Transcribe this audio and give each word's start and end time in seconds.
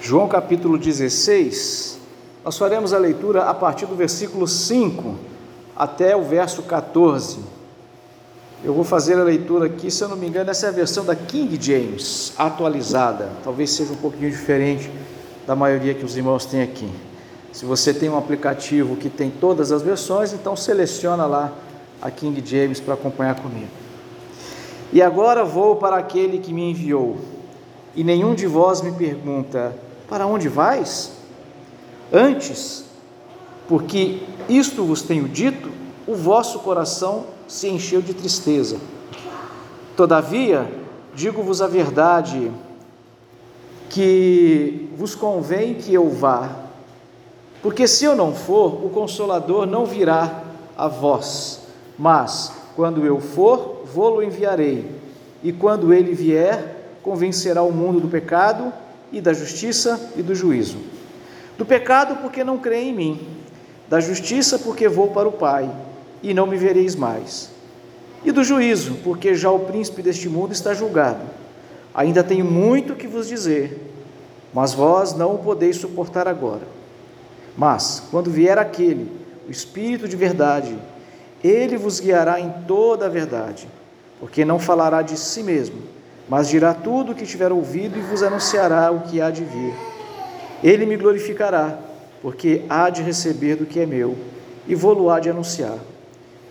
João 0.00 0.28
capítulo 0.28 0.78
16, 0.78 1.98
nós 2.44 2.56
faremos 2.56 2.92
a 2.92 2.98
leitura 2.98 3.44
a 3.44 3.52
partir 3.52 3.84
do 3.84 3.96
versículo 3.96 4.46
5 4.46 5.16
até 5.76 6.16
o 6.16 6.22
verso 6.22 6.62
14. 6.62 7.40
Eu 8.64 8.72
vou 8.72 8.84
fazer 8.84 9.14
a 9.14 9.24
leitura 9.24 9.66
aqui, 9.66 9.90
se 9.90 10.02
eu 10.02 10.08
não 10.08 10.16
me 10.16 10.28
engano, 10.28 10.50
essa 10.50 10.66
é 10.66 10.68
a 10.68 10.72
versão 10.72 11.04
da 11.04 11.16
King 11.16 11.58
James, 11.60 12.32
atualizada. 12.38 13.28
Talvez 13.42 13.70
seja 13.70 13.92
um 13.92 13.96
pouquinho 13.96 14.30
diferente 14.30 14.90
da 15.46 15.56
maioria 15.56 15.94
que 15.94 16.04
os 16.04 16.16
irmãos 16.16 16.46
têm 16.46 16.62
aqui. 16.62 16.88
Se 17.52 17.64
você 17.64 17.92
tem 17.92 18.08
um 18.08 18.16
aplicativo 18.16 18.96
que 18.96 19.10
tem 19.10 19.30
todas 19.30 19.72
as 19.72 19.82
versões, 19.82 20.32
então 20.32 20.54
seleciona 20.54 21.26
lá 21.26 21.52
a 22.00 22.08
King 22.10 22.40
James 22.44 22.78
para 22.78 22.94
acompanhar 22.94 23.34
comigo. 23.34 23.68
E 24.92 25.02
agora 25.02 25.44
vou 25.44 25.76
para 25.76 25.96
aquele 25.96 26.38
que 26.38 26.52
me 26.52 26.70
enviou, 26.70 27.18
e 27.96 28.04
nenhum 28.04 28.34
de 28.34 28.46
vós 28.46 28.80
me 28.80 28.92
pergunta: 28.92 29.87
para 30.08 30.26
onde 30.26 30.48
vais? 30.48 31.12
Antes, 32.12 32.84
porque 33.68 34.22
isto 34.48 34.84
vos 34.84 35.02
tenho 35.02 35.28
dito, 35.28 35.70
o 36.06 36.14
vosso 36.14 36.60
coração 36.60 37.26
se 37.46 37.68
encheu 37.68 38.00
de 38.00 38.14
tristeza. 38.14 38.78
Todavia, 39.94 40.70
digo-vos 41.14 41.60
a 41.60 41.66
verdade, 41.66 42.50
que 43.90 44.88
vos 44.96 45.14
convém 45.14 45.74
que 45.74 45.92
eu 45.92 46.08
vá, 46.08 46.50
porque 47.62 47.86
se 47.88 48.04
eu 48.04 48.14
não 48.14 48.34
for, 48.34 48.84
o 48.84 48.90
consolador 48.90 49.66
não 49.66 49.84
virá 49.84 50.44
a 50.76 50.88
vós, 50.88 51.60
mas 51.98 52.52
quando 52.76 53.04
eu 53.04 53.20
for, 53.20 53.82
vou-lo 53.92 54.22
enviarei, 54.22 54.88
e 55.42 55.52
quando 55.52 55.92
ele 55.92 56.14
vier, 56.14 56.92
convencerá 57.02 57.62
o 57.62 57.72
mundo 57.72 58.00
do 58.00 58.08
pecado 58.08 58.72
e 59.12 59.20
da 59.20 59.32
justiça 59.32 60.12
e 60.16 60.22
do 60.22 60.34
juízo. 60.34 60.78
Do 61.56 61.64
pecado, 61.64 62.16
porque 62.22 62.44
não 62.44 62.58
crê 62.58 62.82
em 62.82 62.94
mim, 62.94 63.26
da 63.88 64.00
justiça, 64.00 64.58
porque 64.58 64.88
vou 64.88 65.08
para 65.08 65.28
o 65.28 65.32
Pai 65.32 65.70
e 66.22 66.34
não 66.34 66.46
me 66.46 66.56
vereis 66.56 66.94
mais, 66.94 67.50
e 68.24 68.32
do 68.32 68.42
juízo, 68.42 68.96
porque 69.04 69.34
já 69.34 69.50
o 69.50 69.60
príncipe 69.60 70.02
deste 70.02 70.28
mundo 70.28 70.52
está 70.52 70.74
julgado. 70.74 71.20
Ainda 71.94 72.22
tenho 72.22 72.44
muito 72.44 72.94
que 72.94 73.06
vos 73.06 73.28
dizer, 73.28 73.92
mas 74.52 74.74
vós 74.74 75.14
não 75.14 75.34
o 75.34 75.38
podeis 75.38 75.76
suportar 75.76 76.26
agora. 76.28 76.66
Mas, 77.56 78.02
quando 78.10 78.30
vier 78.30 78.58
aquele, 78.58 79.10
o 79.48 79.50
Espírito 79.50 80.08
de 80.08 80.16
verdade, 80.16 80.76
ele 81.42 81.76
vos 81.76 82.00
guiará 82.00 82.40
em 82.40 82.52
toda 82.66 83.06
a 83.06 83.08
verdade, 83.08 83.68
porque 84.20 84.44
não 84.44 84.58
falará 84.58 85.02
de 85.02 85.16
si 85.16 85.42
mesmo 85.42 85.97
mas 86.28 86.48
dirá 86.48 86.74
tudo 86.74 87.12
o 87.12 87.14
que 87.14 87.24
tiver 87.24 87.50
ouvido 87.52 87.98
e 87.98 88.02
vos 88.02 88.22
anunciará 88.22 88.90
o 88.90 89.00
que 89.00 89.20
há 89.20 89.30
de 89.30 89.44
vir. 89.44 89.74
Ele 90.62 90.84
me 90.84 90.96
glorificará, 90.96 91.78
porque 92.20 92.64
há 92.68 92.90
de 92.90 93.02
receber 93.02 93.56
do 93.56 93.64
que 93.64 93.80
é 93.80 93.86
meu, 93.86 94.16
e 94.66 94.74
vou-lo 94.74 95.10
há 95.10 95.20
de 95.20 95.30
anunciar. 95.30 95.78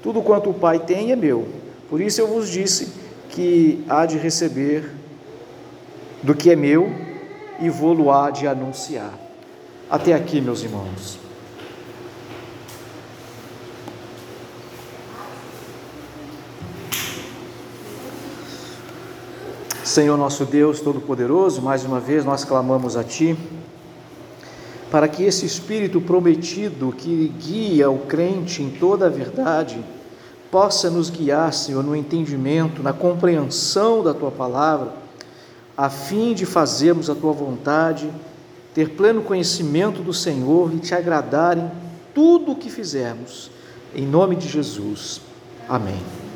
Tudo 0.01 0.21
quanto 0.21 0.49
o 0.49 0.53
Pai 0.53 0.79
tem 0.79 1.11
é 1.11 1.15
meu, 1.15 1.47
por 1.89 2.01
isso 2.01 2.21
eu 2.21 2.27
vos 2.27 2.49
disse 2.49 2.91
que 3.29 3.83
há 3.87 4.05
de 4.05 4.17
receber 4.17 4.89
do 6.23 6.33
que 6.33 6.49
é 6.49 6.55
meu, 6.55 6.89
e 7.59 7.69
vou-lo 7.69 8.11
há 8.11 8.31
de 8.31 8.47
anunciar. 8.47 9.13
Até 9.89 10.13
aqui, 10.13 10.41
meus 10.41 10.63
irmãos. 10.63 11.26
Senhor 19.97 20.15
nosso 20.15 20.45
Deus 20.45 20.79
Todo-Poderoso, 20.79 21.59
mais 21.59 21.83
uma 21.83 21.99
vez 21.99 22.23
nós 22.23 22.43
clamamos 22.43 22.95
a 22.95 23.03
Ti, 23.03 23.35
para 24.91 25.07
que 25.07 25.23
esse 25.23 25.43
Espírito 25.43 25.99
prometido 25.99 26.93
que 26.95 27.33
guia 27.39 27.89
o 27.89 27.97
crente 27.97 28.61
em 28.61 28.69
toda 28.69 29.07
a 29.07 29.09
verdade, 29.09 29.83
possa 30.51 30.91
nos 30.91 31.09
guiar, 31.09 31.51
Senhor, 31.51 31.83
no 31.83 31.95
entendimento, 31.95 32.83
na 32.83 32.93
compreensão 32.93 34.03
da 34.03 34.13
Tua 34.13 34.29
palavra, 34.29 34.93
a 35.75 35.89
fim 35.89 36.35
de 36.35 36.45
fazermos 36.45 37.09
a 37.09 37.15
Tua 37.15 37.33
vontade, 37.33 38.07
ter 38.75 38.89
pleno 38.91 39.23
conhecimento 39.23 40.03
do 40.03 40.13
Senhor 40.13 40.71
e 40.75 40.77
Te 40.77 40.93
agradar 40.93 41.57
em 41.57 41.71
tudo 42.13 42.51
o 42.51 42.55
que 42.55 42.69
fizermos. 42.69 43.49
Em 43.95 44.05
nome 44.05 44.35
de 44.35 44.47
Jesus. 44.47 45.21
Amém. 45.67 46.26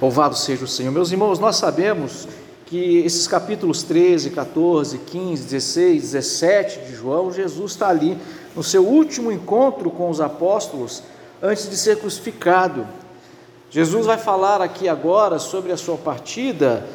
Louvado 0.00 0.36
seja 0.36 0.64
o 0.64 0.68
Senhor. 0.68 0.92
Meus 0.92 1.10
irmãos, 1.10 1.40
nós 1.40 1.56
sabemos 1.56 2.28
que 2.66 2.98
esses 2.98 3.26
capítulos 3.26 3.82
13, 3.82 4.30
14, 4.30 4.96
15, 4.98 5.42
16, 5.42 6.02
17 6.02 6.80
de 6.82 6.94
João, 6.94 7.32
Jesus 7.32 7.72
está 7.72 7.88
ali 7.88 8.16
no 8.54 8.62
seu 8.62 8.86
último 8.86 9.32
encontro 9.32 9.90
com 9.90 10.08
os 10.08 10.20
apóstolos 10.20 11.02
antes 11.42 11.68
de 11.68 11.76
ser 11.76 11.98
crucificado. 11.98 12.86
Jesus 13.70 14.06
vai 14.06 14.16
falar 14.16 14.62
aqui 14.62 14.88
agora 14.88 15.40
sobre 15.40 15.72
a 15.72 15.76
sua 15.76 15.96
partida 15.96 16.86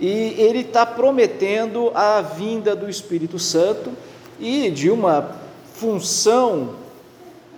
e 0.00 0.34
ele 0.36 0.60
está 0.60 0.84
prometendo 0.84 1.92
a 1.94 2.20
vinda 2.20 2.74
do 2.74 2.90
Espírito 2.90 3.38
Santo 3.38 3.92
e 4.40 4.68
de 4.68 4.90
uma 4.90 5.30
função, 5.74 6.70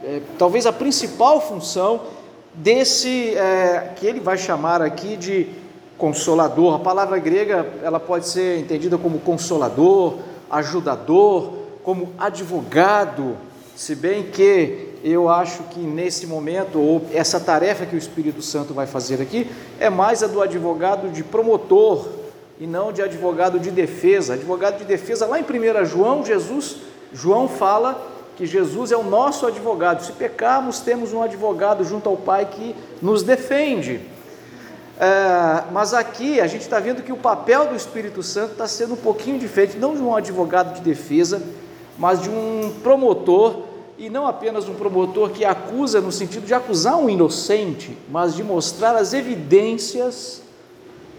é, 0.05 0.21
talvez 0.39 0.66
a 0.66 0.72
principal 0.75 1.41
função 1.41 2.03
desse 2.62 3.34
é, 3.37 3.93
que 3.97 4.06
ele 4.06 4.21
vai 4.21 4.37
chamar 4.37 4.82
aqui 4.82 5.16
de 5.16 5.48
consolador. 5.97 6.75
A 6.75 6.78
palavra 6.78 7.19
grega 7.19 7.66
ela 7.82 7.98
pode 7.98 8.28
ser 8.28 8.59
entendida 8.59 8.98
como 8.98 9.19
consolador, 9.21 10.19
ajudador, 10.50 11.53
como 11.82 12.12
advogado, 12.19 13.37
se 13.75 13.94
bem 13.94 14.25
que 14.25 14.88
eu 15.03 15.31
acho 15.31 15.62
que 15.65 15.81
nesse 15.81 16.26
momento, 16.26 16.78
ou 16.78 17.03
essa 17.15 17.41
tarefa 17.41 17.87
que 17.87 17.94
o 17.94 17.98
Espírito 17.98 18.43
Santo 18.43 18.75
vai 18.75 18.87
fazer 18.87 19.22
aqui, 19.22 19.50
é 19.78 19.88
mais 19.88 20.22
a 20.22 20.27
do 20.27 20.42
advogado 20.42 21.09
de 21.09 21.25
promotor 21.25 22.06
e 22.59 22.66
não 22.66 22.92
de 22.92 23.00
advogado 23.00 23.59
de 23.59 23.71
defesa. 23.71 24.34
Advogado 24.34 24.77
de 24.77 24.84
defesa, 24.84 25.27
lá 25.27 25.41
em 25.41 25.42
1 25.42 25.87
João, 25.87 26.25
Jesus, 26.25 26.77
João 27.15 27.48
fala 27.48 28.20
que 28.41 28.47
Jesus 28.47 28.91
é 28.91 28.97
o 28.97 29.03
nosso 29.03 29.47
advogado. 29.47 30.03
Se 30.03 30.12
pecarmos, 30.12 30.81
temos 30.81 31.12
um 31.12 31.21
advogado 31.21 31.84
junto 31.84 32.09
ao 32.09 32.17
Pai 32.17 32.47
que 32.47 32.75
nos 33.03 33.23
defende. 33.23 34.01
É, 34.99 35.65
mas 35.71 35.93
aqui 35.93 36.41
a 36.41 36.47
gente 36.47 36.62
está 36.62 36.81
vendo 36.81 37.03
que 37.03 37.12
o 37.12 37.19
papel 37.19 37.67
do 37.67 37.77
Espírito 37.77 38.23
Santo 38.23 38.53
está 38.53 38.67
sendo 38.67 38.95
um 38.95 38.97
pouquinho 38.97 39.39
diferente, 39.39 39.77
não 39.77 39.95
de 39.95 40.01
um 40.01 40.17
advogado 40.17 40.75
de 40.75 40.81
defesa, 40.81 41.43
mas 41.99 42.23
de 42.23 42.31
um 42.31 42.73
promotor, 42.83 43.65
e 43.99 44.09
não 44.09 44.27
apenas 44.27 44.67
um 44.71 44.75
promotor 44.75 45.28
que 45.28 45.45
acusa 45.45 46.01
no 46.01 46.11
sentido 46.11 46.47
de 46.47 46.55
acusar 46.55 46.97
um 46.97 47.11
inocente, 47.11 47.95
mas 48.09 48.34
de 48.34 48.43
mostrar 48.43 48.97
as 48.97 49.12
evidências 49.12 50.41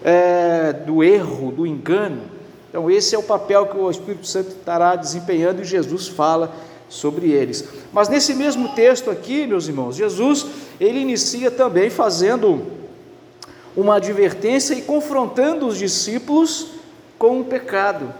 é, 0.03 0.73
do 0.73 1.03
erro, 1.03 1.51
do 1.51 1.67
engano. 1.67 2.23
Então, 2.67 2.89
esse 2.89 3.13
é 3.13 3.19
o 3.19 3.21
papel 3.21 3.67
que 3.67 3.77
o 3.77 3.91
Espírito 3.91 4.25
Santo 4.25 4.47
estará 4.47 4.95
desempenhando 4.95 5.61
e 5.61 5.65
Jesus 5.65 6.07
fala 6.07 6.51
sobre 6.91 7.31
eles. 7.31 7.63
Mas 7.93 8.09
nesse 8.09 8.35
mesmo 8.35 8.69
texto 8.75 9.09
aqui, 9.09 9.47
meus 9.47 9.67
irmãos, 9.67 9.95
Jesus, 9.95 10.45
ele 10.79 10.99
inicia 10.99 11.49
também 11.49 11.89
fazendo 11.89 12.67
uma 13.75 13.95
advertência 13.95 14.73
e 14.73 14.81
confrontando 14.81 15.65
os 15.65 15.77
discípulos 15.77 16.67
com 17.17 17.39
o 17.39 17.45
pecado. 17.45 18.13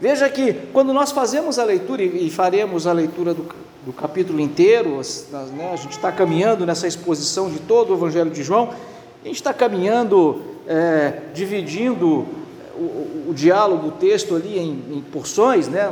Veja 0.00 0.28
que 0.28 0.52
quando 0.72 0.92
nós 0.92 1.12
fazemos 1.12 1.58
a 1.58 1.64
leitura, 1.64 2.02
e 2.02 2.28
faremos 2.30 2.86
a 2.86 2.92
leitura 2.92 3.32
do, 3.32 3.46
do 3.86 3.92
capítulo 3.92 4.40
inteiro, 4.40 5.00
né, 5.56 5.70
a 5.72 5.76
gente 5.76 5.92
está 5.92 6.10
caminhando 6.10 6.66
nessa 6.66 6.88
exposição 6.88 7.48
de 7.48 7.60
todo 7.60 7.90
o 7.90 7.96
Evangelho 7.96 8.30
de 8.30 8.42
João, 8.42 8.70
a 9.22 9.26
gente 9.26 9.36
está 9.36 9.54
caminhando, 9.54 10.42
é, 10.66 11.20
dividindo 11.32 12.26
o, 12.74 13.28
o, 13.28 13.34
diálogo, 13.34 13.88
o 13.88 13.92
texto 13.92 14.34
ali 14.34 14.58
em, 14.58 14.96
em 14.96 15.00
porções, 15.12 15.68
né, 15.68 15.88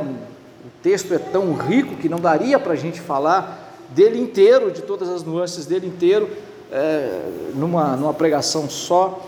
o 0.65 0.69
texto 0.83 1.13
é 1.13 1.17
tão 1.17 1.53
rico 1.53 1.95
que 1.95 2.09
não 2.09 2.19
daria 2.19 2.59
para 2.59 2.73
a 2.73 2.75
gente 2.75 2.99
falar 2.99 3.69
dele 3.89 4.19
inteiro, 4.19 4.71
de 4.71 4.81
todas 4.81 5.09
as 5.09 5.23
nuances 5.23 5.65
dele 5.65 5.87
inteiro, 5.87 6.29
é, 6.71 7.21
numa, 7.55 7.95
numa 7.95 8.13
pregação 8.13 8.69
só. 8.69 9.21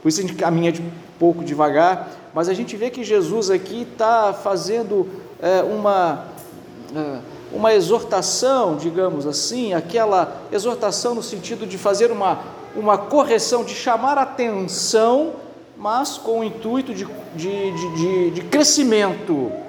Por 0.00 0.08
isso 0.08 0.20
a 0.20 0.22
gente 0.22 0.34
caminha 0.34 0.70
de 0.70 0.82
pouco 1.18 1.44
devagar, 1.44 2.10
mas 2.32 2.48
a 2.48 2.54
gente 2.54 2.76
vê 2.76 2.90
que 2.90 3.02
Jesus 3.02 3.50
aqui 3.50 3.86
está 3.90 4.32
fazendo 4.32 5.08
é, 5.40 5.62
uma, 5.62 6.26
é, 6.94 7.18
uma 7.52 7.74
exortação, 7.74 8.76
digamos 8.76 9.26
assim, 9.26 9.74
aquela 9.74 10.42
exortação 10.52 11.14
no 11.14 11.22
sentido 11.22 11.66
de 11.66 11.76
fazer 11.76 12.10
uma, 12.10 12.40
uma 12.76 12.96
correção, 12.96 13.64
de 13.64 13.74
chamar 13.74 14.18
atenção, 14.18 15.32
mas 15.76 16.16
com 16.16 16.40
o 16.40 16.44
intuito 16.44 16.94
de, 16.94 17.06
de, 17.34 17.72
de, 17.72 17.96
de, 17.96 18.30
de 18.30 18.40
crescimento 18.42 19.65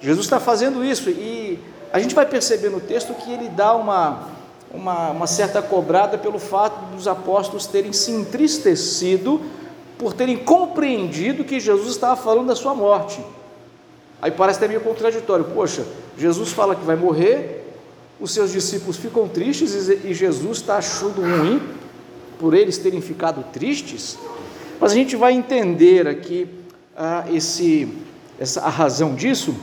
Jesus 0.00 0.26
está 0.26 0.38
fazendo 0.38 0.84
isso 0.84 1.10
e 1.10 1.58
a 1.92 1.98
gente 1.98 2.14
vai 2.14 2.26
perceber 2.26 2.68
no 2.68 2.80
texto 2.80 3.14
que 3.14 3.32
ele 3.32 3.48
dá 3.48 3.74
uma, 3.74 4.28
uma, 4.72 5.10
uma, 5.10 5.26
certa 5.26 5.62
cobrada 5.62 6.18
pelo 6.18 6.38
fato 6.38 6.94
dos 6.94 7.08
apóstolos 7.08 7.66
terem 7.66 7.92
se 7.92 8.10
entristecido 8.10 9.40
por 9.98 10.12
terem 10.12 10.36
compreendido 10.36 11.44
que 11.44 11.58
Jesus 11.58 11.88
estava 11.90 12.16
falando 12.16 12.48
da 12.48 12.56
sua 12.56 12.74
morte. 12.74 13.20
Aí 14.20 14.30
parece 14.30 14.58
até 14.58 14.68
meio 14.68 14.80
contraditório. 14.80 15.46
Poxa, 15.54 15.86
Jesus 16.18 16.50
fala 16.52 16.74
que 16.74 16.84
vai 16.84 16.96
morrer, 16.96 17.64
os 18.20 18.30
seus 18.30 18.52
discípulos 18.52 18.96
ficam 18.96 19.28
tristes 19.28 19.88
e 19.88 20.12
Jesus 20.12 20.58
está 20.58 20.76
achando 20.76 21.20
ruim 21.20 21.62
por 22.38 22.54
eles 22.54 22.78
terem 22.78 23.00
ficado 23.00 23.44
tristes. 23.52 24.18
Mas 24.80 24.92
a 24.92 24.94
gente 24.94 25.16
vai 25.16 25.32
entender 25.32 26.06
aqui 26.06 26.48
ah, 26.96 27.24
esse, 27.32 27.88
essa, 28.38 28.60
a 28.62 28.68
razão 28.68 29.14
disso, 29.14 29.54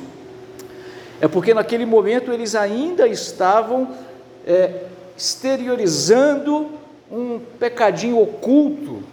é 1.21 1.27
porque 1.27 1.53
naquele 1.53 1.85
momento 1.85 2.31
eles 2.31 2.55
ainda 2.55 3.07
estavam 3.07 3.89
é, 4.45 4.83
exteriorizando 5.17 6.69
um 7.11 7.39
pecadinho 7.59 8.19
oculto 8.19 9.03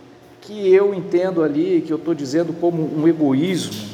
que 0.41 0.73
eu 0.73 0.95
entendo 0.95 1.43
ali, 1.43 1.83
que 1.87 1.93
eu 1.93 1.99
estou 1.99 2.15
dizendo 2.15 2.53
como 2.53 2.83
um 2.83 3.07
egoísmo. 3.07 3.91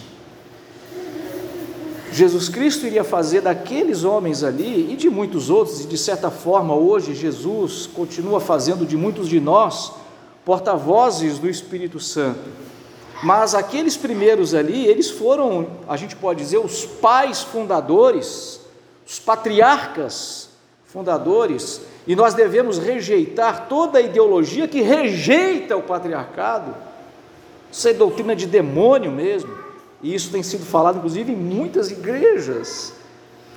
Jesus 2.12 2.48
Cristo 2.48 2.86
iria 2.86 3.04
fazer 3.04 3.42
daqueles 3.42 4.04
homens 4.04 4.42
ali 4.42 4.90
e 4.90 4.96
de 4.96 5.10
muitos 5.10 5.50
outros, 5.50 5.82
e 5.82 5.86
de 5.86 5.98
certa 5.98 6.30
forma 6.30 6.74
hoje 6.74 7.14
Jesus 7.14 7.86
continua 7.86 8.40
fazendo 8.40 8.86
de 8.86 8.96
muitos 8.96 9.28
de 9.28 9.38
nós 9.38 9.92
porta-vozes 10.44 11.38
do 11.38 11.50
Espírito 11.50 12.00
Santo. 12.00 12.48
Mas 13.22 13.54
aqueles 13.54 13.96
primeiros 13.96 14.54
ali, 14.54 14.86
eles 14.86 15.10
foram, 15.10 15.68
a 15.88 15.96
gente 15.96 16.14
pode 16.14 16.40
dizer, 16.40 16.58
os 16.58 16.84
pais 16.84 17.42
fundadores, 17.42 18.60
os 19.06 19.18
patriarcas 19.18 20.48
fundadores, 20.86 21.80
e 22.06 22.14
nós 22.14 22.34
devemos 22.34 22.78
rejeitar 22.78 23.68
toda 23.68 23.98
a 23.98 24.02
ideologia 24.02 24.68
que 24.68 24.80
rejeita 24.80 25.76
o 25.76 25.82
patriarcado. 25.82 26.74
Isso 27.70 27.88
é 27.88 27.92
doutrina 27.92 28.36
de 28.36 28.46
demônio 28.46 29.10
mesmo. 29.10 29.56
E 30.02 30.14
isso 30.14 30.30
tem 30.30 30.42
sido 30.42 30.64
falado, 30.64 30.98
inclusive, 30.98 31.32
em 31.32 31.36
muitas 31.36 31.90
igrejas, 31.90 32.92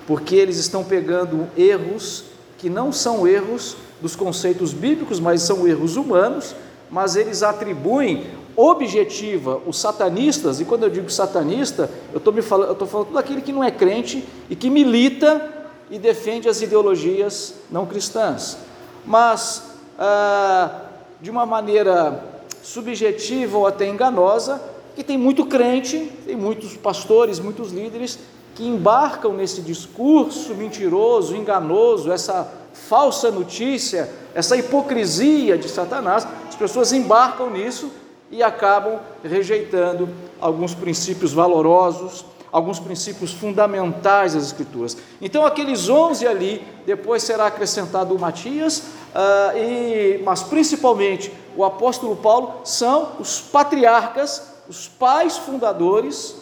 porque 0.07 0.35
eles 0.35 0.57
estão 0.57 0.83
pegando 0.83 1.47
erros 1.55 2.23
que 2.57 2.69
não 2.69 2.91
são 2.91 3.27
erros 3.27 3.77
dos 4.01 4.15
conceitos 4.15 4.73
bíblicos, 4.73 5.19
mas 5.19 5.41
são 5.41 5.67
erros 5.67 5.95
humanos, 5.95 6.55
mas 6.89 7.15
eles 7.15 7.43
atribuem 7.43 8.27
objetiva 8.59 9.61
os 9.65 9.79
satanistas, 9.79 10.59
e 10.59 10.65
quando 10.65 10.83
eu 10.83 10.89
digo 10.89 11.09
satanista, 11.09 11.89
eu 12.11 12.17
estou 12.17 12.33
falando, 12.41 12.77
eu 12.77 12.87
falando 12.87 13.07
tudo 13.07 13.17
aquele 13.17 13.41
que 13.41 13.53
não 13.53 13.63
é 13.63 13.71
crente 13.71 14.27
e 14.49 14.55
que 14.55 14.69
milita 14.69 15.49
e 15.89 15.97
defende 15.97 16.49
as 16.49 16.61
ideologias 16.61 17.53
não 17.71 17.85
cristãs, 17.85 18.57
mas 19.05 19.63
ah, 19.97 20.81
de 21.21 21.31
uma 21.31 21.45
maneira 21.45 22.21
subjetiva 22.61 23.57
ou 23.57 23.65
até 23.65 23.87
enganosa, 23.87 24.61
que 24.93 25.05
tem 25.05 25.17
muito 25.17 25.45
crente, 25.45 26.11
tem 26.25 26.35
muitos 26.35 26.75
pastores, 26.75 27.39
muitos 27.39 27.71
líderes 27.71 28.19
que 28.55 28.67
embarcam 28.67 29.31
nesse 29.31 29.61
discurso 29.61 30.53
mentiroso, 30.53 31.33
enganoso, 31.33 32.11
essa 32.11 32.51
falsa 32.73 33.31
notícia, 33.31 34.09
essa 34.35 34.57
hipocrisia 34.57 35.57
de 35.57 35.69
Satanás, 35.69 36.27
as 36.49 36.55
pessoas 36.55 36.91
embarcam 36.91 37.49
nisso 37.49 37.89
e 38.31 38.43
acabam 38.43 38.99
rejeitando 39.23 40.09
alguns 40.39 40.73
princípios 40.73 41.33
valorosos, 41.33 42.25
alguns 42.51 42.79
princípios 42.79 43.33
fundamentais 43.33 44.33
das 44.33 44.43
Escrituras. 44.45 44.97
Então, 45.21 45.45
aqueles 45.45 45.89
onze 45.89 46.27
ali, 46.27 46.65
depois 46.85 47.23
será 47.23 47.47
acrescentado 47.47 48.15
o 48.15 48.19
Matias, 48.19 48.79
uh, 48.79 49.57
e, 49.57 50.21
mas 50.23 50.43
principalmente 50.43 51.31
o 51.55 51.63
apóstolo 51.63 52.15
Paulo, 52.15 52.61
são 52.63 53.13
os 53.19 53.39
patriarcas, 53.39 54.41
os 54.67 54.87
pais 54.87 55.37
fundadores, 55.37 56.35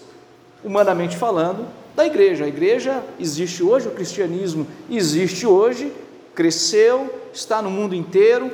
humanamente 0.64 1.16
falando, 1.18 1.66
da 1.96 2.06
igreja. 2.06 2.46
A 2.46 2.48
igreja 2.48 3.04
existe 3.20 3.64
hoje, 3.64 3.88
o 3.88 3.92
cristianismo 3.92 4.68
existe 4.90 5.48
hoje, 5.48 5.92
cresceu, 6.36 7.14
está 7.34 7.62
no 7.62 7.72
mundo 7.72 7.96
inteiro, 7.96 8.52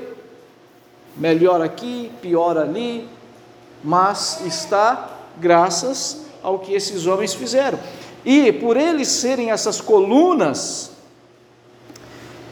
melhor 1.17 1.61
aqui, 1.61 2.11
pior 2.21 2.57
ali, 2.57 3.07
mas 3.83 4.41
está 4.45 5.09
graças 5.39 6.21
ao 6.41 6.59
que 6.59 6.73
esses 6.73 7.05
homens 7.05 7.33
fizeram. 7.33 7.79
E 8.25 8.51
por 8.51 8.77
eles 8.77 9.07
serem 9.07 9.51
essas 9.51 9.81
colunas, 9.81 10.91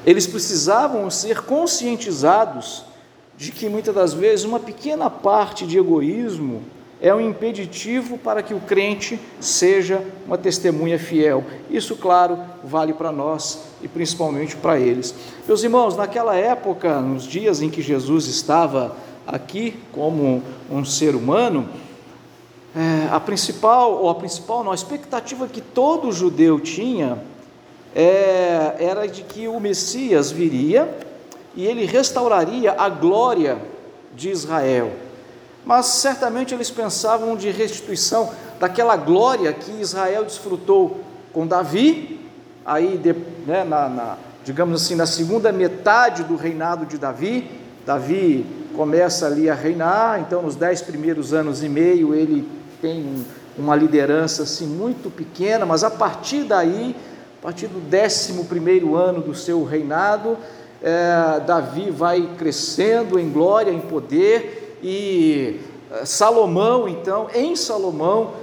eles 0.05 0.27
precisavam 0.27 1.09
ser 1.09 1.41
conscientizados 1.41 2.83
de 3.37 3.51
que 3.51 3.69
muitas 3.69 3.95
das 3.95 4.13
vezes 4.13 4.45
uma 4.45 4.59
pequena 4.59 5.09
parte 5.09 5.65
de 5.65 5.77
egoísmo 5.77 6.63
é 7.01 7.13
um 7.13 7.19
impeditivo 7.19 8.17
para 8.17 8.43
que 8.43 8.53
o 8.53 8.59
crente 8.59 9.19
seja 9.39 10.03
uma 10.27 10.37
testemunha 10.37 10.99
fiel. 10.99 11.43
Isso, 11.67 11.95
claro, 11.95 12.37
vale 12.63 12.93
para 12.93 13.11
nós 13.11 13.59
e 13.81 13.87
principalmente 13.87 14.55
para 14.55 14.79
eles. 14.79 15.15
Meus 15.47 15.63
irmãos, 15.63 15.97
naquela 15.97 16.35
época, 16.35 17.01
nos 17.01 17.23
dias 17.23 17.59
em 17.59 17.71
que 17.71 17.81
Jesus 17.81 18.27
estava 18.27 18.95
aqui 19.31 19.79
como 19.91 20.43
um 20.69 20.83
ser 20.83 21.15
humano, 21.15 21.67
é, 22.75 23.07
a 23.11 23.19
principal, 23.19 23.93
ou 23.93 24.09
a 24.09 24.15
principal, 24.15 24.63
não, 24.63 24.71
a 24.71 24.75
expectativa 24.75 25.47
que 25.47 25.61
todo 25.61 26.11
judeu 26.11 26.59
tinha 26.59 27.17
é, 27.95 28.75
era 28.79 29.07
de 29.07 29.23
que 29.23 29.47
o 29.47 29.59
Messias 29.59 30.31
viria 30.31 30.97
e 31.55 31.65
ele 31.65 31.85
restauraria 31.85 32.73
a 32.77 32.89
glória 32.89 33.57
de 34.13 34.29
Israel. 34.29 34.91
Mas 35.65 35.85
certamente 35.87 36.53
eles 36.53 36.71
pensavam 36.71 37.35
de 37.35 37.49
restituição 37.49 38.31
daquela 38.59 38.95
glória 38.95 39.51
que 39.53 39.71
Israel 39.81 40.23
desfrutou 40.23 41.01
com 41.33 41.45
Davi, 41.45 42.19
aí 42.65 42.99
né, 43.45 43.63
na, 43.63 43.89
na, 43.89 44.17
digamos 44.43 44.81
assim, 44.81 44.95
na 44.95 45.05
segunda 45.05 45.51
metade 45.51 46.23
do 46.23 46.35
reinado 46.35 46.85
de 46.85 46.97
Davi, 46.97 47.49
Davi 47.85 48.45
começa 48.75 49.27
ali 49.27 49.49
a 49.49 49.55
reinar, 49.55 50.19
então 50.19 50.41
nos 50.41 50.55
dez 50.55 50.81
primeiros 50.81 51.33
anos 51.33 51.63
e 51.63 51.69
meio 51.69 52.13
ele 52.13 52.47
tem 52.81 53.25
uma 53.57 53.75
liderança 53.75 54.43
assim 54.43 54.65
muito 54.65 55.09
pequena, 55.09 55.65
mas 55.65 55.83
a 55.83 55.91
partir 55.91 56.43
daí, 56.43 56.95
a 57.39 57.41
partir 57.41 57.67
do 57.67 57.79
décimo 57.79 58.45
primeiro 58.45 58.95
ano 58.95 59.21
do 59.21 59.35
seu 59.35 59.63
reinado, 59.63 60.37
é, 60.81 61.39
Davi 61.45 61.91
vai 61.91 62.29
crescendo 62.37 63.19
em 63.19 63.29
glória, 63.29 63.71
em 63.71 63.81
poder, 63.81 64.77
e 64.81 65.59
é, 65.91 66.05
Salomão, 66.05 66.87
então, 66.87 67.27
em 67.33 67.55
Salomão, 67.55 68.33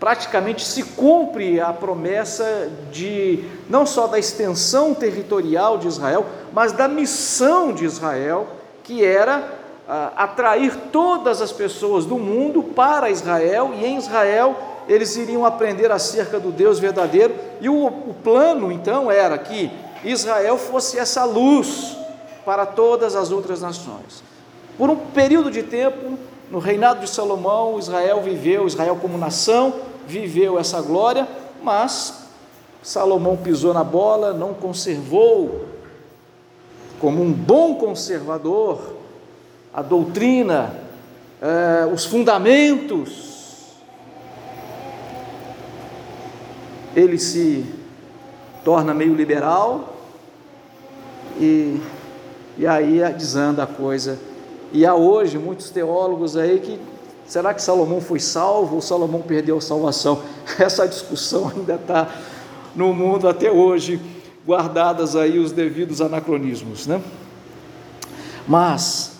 praticamente 0.00 0.64
se 0.64 0.82
cumpre 0.82 1.60
a 1.60 1.72
promessa 1.72 2.70
de 2.92 3.44
não 3.68 3.86
só 3.86 4.06
da 4.06 4.18
extensão 4.18 4.94
territorial 4.94 5.78
de 5.78 5.88
Israel, 5.88 6.26
mas 6.52 6.72
da 6.72 6.86
missão 6.88 7.72
de 7.72 7.84
Israel, 7.84 8.46
que 8.82 9.04
era 9.04 9.65
atrair 9.88 10.76
todas 10.92 11.40
as 11.40 11.52
pessoas 11.52 12.04
do 12.04 12.18
mundo 12.18 12.62
para 12.62 13.10
Israel, 13.10 13.72
e 13.74 13.84
em 13.84 13.96
Israel 13.96 14.56
eles 14.88 15.16
iriam 15.16 15.44
aprender 15.44 15.90
acerca 15.90 16.38
do 16.38 16.50
Deus 16.50 16.78
verdadeiro, 16.78 17.34
e 17.60 17.68
o, 17.68 17.86
o 17.86 18.14
plano 18.22 18.70
então 18.70 19.10
era 19.10 19.36
que 19.38 19.70
Israel 20.04 20.58
fosse 20.58 20.98
essa 20.98 21.24
luz 21.24 21.96
para 22.44 22.64
todas 22.64 23.16
as 23.16 23.32
outras 23.32 23.60
nações. 23.60 24.22
Por 24.78 24.90
um 24.90 24.96
período 24.96 25.50
de 25.50 25.62
tempo, 25.62 26.18
no 26.50 26.58
reinado 26.58 27.00
de 27.00 27.10
Salomão, 27.10 27.78
Israel 27.78 28.20
viveu, 28.22 28.66
Israel 28.66 28.96
como 29.00 29.18
nação, 29.18 29.74
viveu 30.06 30.58
essa 30.58 30.80
glória, 30.80 31.26
mas 31.62 32.26
Salomão 32.82 33.36
pisou 33.36 33.74
na 33.74 33.82
bola, 33.82 34.32
não 34.32 34.54
conservou, 34.54 35.66
como 37.00 37.20
um 37.22 37.32
bom 37.32 37.74
conservador, 37.74 38.94
a 39.76 39.82
doutrina, 39.82 40.74
eh, 41.38 41.86
os 41.92 42.06
fundamentos, 42.06 43.74
ele 46.96 47.18
se 47.18 47.62
torna 48.64 48.94
meio 48.94 49.14
liberal 49.14 49.98
e, 51.38 51.78
e 52.56 52.66
aí 52.66 53.02
desanda 53.12 53.64
a 53.64 53.66
coisa. 53.66 54.18
E 54.72 54.86
há 54.86 54.94
hoje 54.94 55.36
muitos 55.36 55.68
teólogos 55.68 56.38
aí 56.38 56.58
que 56.58 56.80
será 57.26 57.52
que 57.52 57.60
Salomão 57.60 58.00
foi 58.00 58.18
salvo 58.18 58.76
ou 58.76 58.80
Salomão 58.80 59.20
perdeu 59.20 59.58
a 59.58 59.60
salvação? 59.60 60.22
Essa 60.58 60.88
discussão 60.88 61.52
ainda 61.54 61.74
está 61.74 62.08
no 62.74 62.94
mundo 62.94 63.28
até 63.28 63.50
hoje, 63.50 64.00
guardadas 64.46 65.14
aí 65.14 65.38
os 65.38 65.52
devidos 65.52 66.00
anacronismos, 66.00 66.86
né? 66.86 67.02
Mas 68.48 69.15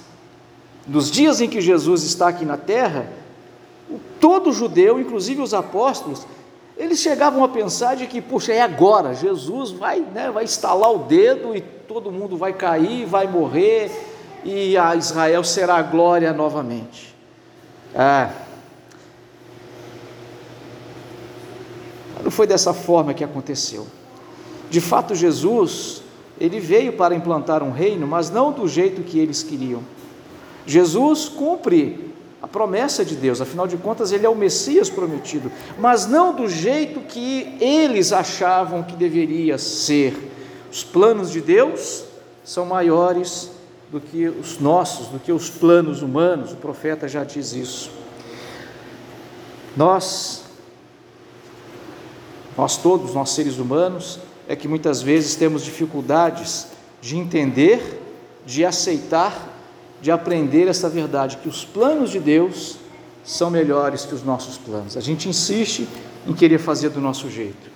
nos 0.87 1.11
dias 1.11 1.40
em 1.40 1.49
que 1.49 1.61
Jesus 1.61 2.02
está 2.05 2.28
aqui 2.28 2.45
na 2.45 2.57
terra, 2.57 3.11
todo 4.21 4.52
judeu, 4.52 5.00
inclusive 5.00 5.43
os 5.43 5.52
apóstolos, 5.52 6.26
eles 6.76 7.00
chegavam 7.00 7.43
a 7.43 7.49
pensar 7.49 7.97
de 7.97 8.07
que, 8.07 8.21
puxa, 8.21 8.52
é 8.52 8.61
agora, 8.61 9.14
Jesus 9.14 9.71
vai, 9.71 10.00
né, 10.00 10.31
vai 10.31 10.45
estalar 10.45 10.93
o 10.93 10.99
dedo 10.99 11.57
e 11.57 11.61
todo 11.61 12.12
mundo 12.12 12.37
vai 12.37 12.52
cair, 12.52 13.07
vai 13.07 13.26
morrer 13.26 13.90
e 14.45 14.76
a 14.76 14.95
Israel 14.95 15.43
será 15.43 15.76
a 15.76 15.83
glória 15.83 16.33
novamente. 16.33 17.14
Ah. 17.95 18.31
Não 22.23 22.31
foi 22.31 22.47
dessa 22.47 22.75
forma 22.75 23.14
que 23.14 23.25
aconteceu. 23.25 23.87
De 24.69 24.81
fato, 24.81 25.14
Jesus, 25.14 26.02
ele 26.38 26.61
veio 26.61 26.93
para 26.93 27.14
implantar 27.14 27.62
um 27.62 27.71
reino, 27.71 28.07
mas 28.07 28.31
não 28.31 28.52
do 28.52 28.69
jeito 28.69 29.02
que 29.02 29.19
eles 29.19 29.43
queriam. 29.43 29.83
Jesus 30.66 31.28
cumpre 31.28 32.12
a 32.42 32.49
promessa 32.49 33.04
de 33.04 33.14
Deus, 33.14 33.40
afinal 33.40 33.66
de 33.66 33.76
contas, 33.76 34.12
ele 34.12 34.26
é 34.26 34.28
o 34.28 34.35
Messias 34.35 34.90
prometido, 34.90 35.50
mas 35.78 36.06
não 36.06 36.35
do 36.35 36.49
jeito 36.49 37.00
que 37.00 37.56
eles 37.61 38.12
achavam 38.12 38.82
que 38.82 38.94
deveria 38.94 39.58
ser. 39.58 40.14
Os 40.70 40.85
planos 40.85 41.30
de 41.30 41.40
Deus 41.40 42.04
são 42.44 42.66
maiores 42.66 43.50
do 43.90 44.00
que 44.00 44.28
os 44.28 44.61
nossos, 44.61 45.08
do 45.08 45.18
que 45.18 45.32
os 45.32 45.49
planos 45.49 46.02
humanos, 46.02 46.52
o 46.52 46.56
profeta 46.56 47.08
já 47.08 47.25
diz 47.25 47.52
isso. 47.52 47.90
Nós, 49.76 50.44
nós 52.56 52.76
todos, 52.76 53.14
nós 53.14 53.30
seres 53.30 53.58
humanos, 53.58 54.18
é 54.49 54.54
que 54.54 54.68
muitas 54.68 55.02
vezes 55.02 55.35
temos 55.35 55.64
dificuldades 55.64 56.68
de 57.00 57.16
entender, 57.16 58.00
de 58.44 58.64
aceitar, 58.64 59.55
de 60.00 60.10
aprender 60.10 60.68
essa 60.68 60.88
verdade, 60.88 61.38
que 61.38 61.48
os 61.48 61.64
planos 61.64 62.10
de 62.10 62.20
Deus 62.20 62.76
são 63.24 63.50
melhores 63.50 64.04
que 64.04 64.14
os 64.14 64.22
nossos 64.22 64.56
planos. 64.56 64.96
A 64.96 65.00
gente 65.00 65.28
insiste 65.28 65.88
em 66.26 66.32
querer 66.32 66.58
fazer 66.58 66.90
do 66.90 67.00
nosso 67.00 67.28
jeito. 67.30 67.70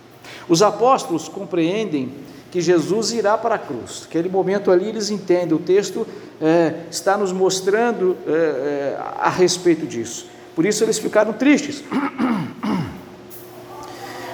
Os 0.49 0.63
apóstolos 0.63 1.29
compreendem 1.29 2.13
que 2.51 2.61
Jesus 2.61 3.13
irá 3.13 3.39
para 3.39 3.55
a 3.55 3.59
cruz. 3.59 4.05
Aquele 4.09 4.29
momento 4.29 4.71
ali 4.71 4.89
eles 4.89 5.11
entendem, 5.11 5.55
o 5.55 5.59
texto 5.59 6.07
é, 6.41 6.81
está 6.91 7.17
nos 7.17 7.33
mostrando 7.33 8.17
é, 8.27 8.31
é, 8.33 8.99
a 9.19 9.31
respeito 9.31 9.87
disso. 9.87 10.27
Por 10.55 10.67
isso 10.67 10.83
eles 10.85 10.99
ficaram 10.99 11.33
tristes. 11.33 11.85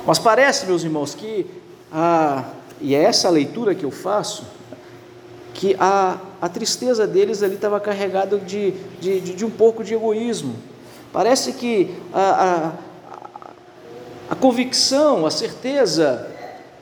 Mas 0.07 0.19
parece, 0.19 0.67
meus 0.67 0.83
irmãos, 0.85 1.15
que, 1.15 1.47
a, 1.93 2.45
e 2.81 2.95
é 2.95 3.03
essa 3.03 3.29
leitura 3.29 3.75
que 3.75 3.85
eu 3.85 3.91
faço, 3.91 4.45
que 5.53 5.77
a, 5.79 6.19
a 6.47 6.49
tristeza 6.49 7.09
deles 7.09 7.43
ali 7.43 7.57
estava 7.57 7.81
carregada 7.81 8.39
de, 8.39 8.73
de, 9.01 9.21
de, 9.21 9.45
um 9.45 9.51
pouco 9.51 9.83
de 9.83 9.95
egoísmo. 9.95 10.55
Parece 11.13 11.55
que 11.55 11.91
a, 12.15 12.73
a, 14.31 14.33
a 14.33 14.35
convicção, 14.37 15.27
a 15.27 15.31
certeza 15.31 16.31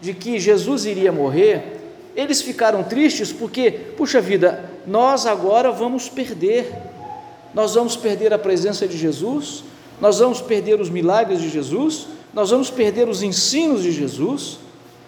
de 0.02 0.12
que 0.12 0.38
Jesus 0.38 0.85
iria 0.85 1.11
morrer, 1.11 1.80
eles 2.14 2.42
ficaram 2.42 2.83
tristes 2.83 3.33
porque, 3.33 3.71
puxa 3.71 4.21
vida, 4.21 4.68
nós 4.87 5.25
agora 5.25 5.73
vamos 5.73 6.11
perder, 6.11 6.71
nós 7.54 7.75
vamos 7.75 7.97
perder 7.97 8.35
a 8.35 8.38
presença 8.38 8.87
de 8.87 8.99
Jesus, 8.99 9.64
nós 9.99 10.18
vamos 10.18 10.42
perder 10.42 10.78
os 10.78 10.90
milagres 10.90 11.40
de 11.40 11.49
Jesus, 11.49 12.06
nós 12.35 12.50
vamos 12.50 12.68
perder 12.68 13.09
os 13.09 13.23
ensinos 13.23 13.83
de 13.83 13.92
Jesus, 13.92 14.59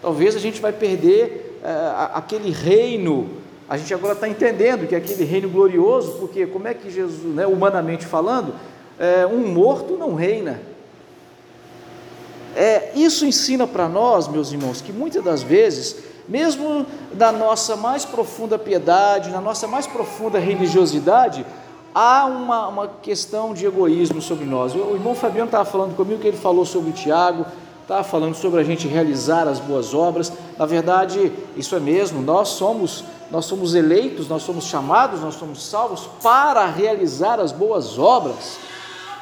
talvez 0.00 0.34
a 0.34 0.38
gente 0.38 0.62
vai 0.62 0.72
perder 0.72 1.60
uh, 1.62 2.16
aquele 2.16 2.50
reino. 2.50 3.35
A 3.68 3.76
gente 3.76 3.92
agora 3.92 4.14
está 4.14 4.28
entendendo 4.28 4.86
que 4.86 4.94
aquele 4.94 5.24
reino 5.24 5.48
glorioso, 5.48 6.12
porque 6.18 6.46
como 6.46 6.68
é 6.68 6.74
que 6.74 6.90
Jesus, 6.90 7.34
né, 7.34 7.46
humanamente 7.46 8.06
falando, 8.06 8.54
é, 8.98 9.26
um 9.26 9.48
morto 9.52 9.96
não 9.96 10.14
reina. 10.14 10.60
É, 12.54 12.92
isso 12.94 13.26
ensina 13.26 13.66
para 13.66 13.88
nós, 13.88 14.28
meus 14.28 14.50
irmãos, 14.50 14.80
que 14.80 14.92
muitas 14.92 15.22
das 15.22 15.42
vezes, 15.42 15.96
mesmo 16.28 16.86
na 17.14 17.30
nossa 17.30 17.76
mais 17.76 18.04
profunda 18.04 18.58
piedade, 18.58 19.30
na 19.30 19.40
nossa 19.40 19.66
mais 19.66 19.86
profunda 19.86 20.38
religiosidade, 20.38 21.44
há 21.94 22.26
uma, 22.26 22.68
uma 22.68 22.88
questão 22.88 23.52
de 23.52 23.66
egoísmo 23.66 24.22
sobre 24.22 24.44
nós. 24.44 24.74
O 24.74 24.94
irmão 24.94 25.14
Fabiano 25.14 25.46
estava 25.48 25.64
falando 25.64 25.96
comigo 25.96 26.20
que 26.20 26.28
ele 26.28 26.36
falou 26.36 26.64
sobre 26.64 26.90
o 26.90 26.92
Tiago, 26.92 27.44
estava 27.82 28.04
falando 28.04 28.34
sobre 28.34 28.60
a 28.60 28.64
gente 28.64 28.88
realizar 28.88 29.46
as 29.48 29.60
boas 29.60 29.94
obras. 29.94 30.32
Na 30.58 30.66
verdade, 30.66 31.32
isso 31.56 31.74
é 31.76 31.80
mesmo, 31.80 32.20
nós 32.20 32.48
somos, 32.48 33.04
nós 33.30 33.44
somos 33.44 33.74
eleitos, 33.74 34.28
nós 34.28 34.42
somos 34.42 34.64
chamados, 34.64 35.20
nós 35.20 35.34
somos 35.34 35.64
salvos 35.64 36.08
para 36.22 36.66
realizar 36.66 37.40
as 37.40 37.52
boas 37.52 37.98
obras. 37.98 38.58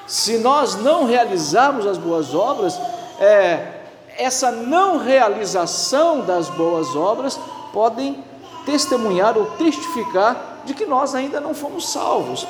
Se 0.06 0.38
nós 0.38 0.74
não 0.76 1.06
realizarmos 1.06 1.86
as 1.86 1.96
boas 1.96 2.34
obras, 2.34 2.78
é, 3.18 3.80
essa 4.18 4.50
não 4.50 4.98
realização 4.98 6.20
das 6.20 6.48
boas 6.50 6.94
obras 6.94 7.38
podem 7.72 8.22
testemunhar 8.66 9.36
ou 9.36 9.46
testificar 9.52 10.62
de 10.64 10.74
que 10.74 10.86
nós 10.86 11.14
ainda 11.14 11.40
não 11.40 11.54
fomos 11.54 11.88
salvos. 11.88 12.46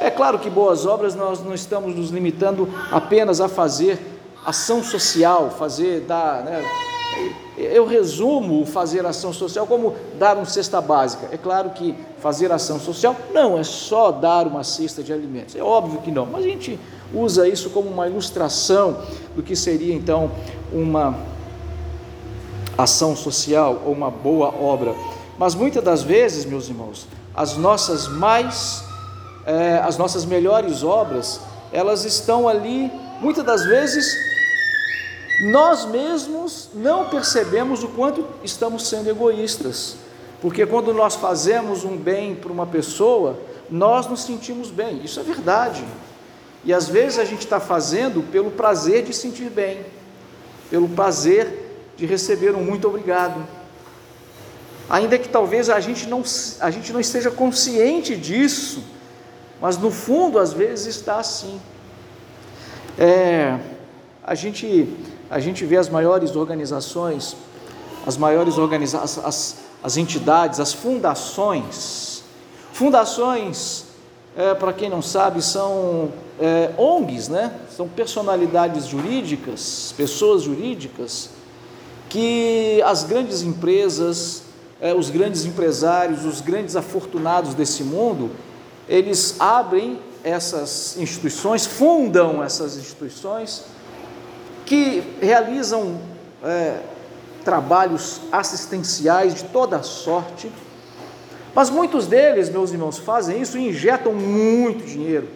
É 0.00 0.10
claro 0.10 0.38
que 0.38 0.50
boas 0.50 0.86
obras 0.86 1.14
nós 1.14 1.42
não 1.44 1.54
estamos 1.54 1.94
nos 1.94 2.10
limitando 2.10 2.68
apenas 2.90 3.40
a 3.40 3.48
fazer 3.48 3.98
ação 4.44 4.82
social, 4.82 5.50
fazer 5.50 6.00
dar, 6.00 6.42
né, 6.42 6.64
eu 7.56 7.86
resumo 7.86 8.64
fazer 8.64 9.04
ação 9.04 9.32
social 9.32 9.66
como 9.66 9.94
dar 10.18 10.36
uma 10.36 10.46
cesta 10.46 10.80
básica. 10.80 11.28
É 11.30 11.36
claro 11.36 11.70
que 11.70 11.94
fazer 12.18 12.50
ação 12.50 12.80
social 12.80 13.14
não 13.32 13.58
é 13.58 13.64
só 13.64 14.10
dar 14.10 14.46
uma 14.46 14.64
cesta 14.64 15.02
de 15.02 15.12
alimentos, 15.12 15.54
é 15.56 15.62
óbvio 15.62 16.00
que 16.00 16.10
não, 16.10 16.26
mas 16.26 16.44
a 16.44 16.48
gente 16.48 16.78
usa 17.14 17.46
isso 17.46 17.70
como 17.70 17.90
uma 17.90 18.08
ilustração 18.08 19.02
do 19.36 19.42
que 19.42 19.54
seria 19.54 19.94
então 19.94 20.30
uma 20.72 21.14
ação 22.76 23.14
social 23.14 23.82
ou 23.84 23.92
uma 23.92 24.10
boa 24.10 24.48
obra. 24.48 24.94
Mas 25.38 25.54
muitas 25.54 25.82
das 25.82 26.02
vezes, 26.02 26.44
meus 26.44 26.68
irmãos, 26.68 27.06
as 27.34 27.56
nossas 27.56 28.08
mais, 28.08 28.84
é, 29.44 29.78
as 29.78 29.98
nossas 29.98 30.24
melhores 30.24 30.82
obras, 30.82 31.40
elas 31.72 32.04
estão 32.04 32.48
ali, 32.48 32.90
muitas 33.20 33.44
das 33.44 33.64
vezes, 33.64 34.31
nós 35.42 35.84
mesmos 35.84 36.70
não 36.72 37.08
percebemos 37.08 37.82
o 37.82 37.88
quanto 37.88 38.24
estamos 38.44 38.88
sendo 38.88 39.10
egoístas, 39.10 39.96
porque 40.40 40.64
quando 40.64 40.94
nós 40.94 41.16
fazemos 41.16 41.84
um 41.84 41.96
bem 41.96 42.34
para 42.34 42.52
uma 42.52 42.66
pessoa, 42.66 43.38
nós 43.70 44.06
nos 44.06 44.22
sentimos 44.22 44.70
bem, 44.70 45.04
isso 45.04 45.18
é 45.18 45.22
verdade. 45.22 45.84
E 46.64 46.72
às 46.72 46.88
vezes 46.88 47.18
a 47.18 47.24
gente 47.24 47.40
está 47.40 47.58
fazendo 47.58 48.22
pelo 48.30 48.52
prazer 48.52 49.02
de 49.02 49.12
sentir 49.12 49.50
bem, 49.50 49.84
pelo 50.70 50.88
prazer 50.88 51.74
de 51.96 52.06
receber 52.06 52.54
um 52.54 52.62
muito 52.62 52.86
obrigado. 52.86 53.44
Ainda 54.88 55.18
que 55.18 55.28
talvez 55.28 55.68
a 55.68 55.80
gente 55.80 56.06
não, 56.06 56.22
a 56.60 56.70
gente 56.70 56.92
não 56.92 57.00
esteja 57.00 57.30
consciente 57.30 58.16
disso, 58.16 58.84
mas 59.60 59.76
no 59.76 59.90
fundo 59.90 60.38
às 60.38 60.52
vezes 60.52 60.96
está 60.96 61.18
assim. 61.18 61.60
É, 62.98 63.58
a, 64.22 64.34
gente, 64.34 64.88
a 65.32 65.40
gente 65.40 65.64
vê 65.64 65.78
as 65.78 65.88
maiores 65.88 66.36
organizações, 66.36 67.34
as 68.06 68.18
maiores 68.18 68.58
organizações, 68.58 69.24
as, 69.24 69.56
as 69.82 69.96
entidades, 69.96 70.60
as 70.60 70.74
fundações, 70.74 72.22
fundações 72.74 73.86
é, 74.36 74.52
para 74.52 74.74
quem 74.74 74.90
não 74.90 75.00
sabe, 75.00 75.40
são 75.40 76.12
é, 76.38 76.70
ONGs, 76.76 77.28
né? 77.28 77.50
são 77.74 77.88
personalidades 77.88 78.86
jurídicas, 78.86 79.94
pessoas 79.96 80.42
jurídicas, 80.42 81.30
que 82.10 82.82
as 82.84 83.02
grandes 83.02 83.40
empresas, 83.40 84.42
é, 84.82 84.92
os 84.92 85.08
grandes 85.08 85.46
empresários, 85.46 86.26
os 86.26 86.42
grandes 86.42 86.76
afortunados 86.76 87.54
desse 87.54 87.82
mundo, 87.82 88.30
eles 88.86 89.36
abrem 89.40 89.98
essas 90.22 90.98
instituições, 90.98 91.64
fundam 91.64 92.44
essas 92.44 92.76
instituições, 92.76 93.64
que 94.72 95.02
realizam 95.20 96.00
é, 96.42 96.78
trabalhos 97.44 98.22
assistenciais 98.32 99.34
de 99.34 99.44
toda 99.44 99.82
sorte 99.82 100.50
mas 101.54 101.68
muitos 101.68 102.06
deles, 102.06 102.48
meus 102.48 102.72
irmãos, 102.72 102.98
fazem 102.98 103.40
isso 103.40 103.58
e 103.58 103.68
injetam 103.68 104.14
muito 104.14 104.86
dinheiro. 104.86 105.28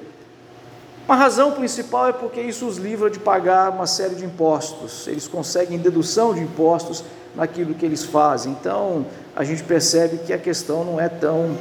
Uma 1.07 1.15
razão 1.15 1.53
principal 1.53 2.09
é 2.09 2.13
porque 2.13 2.41
isso 2.41 2.67
os 2.67 2.79
livra 2.79 3.11
de 3.11 3.19
pagar 3.19 3.71
uma 3.71 3.87
série 3.87 4.15
de 4.15 4.25
impostos. 4.25 5.07
Eles 5.07 5.29
conseguem 5.29 5.79
dedução 5.79 6.35
de 6.35 6.41
impostos 6.41 7.05
naquilo 7.35 7.75
que 7.75 7.85
eles 7.85 8.03
fazem. 8.03 8.53
Então, 8.59 9.05
a 9.37 9.45
gente 9.45 9.63
percebe 9.63 10.19
que 10.19 10.33
a 10.33 10.39
questão 10.39 10.85
não 10.85 10.99
é 10.99 11.09
tão 11.09 11.57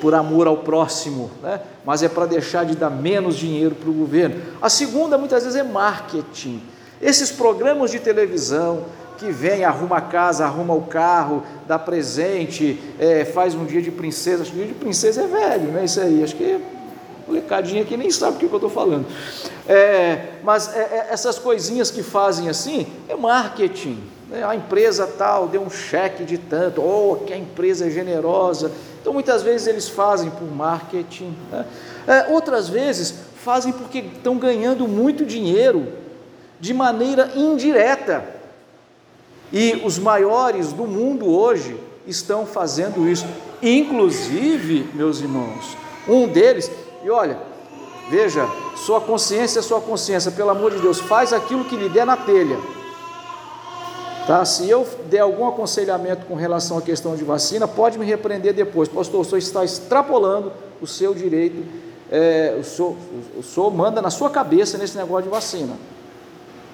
por 0.00 0.14
amor 0.14 0.46
ao 0.46 0.58
próximo, 0.58 1.30
né? 1.42 1.60
mas 1.84 2.02
é 2.02 2.08
para 2.08 2.24
deixar 2.24 2.64
de 2.64 2.74
dar 2.74 2.90
menos 2.90 3.36
dinheiro 3.36 3.74
para 3.74 3.90
o 3.90 3.92
governo. 3.92 4.40
A 4.62 4.70
segunda, 4.70 5.18
muitas 5.18 5.42
vezes, 5.42 5.58
é 5.58 5.62
marketing. 5.62 6.62
Esses 7.00 7.30
programas 7.30 7.90
de 7.90 7.98
televisão, 7.98 8.84
que 9.18 9.30
vem, 9.30 9.64
arruma 9.64 9.98
a 9.98 10.00
casa, 10.00 10.44
arruma 10.44 10.74
o 10.74 10.82
carro, 10.82 11.42
dá 11.66 11.78
presente, 11.78 12.80
é, 12.98 13.24
faz 13.24 13.54
um 13.54 13.64
dia 13.64 13.82
de 13.82 13.90
princesa. 13.90 14.42
Acho 14.42 14.52
que 14.52 14.58
dia 14.58 14.66
de 14.66 14.74
princesa 14.74 15.22
é 15.22 15.26
velho, 15.26 15.72
né? 15.72 15.84
Isso 15.84 16.00
aí, 16.00 16.22
acho 16.22 16.36
que 16.36 16.60
molecadinha 17.26 17.82
aqui 17.82 17.96
nem 17.96 18.10
sabe 18.10 18.36
o 18.36 18.38
que 18.38 18.46
eu 18.46 18.54
estou 18.54 18.70
falando. 18.70 19.06
É, 19.68 20.28
mas 20.42 20.74
é, 20.74 20.80
é, 20.80 21.06
essas 21.10 21.38
coisinhas 21.38 21.90
que 21.90 22.02
fazem 22.02 22.48
assim 22.48 22.86
é 23.08 23.14
marketing. 23.14 24.02
Né? 24.30 24.42
A 24.44 24.56
empresa 24.56 25.06
tal 25.06 25.46
deu 25.46 25.60
um 25.60 25.70
cheque 25.70 26.24
de 26.24 26.38
tanto, 26.38 26.80
ou 26.80 27.12
oh, 27.12 27.16
que 27.16 27.32
a 27.32 27.36
empresa 27.36 27.86
é 27.86 27.90
generosa. 27.90 28.72
Então 29.00 29.12
muitas 29.12 29.42
vezes 29.42 29.66
eles 29.66 29.88
fazem 29.88 30.30
por 30.30 30.50
marketing. 30.50 31.36
Né? 31.52 31.66
É, 32.06 32.32
outras 32.32 32.68
vezes 32.68 33.14
fazem 33.36 33.72
porque 33.72 33.98
estão 33.98 34.38
ganhando 34.38 34.88
muito 34.88 35.26
dinheiro 35.26 35.97
de 36.60 36.74
maneira 36.74 37.32
indireta 37.36 38.24
E 39.52 39.80
os 39.84 39.98
maiores 39.98 40.72
do 40.72 40.86
mundo 40.86 41.26
hoje 41.26 41.78
estão 42.06 42.44
fazendo 42.44 43.08
isso. 43.08 43.26
Inclusive, 43.62 44.88
meus 44.94 45.20
irmãos, 45.20 45.76
um 46.06 46.26
deles, 46.28 46.70
e 47.02 47.10
olha, 47.10 47.38
veja, 48.10 48.46
sua 48.76 49.00
consciência 49.00 49.60
é 49.60 49.62
sua 49.62 49.80
consciência, 49.80 50.30
pelo 50.30 50.50
amor 50.50 50.72
de 50.72 50.78
Deus, 50.80 51.00
faz 51.00 51.32
aquilo 51.32 51.64
que 51.64 51.76
lhe 51.76 51.88
der 51.88 52.06
na 52.06 52.16
telha. 52.16 52.58
Tá? 54.26 54.44
Se 54.44 54.68
eu 54.68 54.86
der 55.08 55.20
algum 55.20 55.48
aconselhamento 55.48 56.26
com 56.26 56.34
relação 56.34 56.76
à 56.76 56.82
questão 56.82 57.16
de 57.16 57.24
vacina, 57.24 57.66
pode 57.66 57.98
me 57.98 58.04
repreender 58.04 58.52
depois. 58.52 58.86
Pastor, 58.86 59.22
o 59.22 59.24
senhor 59.24 59.38
está 59.38 59.64
extrapolando 59.64 60.52
o 60.82 60.86
seu 60.86 61.14
direito, 61.14 61.64
é, 62.10 62.54
o, 62.60 62.62
senhor, 62.62 62.94
o 63.38 63.42
senhor 63.42 63.70
manda 63.70 64.02
na 64.02 64.10
sua 64.10 64.28
cabeça 64.28 64.76
nesse 64.76 64.96
negócio 64.96 65.24
de 65.24 65.30
vacina. 65.30 65.74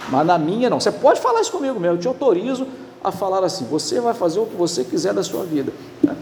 Mas 0.09 0.27
na 0.27 0.39
minha 0.39 0.69
não. 0.69 0.81
Você 0.81 0.93
pode 0.93 1.21
falar 1.21 1.41
isso 1.41 1.53
comigo 1.53 1.79
mesmo, 1.81 1.97
eu 1.97 2.01
te 2.01 2.09
autorizo 2.09 2.67
a 3.03 3.13
falar 3.13 3.45
assim: 3.45 3.65
você 3.65 4.01
vai 4.01 4.15
fazer 4.15 4.41
o 4.41 4.47
que 4.47 4.57
você 4.57 4.85
quiser 4.85 5.13
da 5.13 5.23
sua 5.23 5.45
vida. 5.45 5.73
Né? 6.03 6.17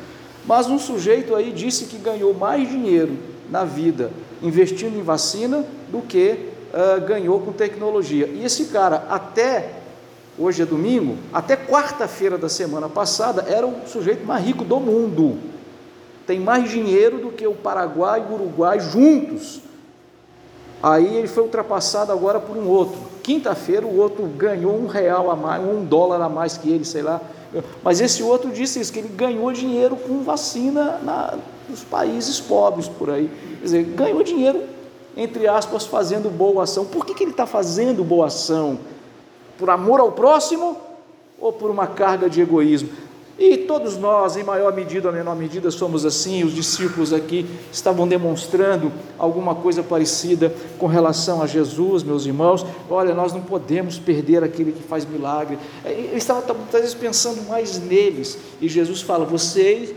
Mas 0.47 0.69
um 0.69 0.79
sujeito 0.79 1.35
aí 1.35 1.53
disse 1.53 1.85
que 1.85 1.99
ganhou 1.99 2.35
mais 2.35 2.69
dinheiro 2.69 3.17
na 3.51 3.65
vida 3.65 4.11
investindo 4.43 4.99
em 4.99 5.03
vacina 5.03 5.65
do 5.91 6.01
que 6.03 6.49
uh, 6.73 7.01
ganhou 7.07 7.41
com 7.41 7.53
tecnologia. 7.53 8.27
E 8.27 8.45
esse 8.45 8.67
cara, 8.67 9.07
até 9.09 9.75
hoje 10.39 10.63
é 10.63 10.67
domingo, 10.67 11.17
até 11.33 11.57
quarta-feira 11.57 12.37
da 12.37 12.49
semana 12.49 12.89
passada, 12.89 13.45
era 13.49 13.67
o 13.67 13.87
sujeito 13.87 14.27
mais 14.27 14.45
rico 14.45 14.65
do 14.65 14.81
mundo. 14.81 15.39
Tem 16.27 16.41
mais 16.41 16.71
dinheiro 16.71 17.19
do 17.19 17.31
que 17.31 17.47
o 17.47 17.55
Paraguai 17.55 18.25
e 18.27 18.33
o 18.33 18.35
Uruguai 18.35 18.81
juntos. 18.81 19.61
Aí 20.83 21.17
ele 21.17 21.29
foi 21.29 21.45
ultrapassado 21.45 22.11
agora 22.11 22.41
por 22.41 22.57
um 22.57 22.69
outro. 22.69 23.12
Quinta-feira 23.23 23.87
o 23.87 23.99
outro 23.99 24.25
ganhou 24.27 24.75
um 24.77 24.87
real 24.87 25.31
a 25.31 25.37
mais, 25.37 25.63
um 25.63 25.85
dólar 25.85 26.21
a 26.21 26.29
mais 26.29 26.57
que 26.57 26.71
ele, 26.71 26.85
sei 26.85 27.03
lá. 27.03 27.21
Mas 27.83 28.01
esse 28.01 28.23
outro 28.23 28.51
disse 28.51 28.81
isso, 28.81 28.93
que 28.93 28.99
ele 28.99 29.09
ganhou 29.09 29.53
dinheiro 29.53 29.97
com 29.97 30.23
vacina 30.23 30.99
na, 31.03 31.39
nos 31.69 31.85
países 31.85 32.41
pobres 32.41 32.89
por 32.89 33.11
aí. 33.11 33.31
Quer 33.59 33.65
dizer, 33.65 33.85
ganhou 33.85 34.23
dinheiro, 34.23 34.63
entre 35.17 35.47
aspas, 35.47 35.85
fazendo 35.87 36.31
boa 36.31 36.65
ação. 36.65 36.85
Por 36.85 37.05
que, 37.05 37.15
que 37.15 37.25
ele 37.25 37.31
está 37.33 37.47
fazendo 37.47 38.03
boa 38.03 38.27
ação? 38.27 38.79
por 39.63 39.71
amor 39.71 40.01
ao 40.01 40.11
próximo 40.11 40.77
ou 41.39 41.53
por 41.53 41.71
uma 41.71 41.87
carga 41.87 42.29
de 42.29 42.41
egoísmo? 42.41 42.89
E 43.39 43.57
todos 43.59 43.97
nós, 43.97 44.37
em 44.37 44.45
maior 44.45 44.75
medida 44.75 45.09
ou 45.09 45.15
menor 45.15 45.35
medida, 45.35 45.71
somos 45.71 46.05
assim. 46.05 46.45
Os 46.45 46.55
discípulos 46.55 47.13
aqui 47.13 47.47
estavam 47.73 48.07
demonstrando 48.07 48.93
alguma 49.19 49.55
coisa 49.55 49.83
parecida 49.83 50.55
com 50.79 50.87
relação 50.87 51.43
a 51.43 51.47
Jesus, 51.47 52.03
meus 52.03 52.27
irmãos. 52.27 52.65
Olha, 52.91 53.15
nós 53.15 53.33
não 53.33 53.41
podemos 53.41 53.99
perder 53.99 54.45
aquele 54.45 54.73
que 54.73 54.83
faz 54.83 55.05
milagre. 55.05 55.59
Eles 55.85 56.23
estavam 56.23 56.43
talvez 56.43 56.95
pensando 56.95 57.49
mais 57.49 57.81
neles. 57.81 58.39
E 58.61 58.69
Jesus 58.69 59.01
fala: 59.01 59.25
vocês, 59.25 59.95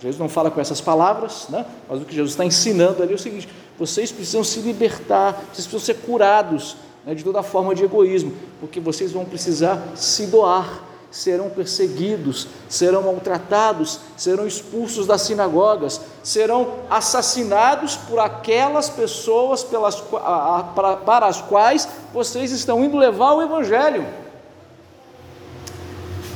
Jesus 0.00 0.18
não 0.18 0.28
fala 0.28 0.50
com 0.50 0.60
essas 0.60 0.80
palavras, 0.80 1.46
né? 1.48 1.66
mas 1.88 2.00
o 2.00 2.04
que 2.04 2.14
Jesus 2.14 2.32
está 2.32 2.44
ensinando 2.44 3.02
ali 3.02 3.12
é 3.12 3.16
o 3.16 3.18
seguinte: 3.18 3.48
vocês 3.78 4.12
precisam 4.12 4.44
se 4.44 4.60
libertar, 4.60 5.32
vocês 5.52 5.66
precisam 5.66 5.80
ser 5.80 5.94
curados 6.06 6.76
né, 7.06 7.14
de 7.14 7.22
toda 7.22 7.42
forma 7.42 7.74
de 7.74 7.84
egoísmo, 7.84 8.32
porque 8.60 8.80
vocês 8.80 9.12
vão 9.12 9.24
precisar 9.24 9.92
se 9.94 10.26
doar, 10.26 10.82
serão 11.16 11.48
perseguidos, 11.48 12.46
serão 12.68 13.02
maltratados, 13.04 14.00
serão 14.18 14.46
expulsos 14.46 15.06
das 15.06 15.22
sinagogas, 15.22 15.98
serão 16.22 16.74
assassinados 16.90 17.96
por 17.96 18.20
aquelas 18.20 18.90
pessoas 18.90 19.64
pelas, 19.64 19.98
para, 19.98 21.26
as 21.26 21.40
quais 21.40 21.88
vocês 22.12 22.52
estão 22.52 22.84
indo 22.84 22.98
levar 22.98 23.32
o 23.32 23.42
Evangelho. 23.42 24.06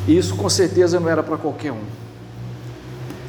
Isso 0.08 0.34
com 0.34 0.48
certeza 0.48 0.98
não 0.98 1.10
era 1.10 1.22
para 1.22 1.36
qualquer 1.36 1.72
um, 1.72 1.84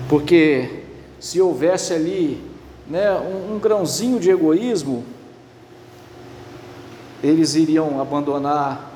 porque 0.08 0.86
se 1.19 1.41
houvesse 1.41 1.93
ali 1.93 2.41
né, 2.88 3.12
um, 3.12 3.56
um 3.56 3.60
grãozinho 3.60 4.21
de 4.21 4.30
egoísmo, 4.30 5.04
eles 7.21 7.56
iriam 7.56 7.99
abandonar 7.99 8.89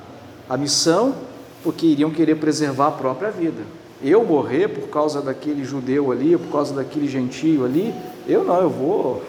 a 0.49 0.55
missão 0.55 1.34
porque 1.65 1.87
iriam 1.87 2.11
querer 2.11 2.35
preservar 2.35 2.89
a 2.89 2.91
própria 2.91 3.31
vida. 3.31 3.63
Eu 3.99 4.23
morrer 4.23 4.67
por 4.67 4.87
causa 4.87 5.19
daquele 5.19 5.65
judeu 5.65 6.11
ali, 6.11 6.37
por 6.37 6.51
causa 6.51 6.75
daquele 6.75 7.07
gentio 7.07 7.65
ali, 7.65 7.91
eu 8.27 8.43
não, 8.43 8.61
eu 8.61 8.69
vou, 8.69 9.23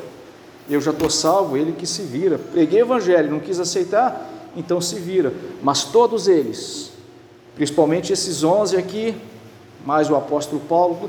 eu 0.68 0.78
já 0.78 0.90
estou 0.90 1.08
salvo, 1.08 1.56
ele 1.56 1.72
que 1.72 1.86
se 1.86 2.02
vira. 2.02 2.38
Preguei 2.38 2.82
o 2.82 2.84
evangelho, 2.84 3.30
não 3.30 3.40
quis 3.40 3.58
aceitar, 3.58 4.30
então 4.54 4.82
se 4.82 4.96
vira. 4.96 5.32
Mas 5.62 5.84
todos 5.84 6.28
eles, 6.28 6.92
principalmente 7.54 8.12
esses 8.12 8.44
onze 8.44 8.76
aqui, 8.76 9.16
mais 9.86 10.10
o 10.10 10.14
apóstolo 10.14 10.60
Paulo, 10.68 11.08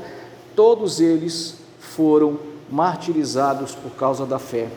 todos 0.56 0.98
eles 0.98 1.56
foram 1.78 2.38
martirizados 2.70 3.74
por 3.74 3.90
causa 3.90 4.24
da 4.24 4.38
fé. 4.38 4.68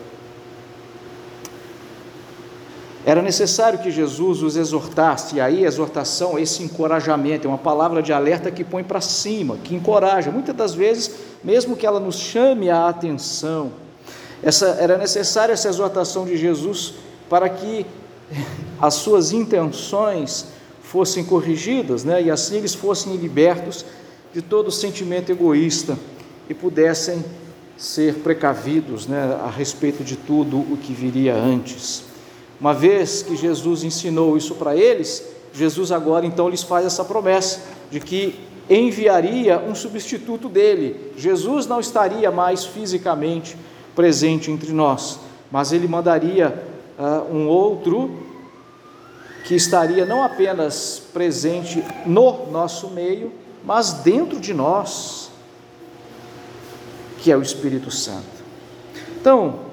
Era 3.04 3.20
necessário 3.20 3.80
que 3.80 3.90
Jesus 3.90 4.42
os 4.42 4.56
exortasse, 4.56 5.36
e 5.36 5.40
aí 5.40 5.64
exortação, 5.64 6.38
esse 6.38 6.62
encorajamento, 6.62 7.46
é 7.46 7.50
uma 7.50 7.58
palavra 7.58 8.00
de 8.00 8.12
alerta 8.12 8.50
que 8.50 8.62
põe 8.62 8.84
para 8.84 9.00
cima, 9.00 9.58
que 9.64 9.74
encoraja, 9.74 10.30
muitas 10.30 10.54
das 10.54 10.72
vezes, 10.72 11.10
mesmo 11.42 11.76
que 11.76 11.84
ela 11.84 11.98
nos 11.98 12.16
chame 12.16 12.70
a 12.70 12.88
atenção. 12.88 13.72
Essa, 14.40 14.76
era 14.80 14.96
necessária 14.96 15.52
essa 15.52 15.68
exortação 15.68 16.24
de 16.24 16.36
Jesus 16.36 16.94
para 17.28 17.48
que 17.48 17.84
as 18.80 18.94
suas 18.94 19.32
intenções 19.32 20.46
fossem 20.80 21.24
corrigidas, 21.24 22.04
né? 22.04 22.22
e 22.22 22.30
assim 22.30 22.58
eles 22.58 22.74
fossem 22.74 23.16
libertos 23.16 23.84
de 24.32 24.42
todo 24.42 24.70
sentimento 24.70 25.32
egoísta 25.32 25.98
e 26.48 26.54
pudessem 26.54 27.24
ser 27.76 28.16
precavidos 28.16 29.06
né? 29.08 29.38
a 29.42 29.50
respeito 29.50 30.04
de 30.04 30.16
tudo 30.16 30.58
o 30.58 30.76
que 30.76 30.92
viria 30.92 31.34
antes. 31.34 32.11
Uma 32.62 32.72
vez 32.72 33.24
que 33.24 33.34
Jesus 33.34 33.82
ensinou 33.82 34.36
isso 34.36 34.54
para 34.54 34.76
eles, 34.76 35.26
Jesus 35.52 35.90
agora 35.90 36.24
então 36.24 36.48
lhes 36.48 36.62
faz 36.62 36.86
essa 36.86 37.04
promessa 37.04 37.60
de 37.90 37.98
que 37.98 38.38
enviaria 38.70 39.58
um 39.58 39.74
substituto 39.74 40.48
dele. 40.48 41.12
Jesus 41.16 41.66
não 41.66 41.80
estaria 41.80 42.30
mais 42.30 42.64
fisicamente 42.64 43.56
presente 43.96 44.48
entre 44.48 44.72
nós, 44.72 45.18
mas 45.50 45.72
ele 45.72 45.88
mandaria 45.88 46.62
uh, 46.96 47.34
um 47.34 47.48
outro 47.48 48.16
que 49.44 49.56
estaria 49.56 50.06
não 50.06 50.22
apenas 50.22 51.02
presente 51.12 51.84
no 52.06 52.46
nosso 52.52 52.90
meio, 52.90 53.32
mas 53.64 53.92
dentro 53.92 54.38
de 54.38 54.54
nós, 54.54 55.32
que 57.18 57.32
é 57.32 57.36
o 57.36 57.42
Espírito 57.42 57.90
Santo. 57.90 58.22
Então, 59.20 59.71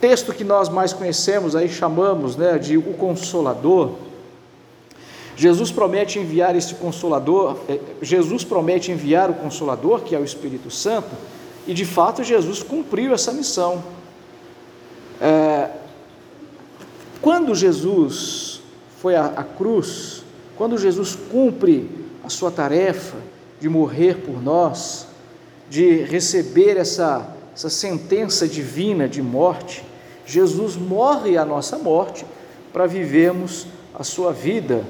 texto 0.00 0.32
que 0.32 0.44
nós 0.44 0.68
mais 0.68 0.92
conhecemos, 0.92 1.54
aí 1.54 1.68
chamamos 1.68 2.36
né, 2.36 2.58
de 2.58 2.76
o 2.76 2.94
Consolador. 2.94 3.92
Jesus 5.36 5.70
promete 5.70 6.18
enviar 6.18 6.56
esse 6.56 6.74
Consolador, 6.74 7.56
é, 7.68 7.78
Jesus 8.02 8.44
promete 8.44 8.90
enviar 8.90 9.30
o 9.30 9.34
Consolador, 9.34 10.00
que 10.00 10.14
é 10.14 10.18
o 10.18 10.24
Espírito 10.24 10.70
Santo, 10.70 11.10
e 11.66 11.74
de 11.74 11.84
fato 11.84 12.24
Jesus 12.24 12.62
cumpriu 12.62 13.14
essa 13.14 13.32
missão. 13.32 13.82
É, 15.20 15.70
quando 17.20 17.54
Jesus 17.54 18.60
foi 19.00 19.14
à, 19.14 19.26
à 19.26 19.44
cruz, 19.44 20.24
quando 20.56 20.76
Jesus 20.76 21.16
cumpre 21.30 21.88
a 22.24 22.28
sua 22.28 22.50
tarefa 22.50 23.16
de 23.60 23.68
morrer 23.68 24.18
por 24.18 24.42
nós, 24.42 25.06
de 25.70 26.02
receber 26.02 26.76
essa, 26.76 27.34
essa 27.54 27.68
sentença 27.68 28.46
divina 28.48 29.08
de 29.08 29.22
morte, 29.22 29.84
Jesus 30.28 30.76
morre 30.76 31.38
a 31.38 31.44
nossa 31.44 31.78
morte 31.78 32.26
para 32.70 32.86
vivermos 32.86 33.66
a 33.94 34.04
sua 34.04 34.30
vida. 34.30 34.84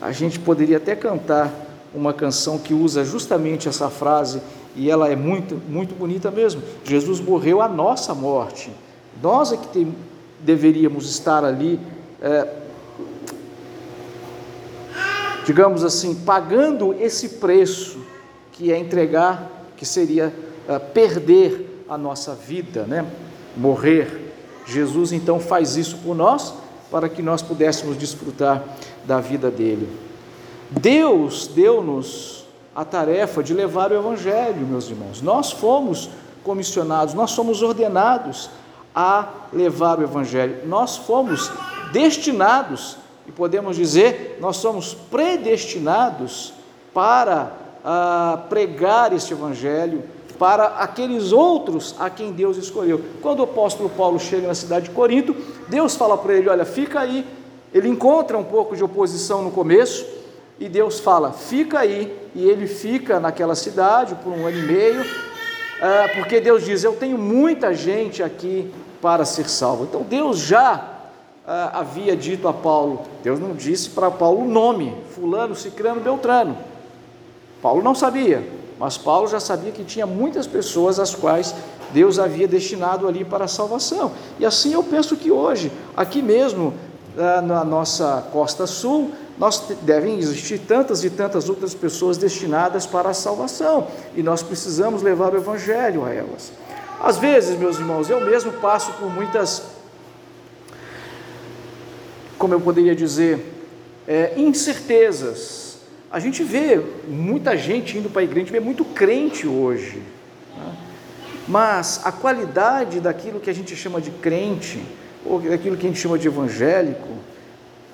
A 0.00 0.10
gente 0.10 0.40
poderia 0.40 0.78
até 0.78 0.96
cantar 0.96 1.54
uma 1.94 2.12
canção 2.12 2.58
que 2.58 2.74
usa 2.74 3.04
justamente 3.04 3.68
essa 3.68 3.88
frase 3.88 4.42
e 4.74 4.90
ela 4.90 5.08
é 5.08 5.14
muito, 5.14 5.54
muito 5.68 5.94
bonita 5.94 6.32
mesmo. 6.32 6.60
Jesus 6.82 7.20
morreu 7.20 7.62
a 7.62 7.68
nossa 7.68 8.12
morte. 8.12 8.72
Nós 9.22 9.52
é 9.52 9.56
que 9.56 9.68
tem, 9.68 9.94
deveríamos 10.40 11.08
estar 11.08 11.44
ali, 11.44 11.78
é, 12.20 12.48
digamos 15.46 15.84
assim, 15.84 16.12
pagando 16.12 16.92
esse 16.94 17.28
preço 17.28 18.00
que 18.50 18.72
é 18.72 18.78
entregar, 18.78 19.48
que 19.76 19.86
seria 19.86 20.34
é, 20.68 20.76
perder 20.80 21.84
a 21.88 21.96
nossa 21.96 22.34
vida, 22.34 22.82
né? 22.82 23.06
Morrer. 23.56 24.31
Jesus 24.66 25.12
então 25.12 25.40
faz 25.40 25.76
isso 25.76 25.98
por 25.98 26.14
nós, 26.14 26.54
para 26.90 27.08
que 27.08 27.22
nós 27.22 27.42
pudéssemos 27.42 27.96
desfrutar 27.96 28.62
da 29.04 29.20
vida 29.20 29.50
dele. 29.50 29.88
Deus 30.70 31.46
deu-nos 31.46 32.44
a 32.74 32.84
tarefa 32.84 33.42
de 33.42 33.52
levar 33.52 33.92
o 33.92 33.96
Evangelho, 33.96 34.66
meus 34.66 34.88
irmãos. 34.88 35.20
Nós 35.20 35.52
fomos 35.52 36.08
comissionados, 36.42 37.14
nós 37.14 37.30
somos 37.30 37.62
ordenados 37.62 38.50
a 38.94 39.28
levar 39.52 39.98
o 39.98 40.02
Evangelho, 40.02 40.66
nós 40.66 40.96
fomos 40.96 41.50
destinados 41.92 42.96
e 43.26 43.32
podemos 43.32 43.76
dizer, 43.76 44.38
nós 44.40 44.56
somos 44.56 44.94
predestinados 44.94 46.52
para 46.92 47.52
ah, 47.84 48.42
pregar 48.48 49.12
este 49.12 49.32
Evangelho 49.32 50.02
para 50.42 50.64
aqueles 50.78 51.30
outros 51.30 51.94
a 52.00 52.10
quem 52.10 52.32
Deus 52.32 52.56
escolheu. 52.56 53.00
Quando 53.22 53.38
o 53.38 53.42
apóstolo 53.44 53.88
Paulo 53.88 54.18
chega 54.18 54.48
na 54.48 54.56
cidade 54.56 54.86
de 54.88 54.90
Corinto, 54.90 55.36
Deus 55.68 55.94
fala 55.94 56.18
para 56.18 56.34
ele: 56.34 56.48
Olha, 56.48 56.64
fica 56.64 56.98
aí. 56.98 57.24
Ele 57.72 57.88
encontra 57.88 58.36
um 58.36 58.42
pouco 58.42 58.74
de 58.74 58.82
oposição 58.82 59.40
no 59.40 59.52
começo, 59.52 60.04
e 60.58 60.68
Deus 60.68 60.98
fala: 60.98 61.30
Fica 61.30 61.78
aí. 61.78 62.28
E 62.34 62.44
ele 62.44 62.66
fica 62.66 63.20
naquela 63.20 63.54
cidade 63.54 64.16
por 64.16 64.32
um 64.32 64.44
ano 64.44 64.58
e 64.58 64.62
meio, 64.62 65.06
ah, 65.80 66.08
porque 66.16 66.40
Deus 66.40 66.64
diz: 66.64 66.82
Eu 66.82 66.94
tenho 66.94 67.16
muita 67.16 67.72
gente 67.72 68.20
aqui 68.20 68.68
para 69.00 69.24
ser 69.24 69.48
salvo. 69.48 69.84
Então 69.84 70.02
Deus 70.02 70.40
já 70.40 70.88
ah, 71.46 71.78
havia 71.78 72.16
dito 72.16 72.48
a 72.48 72.52
Paulo, 72.52 73.02
Deus 73.22 73.38
não 73.38 73.54
disse 73.54 73.90
para 73.90 74.10
Paulo 74.10 74.40
o 74.40 74.48
nome, 74.48 74.92
Fulano, 75.14 75.54
Cicrano, 75.54 76.00
Beltrano. 76.00 76.58
Paulo 77.62 77.80
não 77.80 77.94
sabia, 77.94 78.42
mas 78.82 78.98
Paulo 78.98 79.28
já 79.28 79.38
sabia 79.38 79.70
que 79.70 79.84
tinha 79.84 80.04
muitas 80.04 80.44
pessoas 80.44 80.98
as 80.98 81.14
quais 81.14 81.54
Deus 81.92 82.18
havia 82.18 82.48
destinado 82.48 83.06
ali 83.06 83.24
para 83.24 83.44
a 83.44 83.48
salvação. 83.48 84.10
E 84.40 84.44
assim 84.44 84.72
eu 84.72 84.82
penso 84.82 85.16
que 85.16 85.30
hoje, 85.30 85.70
aqui 85.96 86.20
mesmo 86.20 86.74
ah, 87.16 87.40
na 87.40 87.62
nossa 87.62 88.26
costa 88.32 88.66
sul, 88.66 89.12
nós 89.38 89.62
devem 89.82 90.18
existir 90.18 90.58
tantas 90.58 91.04
e 91.04 91.10
tantas 91.10 91.48
outras 91.48 91.74
pessoas 91.74 92.16
destinadas 92.16 92.84
para 92.84 93.10
a 93.10 93.14
salvação, 93.14 93.86
e 94.16 94.22
nós 94.22 94.42
precisamos 94.42 95.00
levar 95.00 95.32
o 95.32 95.36
evangelho 95.36 96.04
a 96.04 96.12
elas. 96.12 96.50
Às 97.00 97.18
vezes, 97.18 97.56
meus 97.56 97.78
irmãos, 97.78 98.10
eu 98.10 98.20
mesmo 98.20 98.50
passo 98.54 98.92
por 98.94 99.08
muitas, 99.08 99.62
como 102.36 102.52
eu 102.52 102.60
poderia 102.60 102.96
dizer, 102.96 103.46
é, 104.08 104.32
incertezas. 104.36 105.61
A 106.12 106.20
gente 106.20 106.44
vê 106.44 106.78
muita 107.08 107.56
gente 107.56 107.96
indo 107.96 108.10
para 108.10 108.20
a 108.20 108.24
igreja, 108.24 108.42
a 108.42 108.44
gente 108.44 108.52
vê 108.52 108.60
muito 108.60 108.84
crente 108.84 109.48
hoje, 109.48 110.02
né? 110.54 110.76
mas 111.48 112.02
a 112.04 112.12
qualidade 112.12 113.00
daquilo 113.00 113.40
que 113.40 113.48
a 113.48 113.52
gente 113.54 113.74
chama 113.74 113.98
de 113.98 114.10
crente, 114.10 114.84
ou 115.24 115.40
daquilo 115.40 115.74
que 115.74 115.86
a 115.86 115.88
gente 115.88 115.98
chama 115.98 116.18
de 116.18 116.28
evangélico, 116.28 117.08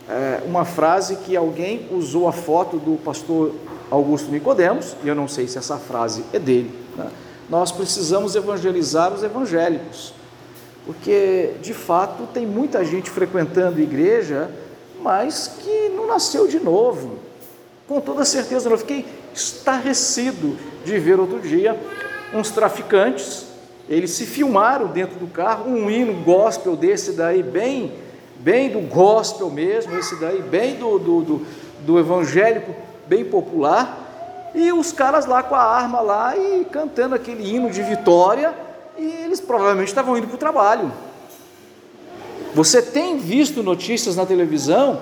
é 0.09 0.42
uma 0.44 0.64
frase 0.64 1.14
que 1.14 1.37
alguém 1.37 1.87
usou 1.92 2.26
a 2.26 2.33
foto 2.33 2.78
do 2.78 2.96
pastor 2.96 3.54
Augusto 3.88 4.33
Nicodemos, 4.33 4.96
e 5.04 5.09
eu 5.09 5.14
não 5.14 5.28
sei 5.28 5.46
se 5.46 5.57
essa 5.57 5.76
frase 5.76 6.24
é 6.33 6.40
dele, 6.40 6.74
né? 6.96 7.09
nós 7.48 7.70
precisamos 7.70 8.35
evangelizar 8.35 9.14
os 9.14 9.22
evangélicos, 9.22 10.12
porque 10.85 11.52
de 11.62 11.72
fato 11.72 12.26
tem 12.35 12.44
muita 12.44 12.85
gente 12.85 13.11
frequentando 13.11 13.81
igreja, 13.81 14.50
mas 15.00 15.57
que 15.62 15.90
não 15.90 16.09
nasceu 16.09 16.48
de 16.48 16.59
novo. 16.59 17.27
Com 17.88 18.03
toda 18.03 18.22
certeza, 18.22 18.68
eu 18.68 18.77
fiquei 18.77 19.07
estarrecido 19.33 20.59
de 20.85 20.98
ver 20.98 21.18
outro 21.18 21.40
dia 21.40 21.74
uns 22.35 22.51
traficantes, 22.51 23.46
eles 23.88 24.11
se 24.11 24.27
filmaram 24.27 24.88
dentro 24.88 25.18
do 25.18 25.27
carro, 25.27 25.70
um 25.70 25.90
hino 25.90 26.22
gospel 26.22 26.77
desse 26.77 27.12
daí, 27.12 27.42
bem, 27.42 27.94
bem 28.40 28.68
do 28.68 28.81
gospel 28.81 29.48
mesmo, 29.48 29.96
esse 29.96 30.16
daí, 30.16 30.42
bem 30.42 30.74
do, 30.74 30.98
do, 30.98 31.22
do, 31.22 31.46
do 31.87 31.98
evangélico, 31.98 32.77
bem 33.07 33.24
popular, 33.24 34.53
e 34.55 34.70
os 34.70 34.92
caras 34.92 35.24
lá 35.24 35.42
com 35.42 35.55
a 35.55 35.62
arma 35.62 36.03
lá 36.03 36.37
e 36.37 36.66
cantando 36.66 37.14
aquele 37.14 37.55
hino 37.55 37.70
de 37.70 37.83
vitória, 37.83 38.53
e 38.98 39.07
eles 39.24 39.40
provavelmente 39.40 39.88
estavam 39.88 40.18
indo 40.18 40.27
para 40.27 40.37
o 40.37 40.38
trabalho. 40.38 40.92
Você 42.55 42.83
tem 42.83 43.16
visto 43.16 43.62
notícias 43.62 44.14
na 44.14 44.27
televisão 44.27 45.01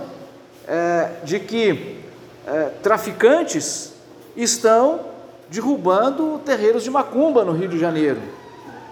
é, 0.68 1.10
de 1.24 1.40
que 1.40 2.05
é, 2.46 2.70
traficantes 2.82 3.92
estão 4.36 5.00
derrubando 5.48 6.40
terreiros 6.44 6.84
de 6.84 6.90
macumba 6.90 7.44
no 7.44 7.52
Rio 7.52 7.68
de 7.68 7.78
Janeiro. 7.78 8.20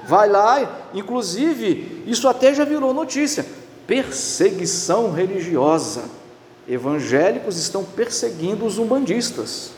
Vai 0.06 0.28
lá, 0.28 0.88
inclusive, 0.92 2.02
isso 2.06 2.28
até 2.28 2.52
já 2.52 2.64
virou 2.64 2.92
notícia: 2.92 3.46
perseguição 3.86 5.12
religiosa. 5.12 6.04
Evangélicos 6.66 7.58
estão 7.58 7.84
perseguindo 7.84 8.64
os 8.64 8.78
umbandistas. 8.78 9.72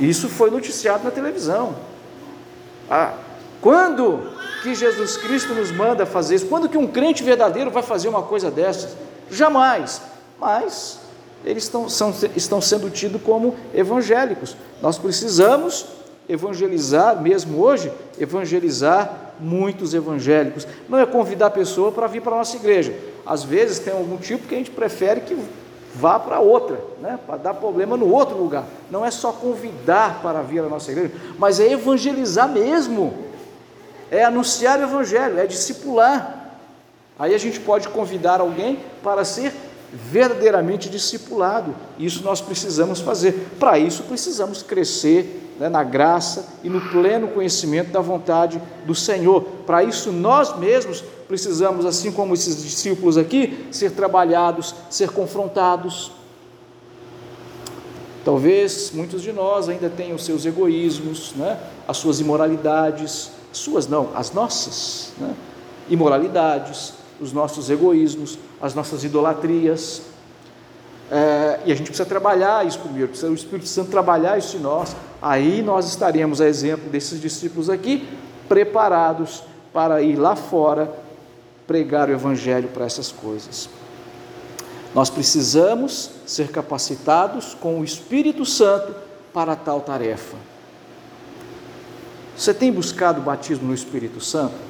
Isso 0.00 0.28
foi 0.28 0.50
noticiado 0.50 1.04
na 1.04 1.10
televisão. 1.10 1.76
Ah, 2.90 3.14
quando 3.60 4.32
que 4.62 4.74
Jesus 4.74 5.16
Cristo 5.16 5.54
nos 5.54 5.70
manda 5.70 6.04
fazer 6.04 6.34
isso? 6.36 6.46
Quando 6.46 6.68
que 6.68 6.76
um 6.76 6.86
crente 6.86 7.22
verdadeiro 7.22 7.70
vai 7.70 7.82
fazer 7.82 8.08
uma 8.08 8.22
coisa 8.22 8.50
dessas? 8.50 8.96
Jamais. 9.30 10.02
Mas 10.38 10.98
eles 11.44 11.64
estão, 11.64 11.88
são, 11.88 12.14
estão 12.36 12.60
sendo 12.60 12.90
tidos 12.90 13.20
como 13.22 13.54
evangélicos. 13.74 14.56
Nós 14.82 14.98
precisamos 14.98 15.86
evangelizar, 16.28 17.20
mesmo 17.20 17.60
hoje, 17.60 17.92
evangelizar 18.18 19.32
muitos 19.40 19.94
evangélicos. 19.94 20.66
Não 20.88 20.98
é 20.98 21.06
convidar 21.06 21.46
a 21.46 21.50
pessoa 21.50 21.90
para 21.90 22.06
vir 22.06 22.22
para 22.22 22.34
a 22.34 22.38
nossa 22.38 22.56
igreja. 22.56 22.94
Às 23.26 23.42
vezes 23.42 23.78
tem 23.78 23.92
algum 23.92 24.16
tipo 24.16 24.46
que 24.46 24.54
a 24.54 24.58
gente 24.58 24.70
prefere 24.70 25.22
que 25.22 25.36
vá 25.94 26.18
para 26.18 26.38
outra, 26.38 26.78
né? 27.00 27.18
para 27.26 27.36
dar 27.36 27.54
problema 27.54 27.96
no 27.96 28.12
outro 28.12 28.36
lugar. 28.36 28.64
Não 28.90 29.04
é 29.04 29.10
só 29.10 29.32
convidar 29.32 30.20
para 30.22 30.42
vir 30.42 30.60
à 30.60 30.68
nossa 30.68 30.92
igreja, 30.92 31.12
mas 31.38 31.58
é 31.58 31.72
evangelizar 31.72 32.48
mesmo, 32.48 33.12
é 34.10 34.24
anunciar 34.24 34.78
o 34.78 34.82
evangelho, 34.82 35.38
é 35.38 35.46
discipular. 35.46 36.36
Aí 37.18 37.34
a 37.34 37.38
gente 37.38 37.60
pode 37.60 37.88
convidar 37.88 38.40
alguém 38.40 38.78
para 39.02 39.24
ser 39.24 39.52
verdadeiramente 39.92 40.88
discipulado. 40.88 41.74
Isso 41.98 42.22
nós 42.22 42.40
precisamos 42.40 43.00
fazer. 43.00 43.48
Para 43.58 43.78
isso 43.78 44.04
precisamos 44.04 44.62
crescer 44.62 45.54
né, 45.58 45.68
na 45.68 45.82
graça 45.82 46.48
e 46.64 46.68
no 46.68 46.80
pleno 46.80 47.28
conhecimento 47.28 47.90
da 47.90 48.00
vontade 48.00 48.60
do 48.86 48.94
Senhor. 48.94 49.42
Para 49.66 49.82
isso 49.84 50.10
nós 50.10 50.58
mesmos 50.58 51.04
precisamos, 51.28 51.84
assim 51.84 52.10
como 52.10 52.34
esses 52.34 52.62
discípulos 52.62 53.16
aqui, 53.16 53.66
ser 53.70 53.92
trabalhados, 53.92 54.74
ser 54.88 55.10
confrontados. 55.10 56.12
Talvez 58.24 58.90
muitos 58.92 59.22
de 59.22 59.32
nós 59.32 59.68
ainda 59.68 59.88
tenham 59.88 60.18
seus 60.18 60.44
egoísmos, 60.44 61.32
né? 61.36 61.58
as 61.86 61.96
suas 61.96 62.20
imoralidades, 62.20 63.30
suas 63.52 63.86
não, 63.86 64.10
as 64.14 64.32
nossas 64.32 65.12
né? 65.18 65.34
imoralidades, 65.88 66.94
os 67.20 67.32
nossos 67.32 67.70
egoísmos, 67.70 68.38
as 68.60 68.74
nossas 68.74 69.04
idolatrias. 69.04 70.02
É, 71.10 71.60
e 71.66 71.72
a 71.72 71.74
gente 71.74 71.88
precisa 71.88 72.08
trabalhar 72.08 72.66
isso 72.66 72.78
primeiro, 72.78 73.08
precisa 73.08 73.30
o 73.30 73.34
Espírito 73.34 73.68
Santo 73.68 73.90
trabalhar 73.90 74.38
isso 74.38 74.56
em 74.56 74.60
nós. 74.60 74.94
Aí 75.20 75.62
nós 75.62 75.88
estaremos, 75.88 76.40
a 76.40 76.46
exemplo 76.46 76.88
desses 76.88 77.20
discípulos 77.20 77.68
aqui, 77.68 78.08
preparados 78.48 79.42
para 79.72 80.02
ir 80.02 80.16
lá 80.16 80.36
fora 80.36 80.92
pregar 81.66 82.08
o 82.08 82.12
Evangelho 82.12 82.68
para 82.68 82.84
essas 82.84 83.12
coisas. 83.12 83.68
Nós 84.94 85.08
precisamos 85.08 86.10
ser 86.26 86.50
capacitados 86.50 87.54
com 87.54 87.80
o 87.80 87.84
Espírito 87.84 88.44
Santo 88.44 88.92
para 89.32 89.54
tal 89.54 89.80
tarefa. 89.80 90.36
Você 92.36 92.52
tem 92.52 92.72
buscado 92.72 93.20
o 93.20 93.22
batismo 93.22 93.68
no 93.68 93.74
Espírito 93.74 94.20
Santo? 94.20 94.69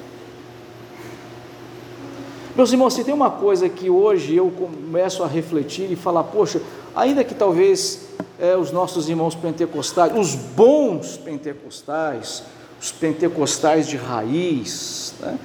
Meus 2.56 2.72
irmãos, 2.72 2.94
se 2.94 3.04
tem 3.04 3.14
uma 3.14 3.30
coisa 3.30 3.68
que 3.68 3.88
hoje 3.88 4.34
eu 4.34 4.50
começo 4.50 5.22
a 5.22 5.26
refletir 5.26 5.90
e 5.90 5.96
falar, 5.96 6.24
poxa, 6.24 6.60
ainda 6.96 7.22
que 7.22 7.34
talvez 7.34 8.08
é, 8.40 8.56
os 8.56 8.72
nossos 8.72 9.08
irmãos 9.08 9.36
pentecostais, 9.36 10.12
os 10.16 10.34
bons 10.34 11.16
pentecostais, 11.16 12.42
os 12.80 12.90
pentecostais 12.90 13.86
de 13.86 13.96
raiz, 13.96 15.14
né, 15.20 15.38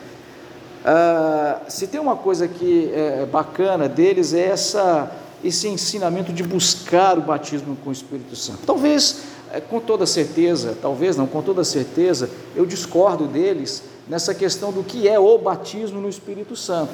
ah, 0.84 1.62
se 1.68 1.88
tem 1.88 2.00
uma 2.00 2.16
coisa 2.16 2.48
que 2.48 2.92
é 2.94 3.26
bacana 3.26 3.90
deles 3.90 4.34
é 4.34 4.48
essa, 4.48 5.12
esse 5.44 5.68
ensinamento 5.68 6.32
de 6.32 6.44
buscar 6.44 7.18
o 7.18 7.22
batismo 7.22 7.76
com 7.84 7.90
o 7.90 7.94
Espírito 7.94 8.36
Santo. 8.36 8.60
Talvez, 8.66 9.22
é, 9.52 9.60
com 9.60 9.80
toda 9.80 10.06
certeza, 10.06 10.78
talvez 10.80 11.18
não, 11.18 11.26
com 11.26 11.42
toda 11.42 11.64
certeza, 11.64 12.30
eu 12.56 12.66
discordo 12.66 13.26
deles 13.26 13.84
nessa 14.08 14.34
questão 14.34 14.72
do 14.72 14.84
que 14.84 15.08
é 15.08 15.20
o 15.20 15.38
batismo 15.38 16.00
no 16.00 16.10
Espírito 16.10 16.56
Santo. 16.56 16.94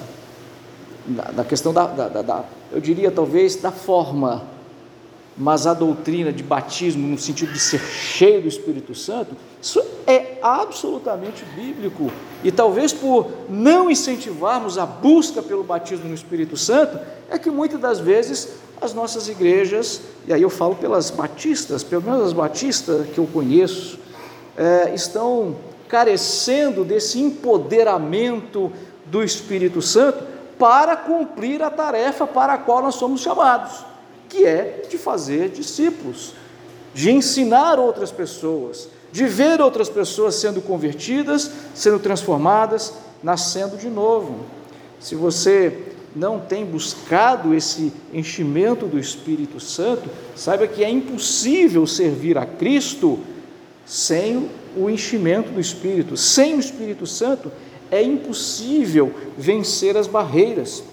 Da, 1.06 1.44
questão 1.44 1.74
da, 1.74 1.88
da, 1.88 2.22
da, 2.22 2.46
eu 2.72 2.80
diria 2.80 3.10
talvez 3.10 3.56
da 3.56 3.72
forma, 3.72 4.44
mas 5.36 5.66
a 5.66 5.74
doutrina 5.74 6.32
de 6.32 6.44
batismo 6.44 7.08
no 7.08 7.18
sentido 7.18 7.52
de 7.52 7.60
ser 7.60 7.80
cheio 7.80 8.42
do 8.44 8.48
Espírito 8.48 8.94
Santo, 8.94 9.36
isso 9.60 9.82
é 10.06 10.38
absolutamente 10.42 11.44
bíblico. 11.56 12.12
E 12.44 12.52
talvez 12.52 12.94
por 12.94 13.32
não 13.50 13.90
incentivarmos 13.90 14.78
a 14.78 14.86
busca 14.86 15.42
pelo 15.42 15.64
batismo 15.64 16.08
no 16.08 16.14
Espírito 16.14 16.56
Santo, 16.56 17.00
é 17.30 17.40
que 17.40 17.50
muitas 17.50 17.80
das 17.80 18.00
vezes 18.00 18.50
as 18.80 18.94
nossas 18.94 19.28
igrejas, 19.28 20.02
e 20.28 20.34
aí 20.34 20.42
eu 20.42 20.50
falo 20.50 20.76
pelas 20.76 21.10
batistas, 21.10 21.84
pelo 21.84 22.02
menos 22.02 22.28
as 22.28 22.34
batistas 22.34 23.08
que 23.08 23.18
eu 23.18 23.28
conheço, 23.32 24.00
é, 24.58 24.94
estão 24.94 25.56
carecendo 25.92 26.86
desse 26.86 27.20
empoderamento 27.20 28.72
do 29.08 29.22
Espírito 29.22 29.82
Santo 29.82 30.24
para 30.58 30.96
cumprir 30.96 31.62
a 31.62 31.70
tarefa 31.70 32.26
para 32.26 32.54
a 32.54 32.58
qual 32.58 32.82
nós 32.82 32.96
somos 32.96 33.20
chamados, 33.20 33.84
que 34.30 34.46
é 34.46 34.86
de 34.90 34.98
fazer 34.98 35.50
discípulos, 35.50 36.34
de 36.94 37.12
ensinar 37.12 37.78
outras 37.78 38.10
pessoas, 38.10 38.88
de 39.12 39.26
ver 39.26 39.60
outras 39.60 39.90
pessoas 39.90 40.36
sendo 40.36 40.62
convertidas, 40.62 41.52
sendo 41.76 42.00
transformadas, 42.00 42.94
nascendo 43.22 43.76
de 43.76 43.90
novo. 43.90 44.46
Se 44.98 45.14
você 45.14 45.78
não 46.16 46.40
tem 46.40 46.66
buscado 46.66 47.54
esse 47.54 47.92
enchimento 48.14 48.86
do 48.86 48.98
Espírito 48.98 49.60
Santo, 49.60 50.10
saiba 50.38 50.68
que 50.68 50.86
é 50.86 50.90
impossível 50.90 51.86
servir 51.86 52.38
a 52.38 52.46
Cristo 52.46 53.20
sem 53.86 54.50
o 54.76 54.90
enchimento 54.90 55.52
do 55.52 55.60
Espírito. 55.60 56.16
Sem 56.18 56.56
o 56.56 56.60
Espírito 56.60 57.06
Santo 57.06 57.52
é 57.90 58.02
impossível 58.02 59.14
vencer 59.38 59.98
as 59.98 60.08
barreiras. 60.08 60.84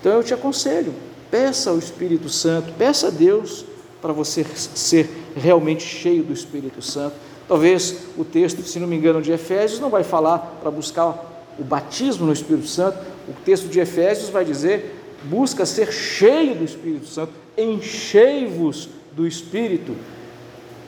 Então 0.00 0.12
eu 0.12 0.24
te 0.24 0.34
aconselho, 0.34 0.94
peça 1.30 1.70
ao 1.70 1.78
Espírito 1.78 2.28
Santo, 2.28 2.72
peça 2.72 3.08
a 3.08 3.10
Deus 3.10 3.64
para 4.00 4.12
você 4.12 4.44
ser 4.44 5.08
realmente 5.36 5.84
cheio 5.84 6.24
do 6.24 6.32
Espírito 6.32 6.82
Santo. 6.82 7.14
Talvez 7.46 7.98
o 8.16 8.24
texto, 8.24 8.62
se 8.62 8.78
não 8.80 8.88
me 8.88 8.96
engano, 8.96 9.22
de 9.22 9.30
Efésios 9.30 9.78
não 9.78 9.90
vai 9.90 10.02
falar 10.02 10.58
para 10.60 10.70
buscar 10.70 11.30
o 11.58 11.62
batismo 11.62 12.26
no 12.26 12.32
Espírito 12.32 12.66
Santo, 12.66 12.98
o 13.28 13.32
texto 13.44 13.68
de 13.68 13.78
Efésios 13.78 14.30
vai 14.30 14.44
dizer: 14.44 14.96
busca 15.24 15.66
ser 15.66 15.92
cheio 15.92 16.54
do 16.54 16.64
Espírito 16.64 17.06
Santo, 17.06 17.32
enchei-vos 17.56 18.88
do 19.12 19.26
Espírito. 19.26 19.94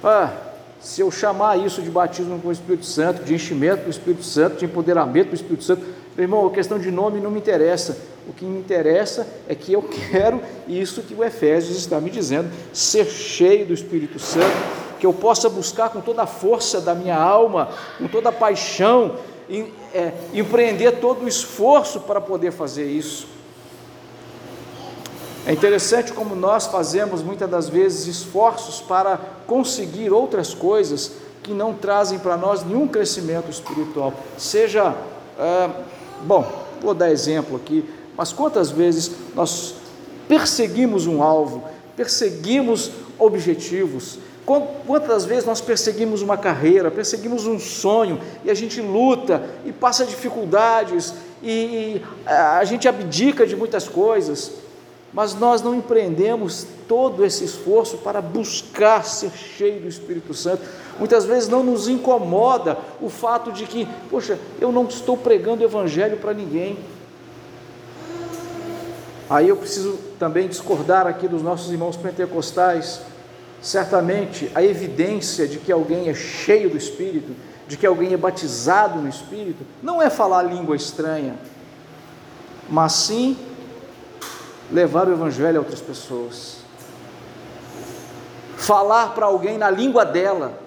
Ah, 0.03 0.33
se 0.85 1.01
eu 1.01 1.11
chamar 1.11 1.59
isso 1.59 1.81
de 1.81 1.89
batismo 1.89 2.39
com 2.39 2.49
o 2.49 2.53
Espírito 2.53 2.85
Santo, 2.85 3.25
de 3.25 3.35
enchimento 3.35 3.85
do 3.85 3.91
Espírito 3.91 4.23
Santo, 4.23 4.59
de 4.59 4.67
empoderamento 4.67 5.31
do 5.31 5.35
Espírito 5.35 5.65
Santo, 5.65 5.83
meu 6.15 6.25
irmão, 6.25 6.47
a 6.47 6.51
questão 6.51 6.79
de 6.79 6.91
nome 6.91 7.21
não 7.21 7.31
me 7.31 7.39
interessa. 7.39 7.97
O 8.29 8.35
que 8.35 8.45
me 8.45 8.59
interessa 8.59 9.27
é 9.49 9.55
que 9.55 9.73
eu 9.73 9.81
quero 10.11 10.43
isso 10.69 11.01
que 11.03 11.15
o 11.15 11.25
Efésios 11.25 11.79
está 11.79 11.99
me 12.01 12.11
dizendo, 12.11 12.51
ser 12.73 13.07
cheio 13.07 13.65
do 13.65 13.73
Espírito 13.73 14.19
Santo, 14.19 14.55
que 15.01 15.07
eu 15.07 15.13
possa 15.13 15.49
buscar 15.49 15.89
com 15.89 16.03
toda 16.03 16.23
a 16.23 16.27
força 16.27 16.83
da 16.83 16.95
minha 16.95 17.17
alma, 17.17 17.71
com 17.97 18.07
toda 18.07 18.29
a 18.29 18.33
paixão, 18.33 19.17
é, 19.95 20.13
empreender 20.35 21.01
todo 21.01 21.25
o 21.25 21.29
esforço 21.29 22.01
para 22.01 22.21
poder 22.21 22.53
fazer 22.53 22.85
isso. 22.85 23.27
É 25.47 25.53
interessante 25.53 26.13
como 26.13 26.35
nós 26.35 26.67
fazemos 26.67 27.23
muitas 27.23 27.51
das 27.51 27.69
vezes 27.69 28.07
esforços 28.07 28.81
para 28.81 29.19
conseguir 29.47 30.11
outras 30.11 30.55
coisas 30.55 31.13
que 31.43 31.53
não 31.53 31.75
trazem 31.75 32.19
para 32.19 32.37
nós 32.37 32.65
nenhum 32.65 32.89
crescimento 32.89 33.51
espiritual. 33.51 34.15
Seja, 34.39 34.95
é, 35.39 35.71
bom, 36.23 36.51
vou 36.81 36.95
dar 36.95 37.11
exemplo 37.11 37.57
aqui, 37.57 37.85
mas 38.17 38.33
quantas 38.33 38.71
vezes 38.71 39.11
nós 39.35 39.75
perseguimos 40.27 41.07
um 41.07 41.23
alvo, 41.23 41.63
perseguimos 41.95 42.91
objetivos, 43.19 44.19
Quantas 44.45 45.25
vezes 45.25 45.47
nós 45.47 45.63
perseguimos 45.63 46.21
uma 46.21 46.37
carreira, 46.37 46.91
perseguimos 46.91 47.47
um 47.47 47.59
sonho 47.59 48.21
e 48.45 48.51
a 48.51 48.55
gente 48.55 48.79
luta 48.79 49.43
e 49.65 49.73
passa 49.73 50.05
dificuldades 50.05 51.15
e, 51.43 51.51
e 51.51 52.03
a 52.27 52.63
gente 52.65 52.87
abdica 52.87 53.47
de 53.47 53.57
muitas 53.57 53.89
coisas, 53.89 54.53
mas 55.15 55.35
nós 55.35 55.63
não 55.63 55.75
empreendemos 55.75 56.67
todo 56.87 57.25
esse 57.25 57.45
esforço 57.45 57.99
para 57.99 58.21
buscar 58.21 59.05
ser 59.05 59.31
cheio 59.31 59.81
do 59.81 59.89
Espírito 59.89 60.35
Santo. 60.35 60.63
Muitas 60.99 61.25
vezes 61.25 61.49
não 61.49 61.63
nos 61.63 61.89
incomoda 61.89 62.77
o 63.01 63.09
fato 63.09 63.51
de 63.53 63.65
que, 63.65 63.89
poxa, 64.11 64.39
eu 64.61 64.71
não 64.71 64.85
estou 64.85 65.17
pregando 65.17 65.63
o 65.63 65.65
Evangelho 65.65 66.19
para 66.19 66.35
ninguém. 66.35 66.79
Aí 69.31 69.49
eu 69.49 69.57
preciso 69.57 69.99
também 70.19 70.49
discordar 70.49 71.07
aqui 71.07 71.27
dos 71.27 71.43
nossos 71.43 71.71
irmãos 71.71 71.97
pentecostais 71.97 73.01
Certamente 73.65 74.53
a 74.55 74.63
evidência 74.63 75.49
de 75.49 75.57
que 75.57 75.73
alguém 75.73 76.11
é 76.11 76.15
cheio 76.15 76.69
do 76.69 76.77
Espírito, 76.77 77.35
de 77.67 77.79
que 77.79 77.87
alguém 77.87 78.13
é 78.13 78.17
batizado 78.17 79.01
no 79.01 79.09
Espírito, 79.09 79.65
não 79.83 80.03
é 80.03 80.11
falar 80.11 80.43
língua 80.43 80.77
estranha, 80.77 81.35
mas 82.69 82.93
sim 82.93 83.39
levar 84.73 85.09
o 85.09 85.13
Evangelho 85.13 85.59
a 85.59 85.61
outras 85.61 85.81
pessoas. 85.81 86.57
Falar 88.57 89.15
para 89.15 89.27
alguém 89.27 89.59
na 89.59 89.71
língua 89.71 90.05
dela, 90.05 90.65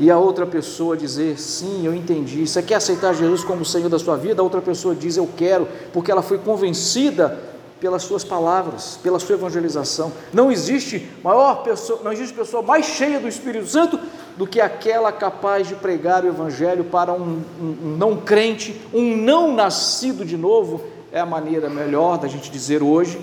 e 0.00 0.10
a 0.10 0.18
outra 0.18 0.46
pessoa 0.46 0.96
dizer: 0.96 1.38
Sim, 1.38 1.84
eu 1.84 1.94
entendi. 1.94 2.46
Você 2.46 2.62
quer 2.62 2.76
aceitar 2.76 3.14
Jesus 3.14 3.44
como 3.44 3.64
Senhor 3.64 3.90
da 3.90 3.98
sua 3.98 4.16
vida? 4.16 4.40
A 4.40 4.44
outra 4.44 4.62
pessoa 4.62 4.94
diz: 4.94 5.18
Eu 5.18 5.28
quero, 5.36 5.68
porque 5.92 6.10
ela 6.10 6.22
foi 6.22 6.38
convencida 6.38 7.38
pelas 7.78 8.02
suas 8.02 8.24
palavras, 8.24 8.98
pela 9.02 9.18
sua 9.18 9.34
evangelização. 9.34 10.12
Não 10.32 10.50
existe 10.50 11.06
maior 11.22 11.62
pessoa, 11.62 12.00
não 12.02 12.12
existe 12.12 12.34
pessoa 12.34 12.62
mais 12.62 12.86
cheia 12.86 13.20
do 13.20 13.28
Espírito 13.28 13.66
Santo 13.66 14.00
do 14.36 14.46
que 14.46 14.60
aquela 14.60 15.12
capaz 15.12 15.68
de 15.68 15.74
pregar 15.74 16.24
o 16.24 16.28
evangelho 16.28 16.84
para 16.84 17.12
um, 17.12 17.42
um, 17.60 17.76
um 17.84 17.96
não 17.96 18.16
crente, 18.16 18.80
um 18.92 19.16
não 19.16 19.54
nascido 19.54 20.24
de 20.24 20.36
novo, 20.36 20.82
é 21.12 21.20
a 21.20 21.26
maneira 21.26 21.68
melhor 21.68 22.18
da 22.18 22.28
gente 22.28 22.50
dizer 22.50 22.82
hoje. 22.82 23.18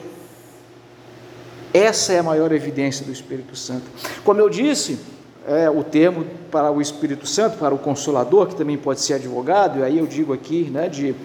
Essa 1.73 2.13
é 2.13 2.19
a 2.19 2.23
maior 2.23 2.51
evidência 2.51 3.05
do 3.05 3.11
Espírito 3.11 3.55
Santo. 3.55 3.85
Como 4.23 4.39
eu 4.39 4.49
disse, 4.49 4.99
é, 5.47 5.69
o 5.69 5.83
termo 5.83 6.25
para 6.51 6.71
o 6.71 6.81
Espírito 6.81 7.27
Santo, 7.27 7.57
para 7.57 7.73
o 7.73 7.77
Consolador, 7.77 8.47
que 8.47 8.55
também 8.55 8.77
pode 8.77 9.01
ser 9.01 9.15
advogado, 9.15 9.79
e 9.79 9.83
aí 9.83 9.97
eu 9.97 10.07
digo 10.07 10.33
aqui, 10.33 10.69
né, 10.71 10.89
de 10.89 11.15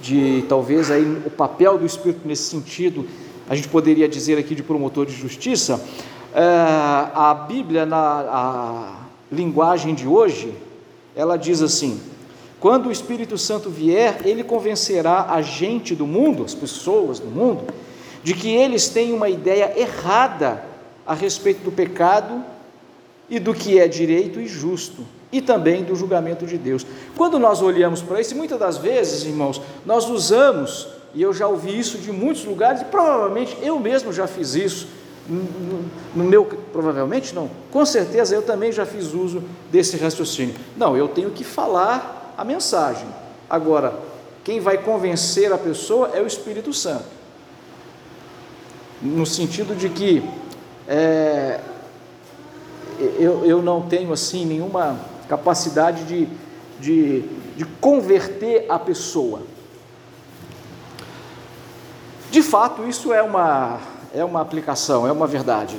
de 0.00 0.44
talvez 0.48 0.90
aí 0.90 1.04
o 1.26 1.30
papel 1.30 1.78
do 1.78 1.84
Espírito 1.84 2.26
nesse 2.26 2.44
sentido, 2.44 3.06
a 3.48 3.54
gente 3.54 3.68
poderia 3.68 4.08
dizer 4.08 4.38
aqui 4.38 4.54
de 4.54 4.62
promotor 4.62 5.04
de 5.04 5.12
justiça, 5.12 5.80
é, 6.34 6.40
a 6.42 7.34
Bíblia 7.46 7.84
na 7.84 7.98
a 8.00 8.96
linguagem 9.30 9.94
de 9.94 10.06
hoje, 10.06 10.54
ela 11.14 11.36
diz 11.36 11.60
assim: 11.60 12.00
quando 12.60 12.90
o 12.90 12.92
Espírito 12.92 13.38
Santo 13.38 13.70
vier, 13.70 14.20
ele 14.22 14.44
convencerá 14.44 15.26
a 15.30 15.40
gente 15.40 15.94
do 15.94 16.06
mundo, 16.06 16.44
as 16.44 16.54
pessoas 16.54 17.18
do 17.18 17.28
mundo, 17.28 17.64
de 18.22 18.34
que 18.34 18.54
eles 18.54 18.88
têm 18.88 19.14
uma 19.14 19.30
ideia 19.30 19.72
errada 19.80 20.62
a 21.06 21.14
respeito 21.14 21.64
do 21.64 21.72
pecado 21.72 22.44
e 23.30 23.38
do 23.38 23.54
que 23.54 23.78
é 23.78 23.88
direito 23.88 24.38
e 24.38 24.46
justo 24.46 25.06
e 25.32 25.40
também 25.40 25.84
do 25.84 25.94
julgamento 25.94 26.46
de 26.46 26.58
Deus. 26.58 26.84
Quando 27.16 27.38
nós 27.38 27.62
olhamos 27.62 28.02
para 28.02 28.20
isso, 28.20 28.36
muitas 28.36 28.58
das 28.58 28.76
vezes, 28.76 29.24
irmãos, 29.24 29.62
nós 29.86 30.10
usamos, 30.10 30.86
e 31.14 31.22
eu 31.22 31.32
já 31.32 31.48
ouvi 31.48 31.78
isso 31.78 31.96
de 31.96 32.12
muitos 32.12 32.44
lugares, 32.44 32.82
e 32.82 32.84
provavelmente 32.84 33.56
eu 33.62 33.78
mesmo 33.78 34.12
já 34.12 34.26
fiz 34.26 34.54
isso, 34.54 34.88
no 36.14 36.24
meu, 36.24 36.44
provavelmente 36.72 37.34
não, 37.34 37.48
com 37.70 37.86
certeza 37.86 38.34
eu 38.34 38.42
também 38.42 38.72
já 38.72 38.84
fiz 38.84 39.14
uso 39.14 39.42
desse 39.70 39.96
raciocínio. 39.96 40.56
Não, 40.76 40.96
eu 40.96 41.06
tenho 41.06 41.30
que 41.30 41.44
falar 41.44 42.19
a 42.40 42.44
mensagem. 42.44 43.06
Agora, 43.50 43.92
quem 44.42 44.60
vai 44.60 44.78
convencer 44.78 45.52
a 45.52 45.58
pessoa 45.58 46.12
é 46.14 46.22
o 46.22 46.26
Espírito 46.26 46.72
Santo. 46.72 47.04
No 49.02 49.26
sentido 49.26 49.76
de 49.76 49.90
que 49.90 50.26
é, 50.88 51.60
eu, 53.18 53.44
eu 53.44 53.60
não 53.60 53.82
tenho 53.82 54.10
assim 54.10 54.46
nenhuma 54.46 54.98
capacidade 55.28 56.04
de, 56.04 56.28
de, 56.80 57.20
de 57.58 57.66
converter 57.78 58.64
a 58.70 58.78
pessoa. 58.78 59.42
De 62.30 62.40
fato, 62.40 62.88
isso 62.88 63.12
é 63.12 63.22
uma, 63.22 63.80
é 64.14 64.24
uma 64.24 64.40
aplicação, 64.40 65.06
é 65.06 65.12
uma 65.12 65.26
verdade. 65.26 65.76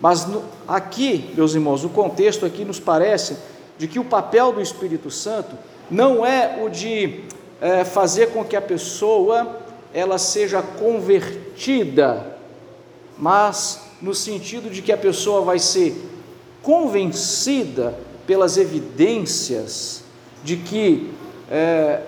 Mas 0.00 0.26
no, 0.26 0.42
aqui, 0.66 1.32
meus 1.36 1.54
irmãos, 1.54 1.84
o 1.84 1.88
contexto 1.88 2.44
aqui 2.44 2.64
nos 2.64 2.80
parece 2.80 3.36
de 3.78 3.86
que 3.86 3.98
o 3.98 4.04
papel 4.04 4.52
do 4.52 4.60
Espírito 4.60 5.10
Santo 5.10 5.56
não 5.90 6.26
é 6.26 6.62
o 6.62 6.68
de 6.68 7.20
é, 7.60 7.84
fazer 7.84 8.28
com 8.28 8.44
que 8.44 8.56
a 8.56 8.60
pessoa 8.60 9.60
ela 9.94 10.18
seja 10.18 10.60
convertida, 10.60 12.36
mas 13.16 13.80
no 14.02 14.14
sentido 14.14 14.68
de 14.70 14.82
que 14.82 14.92
a 14.92 14.96
pessoa 14.96 15.40
vai 15.40 15.58
ser 15.58 15.96
convencida 16.62 17.94
pelas 18.26 18.56
evidências 18.58 20.02
de 20.44 20.56
que 20.56 21.10
é, 21.50 22.02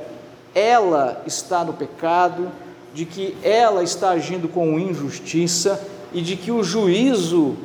ela 0.54 1.22
está 1.26 1.64
no 1.64 1.72
pecado, 1.72 2.50
de 2.92 3.06
que 3.06 3.36
ela 3.42 3.82
está 3.82 4.10
agindo 4.10 4.48
com 4.48 4.78
injustiça 4.78 5.82
e 6.12 6.20
de 6.20 6.36
que 6.36 6.50
o 6.50 6.62
juízo 6.62 7.56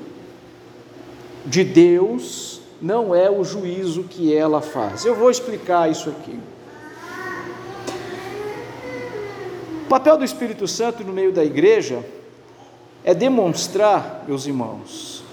de 1.45 1.63
Deus 1.63 2.54
não 2.85 3.15
é 3.15 3.31
o 3.31 3.43
juízo 3.43 4.03
que 4.03 4.31
ela 4.31 4.61
faz. 4.61 5.05
Eu 5.05 5.15
vou 5.15 5.31
explicar 5.31 5.89
isso 5.89 6.07
aqui. 6.07 6.39
O 9.83 9.87
papel 9.89 10.15
do 10.17 10.23
Espírito 10.23 10.67
Santo 10.67 11.03
no 11.03 11.11
meio 11.11 11.31
da 11.31 11.43
igreja 11.43 12.05
é 13.03 13.11
demonstrar, 13.15 14.23
meus 14.27 14.45
irmãos, 14.45 15.23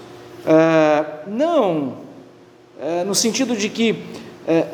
é, 0.47 1.27
não 1.27 1.97
é, 2.79 3.03
no 3.03 3.13
sentido 3.13 3.55
de 3.55 3.69
que 3.69 4.03
é, 4.47 4.65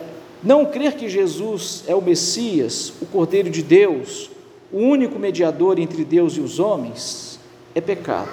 Não 0.41 0.65
crer 0.65 0.95
que 0.95 1.09
Jesus 1.09 1.83
é 1.85 1.93
o 1.93 2.01
Messias, 2.01 2.93
o 3.01 3.05
Cordeiro 3.05 3.49
de 3.49 3.61
Deus, 3.61 4.31
o 4.71 4.77
único 4.77 5.19
mediador 5.19 5.77
entre 5.77 6.05
Deus 6.05 6.37
e 6.37 6.39
os 6.39 6.59
homens, 6.59 7.41
é 7.75 7.81
pecado. 7.81 8.31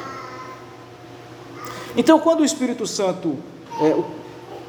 Então, 1.96 2.20
quando 2.20 2.40
o 2.40 2.44
Espírito 2.44 2.86
Santo, 2.86 3.36
é, 3.80 4.15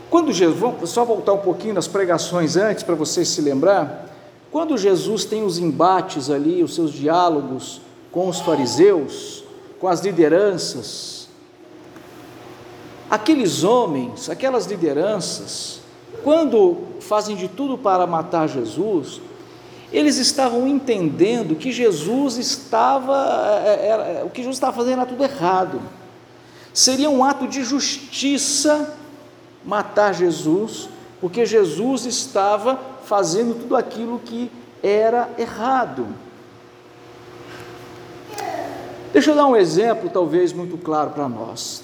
quando 0.10 0.32
Jesus, 0.32 0.60
vamos 0.60 0.90
só 0.90 1.04
voltar 1.04 1.34
um 1.34 1.40
pouquinho 1.40 1.74
nas 1.74 1.88
pregações 1.88 2.56
antes 2.56 2.84
para 2.84 2.96
vocês 2.96 3.28
se 3.28 3.42
lembrar, 3.42 4.06
quando 4.52 4.78
Jesus 4.78 5.26
tem 5.26 5.44
os 5.44 5.60
embates 5.60 6.30
ali, 6.30 6.64
os 6.64 6.76
seus 6.76 6.94
diálogos 6.94 7.82
com 8.12 8.30
os 8.30 8.40
fariseus, 8.40 9.44
com 9.80 9.88
as 9.88 10.02
lideranças, 10.02 11.28
aqueles 13.10 13.64
homens, 13.64 14.30
aquelas 14.30 14.66
lideranças, 14.66 15.82
quando 16.24 16.78
fazem 17.02 17.36
de 17.36 17.48
tudo 17.48 17.78
para 17.78 18.08
matar 18.08 18.48
Jesus, 18.48 19.22
eles 19.92 20.18
estavam 20.18 20.68
entendendo 20.68 21.56
que 21.56 21.72
Jesus 21.72 22.38
estava, 22.38 23.16
era, 23.66 24.04
é, 24.04 24.16
é, 24.18 24.22
é, 24.22 24.24
o 24.26 24.30
que 24.30 24.42
Jesus 24.42 24.58
estava 24.58 24.76
fazendo 24.76 25.00
era 25.00 25.06
tudo 25.06 25.24
errado. 25.24 25.82
Seria 26.74 27.10
um 27.10 27.24
ato 27.24 27.48
de 27.48 27.64
justiça 27.64 28.97
matar 29.68 30.14
Jesus, 30.14 30.90
porque 31.22 31.46
Jesus 31.46 32.06
estava 32.06 32.80
fazendo 33.04 33.54
tudo 33.54 33.76
aquilo 33.76 34.20
que 34.20 34.50
era 34.82 35.30
errado. 35.38 36.08
Deixa 39.14 39.32
eu 39.32 39.36
dar 39.36 39.46
um 39.46 39.56
exemplo, 39.56 40.10
talvez 40.10 40.54
muito 40.54 40.78
claro 40.78 41.12
para 41.12 41.28
nós. 41.28 41.84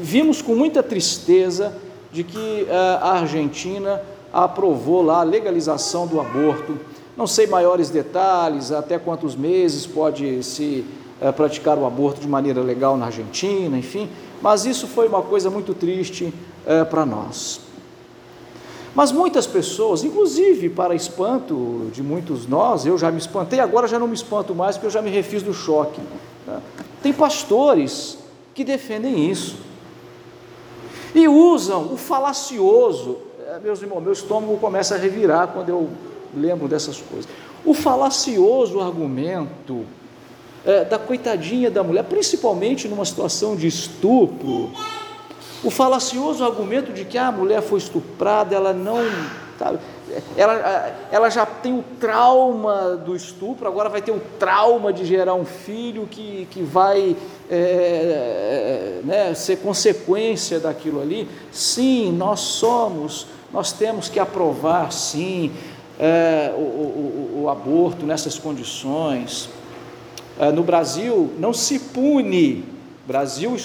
Vimos 0.00 0.42
com 0.42 0.54
muita 0.54 0.82
tristeza 0.82 1.76
de 2.10 2.24
que 2.24 2.66
a 2.70 3.12
Argentina 3.20 4.02
aprovou 4.32 5.02
lá 5.02 5.20
a 5.20 5.24
legalização 5.24 6.06
do 6.06 6.20
aborto 6.20 6.78
não 7.16 7.26
sei 7.26 7.46
maiores 7.46 7.90
detalhes, 7.90 8.72
até 8.72 8.98
quantos 8.98 9.36
meses 9.36 9.86
pode 9.86 10.42
se 10.42 10.84
é, 11.20 11.30
praticar 11.30 11.78
o 11.78 11.86
aborto 11.86 12.20
de 12.20 12.28
maneira 12.28 12.60
legal 12.62 12.96
na 12.96 13.06
Argentina, 13.06 13.76
enfim, 13.76 14.08
mas 14.40 14.64
isso 14.64 14.86
foi 14.86 15.08
uma 15.08 15.22
coisa 15.22 15.50
muito 15.50 15.74
triste 15.74 16.32
é, 16.66 16.84
para 16.84 17.04
nós. 17.04 17.60
Mas 18.94 19.10
muitas 19.10 19.46
pessoas, 19.46 20.04
inclusive 20.04 20.68
para 20.68 20.94
espanto 20.94 21.90
de 21.92 22.02
muitos 22.02 22.46
nós, 22.46 22.84
eu 22.84 22.98
já 22.98 23.10
me 23.10 23.18
espantei, 23.18 23.58
agora 23.58 23.88
já 23.88 23.98
não 23.98 24.06
me 24.06 24.14
espanto 24.14 24.54
mais 24.54 24.76
porque 24.76 24.86
eu 24.86 24.90
já 24.90 25.00
me 25.00 25.10
refiz 25.10 25.42
do 25.42 25.54
choque. 25.54 26.00
Né? 26.46 26.60
Tem 27.02 27.12
pastores 27.12 28.18
que 28.54 28.64
defendem 28.64 29.30
isso 29.30 29.56
e 31.14 31.26
usam 31.26 31.92
o 31.92 31.96
falacioso. 31.96 33.18
É, 33.46 33.58
meus 33.58 33.80
irmãos, 33.80 34.00
meu 34.00 34.12
estômago 34.12 34.58
começa 34.58 34.94
a 34.94 34.98
revirar 34.98 35.48
quando 35.48 35.70
eu 35.70 35.88
lembram 36.34 36.68
dessas 36.68 37.00
coisas. 37.00 37.28
O 37.64 37.72
falacioso 37.72 38.80
argumento 38.80 39.84
é, 40.64 40.84
da 40.84 40.98
coitadinha 40.98 41.70
da 41.70 41.82
mulher, 41.82 42.04
principalmente 42.04 42.88
numa 42.88 43.04
situação 43.04 43.56
de 43.56 43.66
estupro, 43.66 44.70
o 45.62 45.70
falacioso 45.70 46.44
argumento 46.44 46.92
de 46.92 47.04
que 47.04 47.16
ah, 47.16 47.28
a 47.28 47.32
mulher 47.32 47.62
foi 47.62 47.78
estuprada, 47.78 48.54
ela 48.54 48.72
não. 48.72 48.98
Sabe, 49.58 49.78
ela, 50.36 50.94
ela 51.10 51.30
já 51.30 51.46
tem 51.46 51.78
o 51.78 51.84
trauma 52.00 52.96
do 52.96 53.14
estupro, 53.14 53.66
agora 53.66 53.88
vai 53.88 54.02
ter 54.02 54.10
o 54.10 54.20
trauma 54.38 54.92
de 54.92 55.04
gerar 55.04 55.34
um 55.34 55.44
filho 55.44 56.06
que, 56.10 56.46
que 56.50 56.62
vai 56.62 57.16
é, 57.50 59.00
né, 59.04 59.34
ser 59.34 59.58
consequência 59.58 60.58
daquilo 60.58 61.00
ali. 61.00 61.28
Sim, 61.50 62.12
nós 62.12 62.40
somos, 62.40 63.26
nós 63.52 63.72
temos 63.72 64.08
que 64.08 64.18
aprovar, 64.18 64.92
sim, 64.92 65.52
é, 65.98 66.52
o, 66.56 66.60
o, 66.60 67.42
o, 67.42 67.48
aborto 67.48 68.04
nessas 68.04 68.38
condições. 68.38 69.48
É, 70.38 70.50
no 70.50 70.62
Brasil 70.62 71.30
não 71.38 71.52
se 71.52 71.78
pune, 71.78 72.64
Brasil 73.06 73.56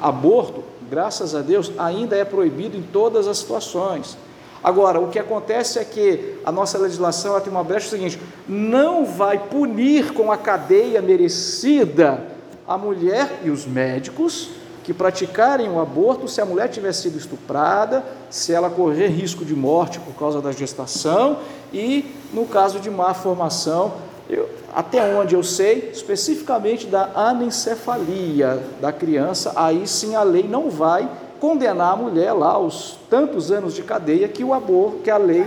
aborto, 0.00 0.64
graças 0.94 1.34
a 1.34 1.40
Deus, 1.40 1.72
ainda 1.76 2.16
é 2.16 2.24
proibido 2.24 2.76
em 2.76 2.82
todas 2.82 3.26
as 3.26 3.38
situações. 3.38 4.16
Agora, 4.62 5.00
o 5.00 5.08
que 5.08 5.18
acontece 5.18 5.80
é 5.80 5.84
que 5.84 6.38
a 6.44 6.52
nossa 6.52 6.78
legislação 6.78 7.38
tem 7.40 7.50
uma 7.50 7.64
brecha 7.64 7.90
seguinte: 7.90 8.20
não 8.48 9.04
vai 9.04 9.36
punir 9.36 10.12
com 10.12 10.30
a 10.30 10.36
cadeia 10.36 11.02
merecida 11.02 12.28
a 12.66 12.78
mulher 12.78 13.40
e 13.42 13.50
os 13.50 13.66
médicos 13.66 14.50
que 14.84 14.94
praticarem 14.94 15.68
o 15.68 15.80
aborto 15.80 16.28
se 16.28 16.40
a 16.40 16.46
mulher 16.46 16.68
tiver 16.68 16.92
sido 16.92 17.18
estuprada, 17.18 18.04
se 18.30 18.52
ela 18.52 18.70
correr 18.70 19.08
risco 19.08 19.44
de 19.44 19.54
morte 19.54 19.98
por 19.98 20.14
causa 20.14 20.40
da 20.40 20.52
gestação 20.52 21.38
e 21.72 22.14
no 22.32 22.46
caso 22.46 22.78
de 22.78 22.88
má 22.88 23.14
formação, 23.14 23.94
eu, 24.30 24.48
até 24.74 25.02
onde 25.14 25.34
eu 25.34 25.42
sei, 25.42 25.90
especificamente 25.92 26.86
da 26.86 27.10
anencefalia 27.14 28.60
da 28.80 28.92
criança, 28.92 29.52
aí 29.54 29.86
sim 29.86 30.16
a 30.16 30.22
lei 30.22 30.42
não 30.42 30.68
vai 30.68 31.08
condenar 31.38 31.92
a 31.92 31.96
mulher 31.96 32.32
lá 32.32 32.52
aos 32.52 32.98
tantos 33.08 33.52
anos 33.52 33.74
de 33.74 33.82
cadeia 33.82 34.26
que 34.26 34.42
o 34.42 34.52
aborto, 34.52 34.98
que 34.98 35.10
a 35.10 35.16
lei 35.16 35.46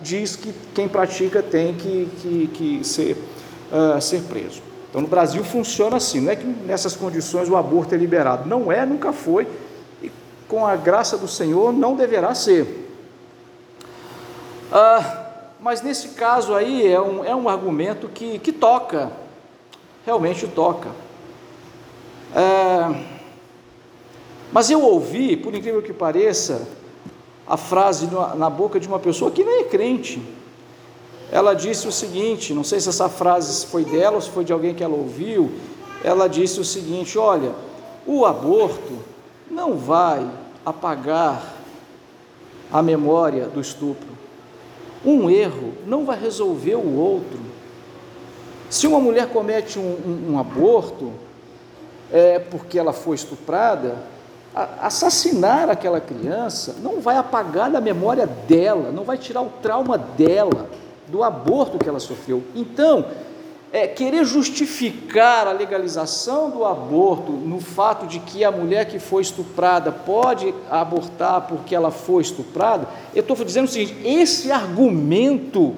diz 0.00 0.36
que 0.36 0.54
quem 0.74 0.88
pratica 0.88 1.42
tem 1.42 1.74
que, 1.74 2.08
que, 2.20 2.46
que 2.48 2.84
ser, 2.84 3.16
uh, 3.72 4.00
ser 4.00 4.22
preso. 4.22 4.62
Então, 4.88 5.00
no 5.00 5.08
Brasil 5.08 5.42
funciona 5.42 5.96
assim, 5.96 6.20
não 6.20 6.30
é 6.30 6.36
que 6.36 6.46
nessas 6.46 6.94
condições 6.94 7.48
o 7.48 7.56
aborto 7.56 7.94
é 7.94 7.98
liberado. 7.98 8.48
Não 8.48 8.70
é, 8.70 8.84
nunca 8.84 9.12
foi, 9.12 9.48
e 10.02 10.12
com 10.46 10.66
a 10.66 10.76
graça 10.76 11.16
do 11.16 11.26
Senhor 11.26 11.72
não 11.72 11.96
deverá 11.96 12.34
ser. 12.34 12.90
Ah, 14.70 15.21
mas 15.62 15.80
nesse 15.80 16.08
caso 16.10 16.54
aí 16.54 16.86
é 16.86 17.00
um, 17.00 17.24
é 17.24 17.34
um 17.34 17.48
argumento 17.48 18.08
que, 18.08 18.38
que 18.40 18.52
toca, 18.52 19.10
realmente 20.04 20.46
toca. 20.48 20.90
É, 22.34 23.02
mas 24.52 24.70
eu 24.70 24.82
ouvi, 24.82 25.36
por 25.36 25.54
incrível 25.54 25.80
que 25.80 25.92
pareça, 25.92 26.68
a 27.46 27.56
frase 27.56 28.08
na 28.36 28.50
boca 28.50 28.78
de 28.78 28.86
uma 28.86 28.98
pessoa 28.98 29.30
que 29.30 29.42
nem 29.42 29.60
é 29.60 29.64
crente 29.64 30.20
ela 31.32 31.54
disse 31.54 31.88
o 31.88 31.92
seguinte: 31.92 32.52
não 32.52 32.62
sei 32.62 32.78
se 32.78 32.90
essa 32.90 33.08
frase 33.08 33.64
foi 33.64 33.86
dela 33.86 34.16
ou 34.16 34.20
se 34.20 34.28
foi 34.28 34.44
de 34.44 34.52
alguém 34.52 34.74
que 34.74 34.84
ela 34.84 34.94
ouviu. 34.94 35.50
Ela 36.04 36.28
disse 36.28 36.60
o 36.60 36.64
seguinte: 36.64 37.16
olha, 37.16 37.54
o 38.06 38.26
aborto 38.26 38.98
não 39.50 39.74
vai 39.74 40.30
apagar 40.64 41.42
a 42.70 42.82
memória 42.82 43.46
do 43.46 43.62
estupro. 43.62 44.12
Um 45.04 45.28
erro 45.28 45.72
não 45.86 46.04
vai 46.04 46.18
resolver 46.18 46.76
o 46.76 46.96
outro. 46.96 47.40
Se 48.70 48.86
uma 48.86 49.00
mulher 49.00 49.28
comete 49.28 49.78
um, 49.78 49.82
um, 49.82 50.32
um 50.32 50.38
aborto, 50.38 51.12
é 52.12 52.38
porque 52.38 52.78
ela 52.78 52.92
foi 52.92 53.16
estuprada, 53.16 53.96
assassinar 54.54 55.70
aquela 55.70 56.00
criança 56.00 56.76
não 56.82 57.00
vai 57.00 57.16
apagar 57.16 57.70
da 57.70 57.80
memória 57.80 58.26
dela, 58.26 58.92
não 58.92 59.02
vai 59.02 59.16
tirar 59.16 59.40
o 59.40 59.50
trauma 59.62 59.96
dela 59.96 60.68
do 61.08 61.22
aborto 61.22 61.78
que 61.78 61.88
ela 61.88 62.00
sofreu. 62.00 62.42
Então, 62.54 63.06
é, 63.72 63.86
querer 63.86 64.26
justificar 64.26 65.46
a 65.46 65.52
legalização 65.52 66.50
do 66.50 66.62
aborto 66.64 67.32
no 67.32 67.58
fato 67.58 68.06
de 68.06 68.20
que 68.20 68.44
a 68.44 68.52
mulher 68.52 68.84
que 68.84 68.98
foi 68.98 69.22
estuprada 69.22 69.90
pode 69.90 70.54
abortar 70.70 71.46
porque 71.48 71.74
ela 71.74 71.90
foi 71.90 72.20
estuprada, 72.22 72.86
eu 73.14 73.22
estou 73.22 73.34
dizendo 73.36 73.64
o 73.64 73.70
seguinte: 73.70 73.96
esse 74.06 74.52
argumento 74.52 75.74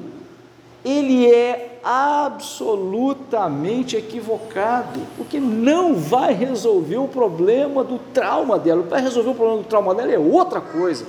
ele 0.84 1.32
é 1.32 1.78
absolutamente 1.84 3.96
equivocado, 3.96 5.00
porque 5.16 5.38
não 5.38 5.94
vai 5.94 6.34
resolver 6.34 6.96
o 6.96 7.06
problema 7.06 7.84
do 7.84 8.00
trauma 8.12 8.58
dela. 8.58 8.82
Vai 8.82 9.00
resolver 9.00 9.30
o 9.30 9.34
problema 9.34 9.62
do 9.62 9.68
trauma 9.68 9.94
dela 9.94 10.12
é 10.12 10.18
outra 10.18 10.60
coisa. 10.60 11.06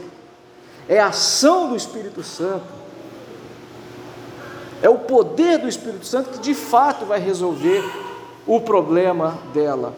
É 0.87 0.99
a 0.99 1.07
ação 1.07 1.69
do 1.69 1.75
Espírito 1.75 2.21
Santo 2.23 2.84
é 4.81 4.89
o 4.89 4.97
poder 4.97 5.59
do 5.59 5.67
Espírito 5.67 6.05
Santo 6.05 6.31
que 6.31 6.39
de 6.39 6.53
fato 6.53 7.05
vai 7.05 7.19
resolver 7.19 7.83
o 8.45 8.59
problema 8.59 9.37
dela. 9.53 9.95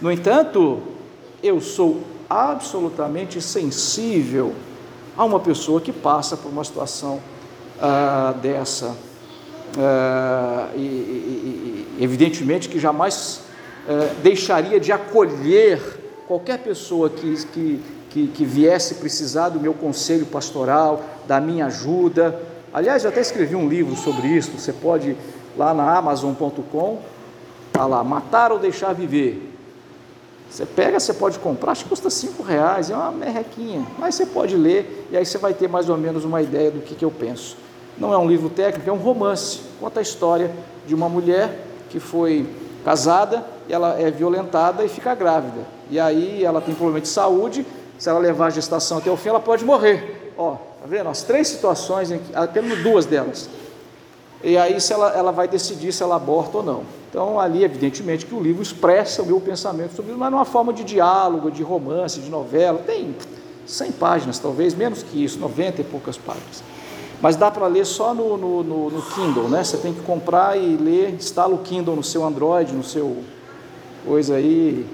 No 0.00 0.10
entanto, 0.10 0.82
eu 1.42 1.60
sou 1.60 2.02
absolutamente 2.28 3.40
sensível 3.40 4.54
a 5.16 5.24
uma 5.24 5.40
pessoa 5.40 5.80
que 5.80 5.92
passa 5.92 6.36
por 6.36 6.50
uma 6.50 6.64
situação 6.64 7.20
ah, 7.80 8.34
dessa. 8.40 8.96
Ah, 9.78 10.68
e, 10.74 10.78
e, 10.78 11.96
evidentemente 12.00 12.68
que 12.68 12.78
jamais 12.78 13.40
ah, 13.88 14.12
deixaria 14.22 14.80
de 14.80 14.92
acolher 14.92 15.80
qualquer 16.26 16.58
pessoa 16.58 17.08
que, 17.08 17.46
que, 17.46 17.82
que, 18.10 18.26
que 18.28 18.44
viesse 18.44 18.96
precisar 18.96 19.50
do 19.50 19.60
meu 19.60 19.74
conselho 19.74 20.26
pastoral, 20.26 21.02
da 21.26 21.40
minha 21.40 21.66
ajuda, 21.66 22.38
Aliás, 22.72 23.04
eu 23.04 23.10
até 23.10 23.20
escrevi 23.20 23.54
um 23.54 23.68
livro 23.68 23.96
sobre 23.96 24.28
isso, 24.28 24.52
você 24.58 24.72
pode 24.72 25.10
ir 25.10 25.16
lá 25.56 25.72
na 25.72 25.96
Amazon.com, 25.96 27.00
tá 27.72 27.86
lá, 27.86 28.04
Matar 28.04 28.52
ou 28.52 28.58
Deixar 28.58 28.92
Viver. 28.92 29.52
Você 30.50 30.64
pega, 30.64 31.00
você 31.00 31.12
pode 31.12 31.38
comprar, 31.38 31.72
acho 31.72 31.84
que 31.84 31.90
custa 31.90 32.08
cinco 32.08 32.42
reais, 32.42 32.90
é 32.90 32.94
uma 32.94 33.10
merrequinha, 33.10 33.84
mas 33.98 34.14
você 34.14 34.26
pode 34.26 34.56
ler 34.56 35.08
e 35.10 35.16
aí 35.16 35.26
você 35.26 35.38
vai 35.38 35.52
ter 35.52 35.68
mais 35.68 35.88
ou 35.88 35.96
menos 35.96 36.24
uma 36.24 36.40
ideia 36.40 36.70
do 36.70 36.80
que, 36.80 36.94
que 36.94 37.04
eu 37.04 37.10
penso. 37.10 37.56
Não 37.98 38.12
é 38.12 38.18
um 38.18 38.28
livro 38.28 38.48
técnico, 38.48 38.88
é 38.88 38.92
um 38.92 38.98
romance, 38.98 39.60
conta 39.80 40.00
a 40.00 40.02
história 40.02 40.50
de 40.86 40.94
uma 40.94 41.08
mulher 41.08 41.66
que 41.88 41.98
foi 41.98 42.48
casada, 42.84 43.44
ela 43.68 44.00
é 44.00 44.10
violentada 44.10 44.84
e 44.84 44.88
fica 44.88 45.14
grávida. 45.14 45.66
E 45.90 45.98
aí 45.98 46.44
ela 46.44 46.60
tem 46.60 46.74
problema 46.74 47.00
de 47.00 47.08
saúde, 47.08 47.66
se 47.98 48.08
ela 48.08 48.18
levar 48.18 48.46
a 48.46 48.50
gestação 48.50 48.98
até 48.98 49.10
o 49.10 49.16
fim, 49.16 49.30
ela 49.30 49.40
pode 49.40 49.64
morrer. 49.64 50.32
Ó, 50.36 50.56
tá 50.86 50.96
vendo? 50.96 51.08
As 51.08 51.22
três 51.22 51.48
situações, 51.48 52.10
em 52.10 52.18
que, 52.18 52.32
temos 52.54 52.82
duas 52.82 53.04
delas. 53.04 53.50
E 54.42 54.56
aí 54.56 54.80
se 54.80 54.92
ela, 54.92 55.10
ela 55.10 55.32
vai 55.32 55.48
decidir 55.48 55.92
se 55.92 56.02
ela 56.02 56.16
aborta 56.16 56.58
ou 56.58 56.62
não. 56.62 56.82
Então, 57.10 57.40
ali, 57.40 57.64
evidentemente, 57.64 58.24
que 58.24 58.34
o 58.34 58.40
livro 58.40 58.62
expressa 58.62 59.22
o 59.22 59.26
meu 59.26 59.40
pensamento 59.40 59.94
sobre 59.94 60.12
isso, 60.12 60.20
mas 60.20 60.30
numa 60.30 60.44
forma 60.44 60.72
de 60.72 60.84
diálogo, 60.84 61.50
de 61.50 61.62
romance, 61.62 62.20
de 62.20 62.30
novela. 62.30 62.78
Tem 62.86 63.14
100 63.66 63.92
páginas, 63.92 64.38
talvez, 64.38 64.74
menos 64.74 65.02
que 65.02 65.24
isso, 65.24 65.38
90 65.38 65.80
e 65.80 65.84
poucas 65.84 66.16
páginas. 66.16 66.62
Mas 67.20 67.34
dá 67.34 67.50
para 67.50 67.66
ler 67.66 67.86
só 67.86 68.14
no, 68.14 68.36
no, 68.36 68.62
no, 68.62 68.90
no, 68.90 69.02
Kindle, 69.02 69.48
né? 69.48 69.64
Você 69.64 69.78
tem 69.78 69.94
que 69.94 70.02
comprar 70.02 70.56
e 70.56 70.76
ler, 70.76 71.14
instala 71.14 71.54
o 71.54 71.58
Kindle 71.58 71.96
no 71.96 72.04
seu 72.04 72.24
Android, 72.24 72.72
no 72.72 72.84
seu 72.84 73.24
coisa 74.04 74.36
aí 74.36 74.86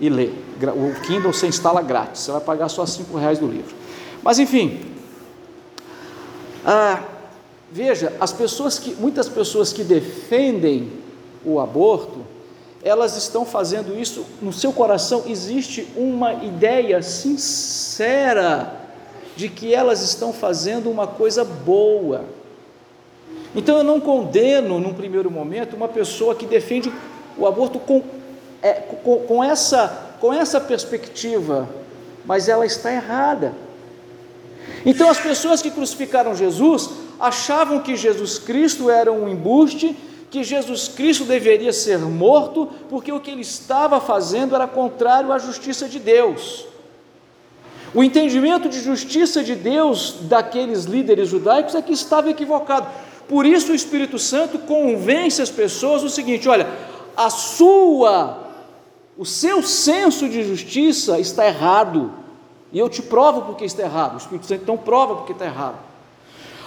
e 0.00 0.08
lê. 0.08 0.30
O 0.60 1.00
Kindle 1.02 1.32
você 1.32 1.46
instala 1.46 1.82
grátis, 1.82 2.22
você 2.22 2.32
vai 2.32 2.40
pagar 2.40 2.68
só 2.70 2.86
5 2.86 3.16
reais 3.18 3.38
do 3.38 3.46
livro. 3.46 3.76
Mas 4.22 4.38
enfim, 4.38 4.97
ah, 6.70 7.02
veja, 7.72 8.12
as 8.20 8.30
pessoas 8.30 8.78
que, 8.78 8.94
muitas 8.96 9.26
pessoas 9.26 9.72
que 9.72 9.82
defendem 9.82 10.92
o 11.42 11.58
aborto, 11.58 12.26
elas 12.84 13.16
estão 13.16 13.46
fazendo 13.46 13.98
isso, 13.98 14.26
no 14.42 14.52
seu 14.52 14.70
coração 14.70 15.22
existe 15.26 15.88
uma 15.96 16.34
ideia 16.44 17.00
sincera 17.00 18.70
de 19.34 19.48
que 19.48 19.74
elas 19.74 20.02
estão 20.02 20.30
fazendo 20.30 20.90
uma 20.90 21.06
coisa 21.06 21.42
boa. 21.42 22.26
Então 23.54 23.78
eu 23.78 23.82
não 23.82 23.98
condeno, 23.98 24.78
num 24.78 24.92
primeiro 24.92 25.30
momento, 25.30 25.74
uma 25.74 25.88
pessoa 25.88 26.34
que 26.34 26.44
defende 26.44 26.92
o 27.38 27.46
aborto 27.46 27.78
com, 27.78 28.02
é, 28.60 28.74
com, 28.74 29.20
com, 29.20 29.42
essa, 29.42 30.16
com 30.20 30.34
essa 30.34 30.60
perspectiva, 30.60 31.66
mas 32.26 32.46
ela 32.46 32.66
está 32.66 32.92
errada. 32.92 33.54
Então 34.84 35.08
as 35.08 35.18
pessoas 35.18 35.60
que 35.62 35.70
crucificaram 35.70 36.34
Jesus 36.34 36.90
achavam 37.18 37.80
que 37.80 37.96
Jesus 37.96 38.38
Cristo 38.38 38.88
era 38.90 39.12
um 39.12 39.28
embuste 39.28 39.96
que 40.30 40.44
Jesus 40.44 40.88
Cristo 40.88 41.24
deveria 41.24 41.72
ser 41.72 41.98
morto, 41.98 42.68
porque 42.88 43.10
o 43.10 43.20
que 43.20 43.30
ele 43.30 43.40
estava 43.40 44.00
fazendo 44.00 44.54
era 44.54 44.66
contrário 44.66 45.32
à 45.32 45.38
justiça 45.38 45.88
de 45.88 45.98
Deus. 45.98 46.66
O 47.94 48.04
entendimento 48.04 48.68
de 48.68 48.80
justiça 48.80 49.42
de 49.42 49.54
Deus 49.54 50.16
daqueles 50.22 50.84
líderes 50.84 51.28
judaicos 51.28 51.74
é 51.74 51.80
que 51.80 51.94
estava 51.94 52.28
equivocado. 52.28 52.86
Por 53.26 53.46
isso 53.46 53.72
o 53.72 53.74
Espírito 53.74 54.18
Santo 54.18 54.58
convence 54.58 55.40
as 55.40 55.50
pessoas 55.50 56.02
o 56.02 56.10
seguinte: 56.10 56.48
olha, 56.48 56.68
a 57.16 57.30
sua, 57.30 58.46
o 59.16 59.24
seu 59.24 59.62
senso 59.62 60.28
de 60.28 60.44
justiça 60.44 61.18
está 61.18 61.46
errado. 61.46 62.12
E 62.72 62.78
eu 62.78 62.88
te 62.88 63.02
provo 63.02 63.42
porque 63.42 63.64
está 63.64 63.82
errado. 63.82 64.14
O 64.14 64.18
Espírito 64.18 64.46
Santo 64.46 64.62
então 64.62 64.76
prova 64.76 65.16
porque 65.16 65.32
está 65.32 65.46
errado. 65.46 65.76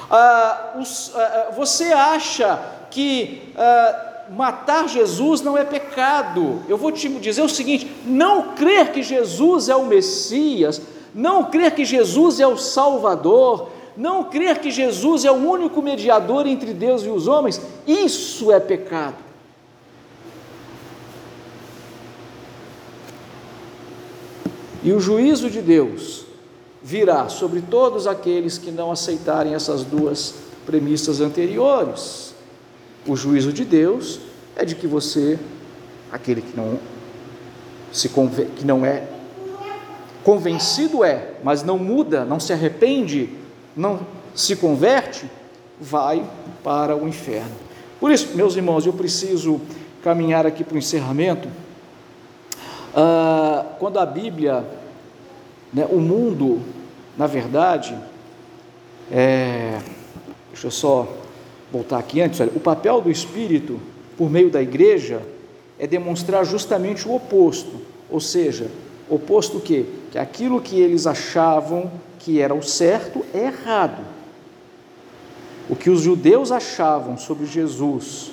Ah, 0.10 0.74
os, 0.80 1.12
ah, 1.16 1.20
ah 1.20 1.52
você 1.52 1.94
acha 1.94 2.60
que 2.90 3.54
uh, 3.56 4.34
matar 4.34 4.88
Jesus 4.88 5.42
não 5.42 5.58
é 5.58 5.64
pecado. 5.64 6.62
Eu 6.68 6.78
vou 6.78 6.92
te 6.92 7.08
dizer 7.08 7.42
o 7.42 7.50
seguinte: 7.50 7.90
não 8.06 8.56
crer 8.56 8.92
que 8.92 9.04
Jesus 9.04 9.70
é 9.70 9.76
o 9.76 9.86
Messias, 9.86 10.82
não 11.14 11.46
crer 11.46 11.76
que 11.76 11.86
Jesus 11.86 12.40
é 12.40 12.48
o 12.48 12.58
Salvador, 12.58 13.70
não 13.96 14.24
crer 14.24 14.60
que 14.60 14.72
Jesus 14.72 15.26
é 15.26 15.32
o 15.32 15.36
único 15.36 15.82
mediador 15.82 16.48
entre 16.48 16.74
Deus 16.74 17.04
e 17.04 17.10
os 17.10 17.28
homens, 17.28 17.62
isso 17.86 18.52
é 18.52 18.60
pecado. 18.60 19.31
E 24.84 24.92
o 24.92 25.00
juízo 25.00 25.50
de 25.50 25.62
Deus 25.62 26.26
virá 26.84 27.30
sobre 27.30 27.62
todos 27.62 28.08
aqueles 28.08 28.58
que 28.58 28.72
não 28.72 28.92
aceitarem 28.92 29.54
essas 29.54 29.84
duas 29.84 30.34
premissas 30.66 31.22
anteriores. 31.22 32.34
O 33.08 33.16
juízo 33.16 33.54
de 33.54 33.64
Deus 33.64 34.20
é 34.56 34.66
de 34.66 34.76
que 34.76 34.88
você, 34.88 35.40
aquele 36.12 36.42
que 36.42 36.56
não 36.56 36.80
se 37.92 38.10
que 38.10 38.66
não 38.66 38.86
é 38.86 39.04
convencido 40.24 41.04
é, 41.04 41.34
mas 41.44 41.64
não 41.64 41.78
muda, 41.78 42.24
não 42.24 42.40
se 42.40 42.54
arrepende, 42.54 43.30
não 43.76 44.00
se 44.34 44.56
converte, 44.56 45.26
vai 45.80 46.24
para 46.64 46.96
o 46.96 47.08
inferno. 47.08 47.52
Por 48.00 48.12
isso, 48.12 48.30
meus 48.36 48.56
irmãos, 48.56 48.86
eu 48.86 48.94
preciso 48.94 49.60
caminhar 50.04 50.46
aqui 50.46 50.64
para 50.64 50.76
o 50.76 50.78
encerramento. 50.78 51.48
Ah, 52.94 53.66
quando 53.80 54.00
a 54.00 54.06
Bíblia, 54.06 54.66
né, 55.74 55.88
o 55.90 56.00
mundo, 56.00 56.62
na 57.18 57.28
verdade, 57.28 57.98
é, 59.10 59.80
deixa 60.50 60.68
eu 60.68 60.72
só 60.72 61.08
voltar 61.72 62.00
aqui 62.00 62.22
antes, 62.22 62.40
olha, 62.42 62.52
o 62.56 62.60
papel 62.60 63.02
do 63.02 63.10
Espírito 63.10 63.80
por 64.18 64.30
meio 64.30 64.50
da 64.50 64.62
igreja 64.62 65.22
é 65.80 65.88
demonstrar 65.88 66.46
justamente 66.46 67.08
o 67.08 67.16
oposto, 67.16 67.82
ou 68.10 68.20
seja, 68.20 68.70
oposto 69.10 69.58
o 69.58 69.62
quê? 69.62 69.86
Que 70.12 70.18
aquilo 70.18 70.62
que 70.62 70.80
eles 70.80 71.08
achavam 71.08 71.90
que 72.20 72.40
era 72.40 72.54
o 72.54 72.62
certo 72.62 73.26
é 73.34 73.46
errado. 73.46 74.04
O 75.70 75.76
que 75.76 75.90
os 75.90 76.02
judeus 76.02 76.52
achavam 76.52 77.18
sobre 77.18 77.46
Jesus, 77.46 78.32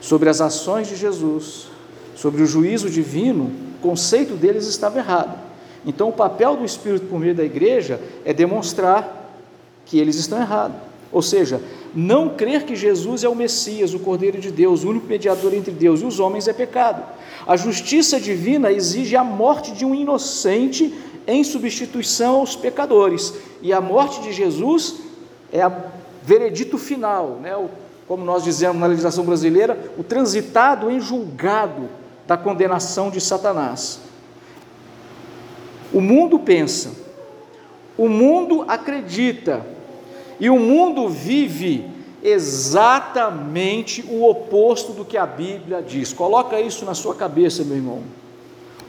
sobre 0.00 0.28
as 0.28 0.40
ações 0.40 0.88
de 0.88 0.96
Jesus, 0.96 1.68
sobre 2.14 2.42
o 2.42 2.46
juízo 2.46 2.88
divino, 2.88 3.63
conceito 3.84 4.34
deles 4.34 4.66
estava 4.66 4.98
errado. 4.98 5.38
Então, 5.86 6.08
o 6.08 6.12
papel 6.12 6.56
do 6.56 6.64
Espírito 6.64 7.04
por 7.06 7.20
meio 7.20 7.34
da 7.34 7.44
igreja 7.44 8.00
é 8.24 8.32
demonstrar 8.32 9.30
que 9.84 9.98
eles 9.98 10.16
estão 10.16 10.40
errados. 10.40 10.76
Ou 11.12 11.20
seja, 11.20 11.60
não 11.94 12.30
crer 12.30 12.64
que 12.64 12.74
Jesus 12.74 13.22
é 13.22 13.28
o 13.28 13.36
Messias, 13.36 13.92
o 13.92 13.98
Cordeiro 13.98 14.40
de 14.40 14.50
Deus, 14.50 14.82
o 14.82 14.88
único 14.88 15.06
mediador 15.06 15.52
entre 15.52 15.70
Deus 15.70 16.00
e 16.00 16.06
os 16.06 16.18
homens 16.18 16.48
é 16.48 16.54
pecado. 16.54 17.04
A 17.46 17.56
justiça 17.56 18.18
divina 18.18 18.72
exige 18.72 19.14
a 19.14 19.22
morte 19.22 19.72
de 19.72 19.84
um 19.84 19.94
inocente 19.94 20.92
em 21.26 21.44
substituição 21.44 22.36
aos 22.36 22.56
pecadores. 22.56 23.34
E 23.60 23.70
a 23.70 23.80
morte 23.82 24.22
de 24.22 24.32
Jesus 24.32 24.96
é 25.52 25.66
o 25.66 25.72
veredito 26.22 26.78
final, 26.78 27.38
né? 27.42 27.54
O, 27.54 27.68
como 28.08 28.24
nós 28.24 28.42
dizemos 28.42 28.80
na 28.80 28.86
legislação 28.86 29.24
brasileira, 29.24 29.78
o 29.98 30.02
transitado 30.02 30.90
em 30.90 30.98
julgado 30.98 31.88
da 32.26 32.36
condenação 32.36 33.10
de 33.10 33.20
Satanás. 33.20 34.00
O 35.92 36.00
mundo 36.00 36.38
pensa, 36.38 36.92
o 37.96 38.08
mundo 38.08 38.64
acredita 38.66 39.64
e 40.40 40.50
o 40.50 40.58
mundo 40.58 41.08
vive 41.08 41.88
exatamente 42.22 44.02
o 44.08 44.28
oposto 44.28 44.92
do 44.92 45.04
que 45.04 45.16
a 45.16 45.26
Bíblia 45.26 45.82
diz. 45.82 46.12
Coloca 46.12 46.58
isso 46.58 46.84
na 46.84 46.94
sua 46.94 47.14
cabeça, 47.14 47.62
meu 47.62 47.76
irmão. 47.76 48.02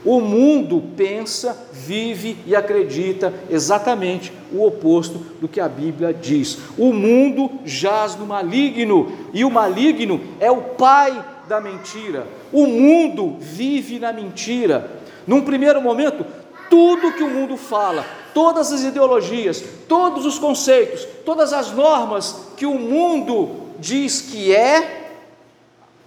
O 0.04 0.20
mundo 0.20 0.82
pensa, 0.96 1.68
vive 1.72 2.38
e 2.46 2.54
acredita 2.54 3.34
exatamente 3.50 4.32
o 4.52 4.64
oposto 4.64 5.18
do 5.40 5.48
que 5.48 5.60
a 5.60 5.68
Bíblia 5.68 6.14
diz. 6.14 6.58
O 6.78 6.92
mundo 6.92 7.50
jaz 7.64 8.14
no 8.16 8.24
maligno, 8.24 9.12
e 9.34 9.44
o 9.44 9.50
maligno 9.50 10.20
é 10.38 10.50
o 10.50 10.62
pai 10.62 11.24
da 11.48 11.60
mentira. 11.60 12.26
O 12.52 12.66
mundo 12.66 13.36
vive 13.38 13.98
na 13.98 14.12
mentira. 14.12 14.90
Num 15.26 15.42
primeiro 15.42 15.80
momento, 15.80 16.24
tudo 16.70 17.12
que 17.12 17.22
o 17.22 17.30
mundo 17.30 17.56
fala, 17.56 18.04
todas 18.32 18.72
as 18.72 18.82
ideologias, 18.82 19.62
todos 19.88 20.24
os 20.26 20.38
conceitos, 20.38 21.06
todas 21.24 21.52
as 21.52 21.72
normas 21.72 22.48
que 22.56 22.66
o 22.66 22.78
mundo 22.78 23.66
diz 23.78 24.20
que 24.20 24.54
é, 24.54 25.10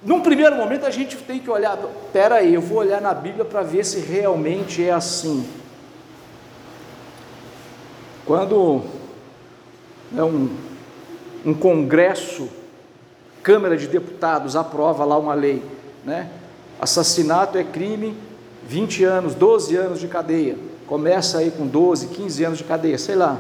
num 0.02 0.22
primeiro 0.22 0.56
momento 0.56 0.86
a 0.86 0.90
gente 0.90 1.18
tem 1.18 1.40
que 1.40 1.50
olhar, 1.50 1.78
espera 2.06 2.36
aí, 2.36 2.54
eu 2.54 2.62
vou 2.62 2.78
olhar 2.80 3.02
na 3.02 3.14
Bíblia 3.14 3.44
para 3.44 3.62
ver 3.62 3.86
se 3.86 4.00
realmente 4.00 4.84
é 4.84 4.92
assim. 4.92 5.46
Quando 8.26 8.84
é 10.16 10.24
um, 10.24 10.50
um 11.46 11.54
congresso, 11.54 12.48
Câmara 13.44 13.76
de 13.76 13.88
Deputados 13.88 14.56
aprova 14.56 15.04
lá 15.04 15.18
uma 15.18 15.34
lei, 15.34 15.64
né? 16.06 16.30
Assassinato 16.80 17.58
é 17.58 17.64
crime, 17.64 18.16
20 18.68 19.04
anos, 19.04 19.36
12 19.36 19.76
anos 19.76 20.00
de 20.00 20.08
cadeia 20.08 20.70
começa 20.90 21.38
aí 21.38 21.52
com 21.52 21.68
12, 21.68 22.08
15 22.08 22.44
anos 22.44 22.58
de 22.58 22.64
cadeia, 22.64 22.98
sei 22.98 23.14
lá. 23.14 23.40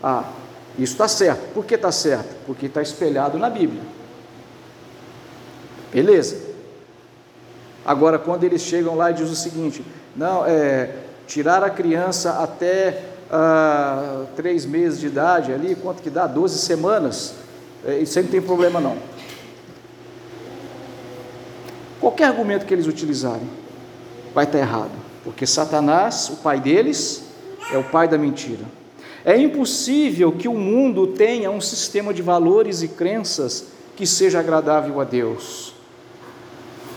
Ah, 0.00 0.22
isso 0.78 0.92
está 0.92 1.08
certo. 1.08 1.52
Por 1.52 1.66
que 1.66 1.74
está 1.74 1.90
certo? 1.90 2.36
Porque 2.46 2.66
está 2.66 2.80
espelhado 2.80 3.36
na 3.36 3.50
Bíblia. 3.50 3.82
Beleza. 5.92 6.40
Agora, 7.84 8.16
quando 8.16 8.44
eles 8.44 8.62
chegam 8.62 8.94
lá 8.94 9.10
e 9.10 9.14
dizem 9.14 9.32
o 9.32 9.36
seguinte: 9.36 9.84
não, 10.14 10.46
é 10.46 10.94
tirar 11.26 11.64
a 11.64 11.70
criança 11.70 12.38
até 12.40 13.06
ah, 13.28 14.24
três 14.36 14.64
meses 14.64 15.00
de 15.00 15.08
idade, 15.08 15.52
ali, 15.52 15.74
quanto 15.74 16.00
que 16.00 16.10
dá? 16.10 16.28
12 16.28 16.60
semanas, 16.60 17.34
é, 17.84 17.98
isso 17.98 18.16
aí 18.20 18.24
não 18.24 18.30
tem 18.30 18.40
problema 18.40 18.80
não. 18.80 18.96
Qualquer 22.02 22.24
argumento 22.24 22.66
que 22.66 22.74
eles 22.74 22.88
utilizarem 22.88 23.48
vai 24.34 24.44
estar 24.44 24.58
errado, 24.58 24.90
porque 25.22 25.46
Satanás, 25.46 26.28
o 26.30 26.36
pai 26.38 26.58
deles, 26.58 27.22
é 27.72 27.78
o 27.78 27.84
pai 27.84 28.08
da 28.08 28.18
mentira. 28.18 28.64
É 29.24 29.38
impossível 29.38 30.32
que 30.32 30.48
o 30.48 30.54
mundo 30.54 31.06
tenha 31.06 31.48
um 31.48 31.60
sistema 31.60 32.12
de 32.12 32.20
valores 32.20 32.82
e 32.82 32.88
crenças 32.88 33.66
que 33.94 34.04
seja 34.04 34.40
agradável 34.40 35.00
a 35.00 35.04
Deus, 35.04 35.74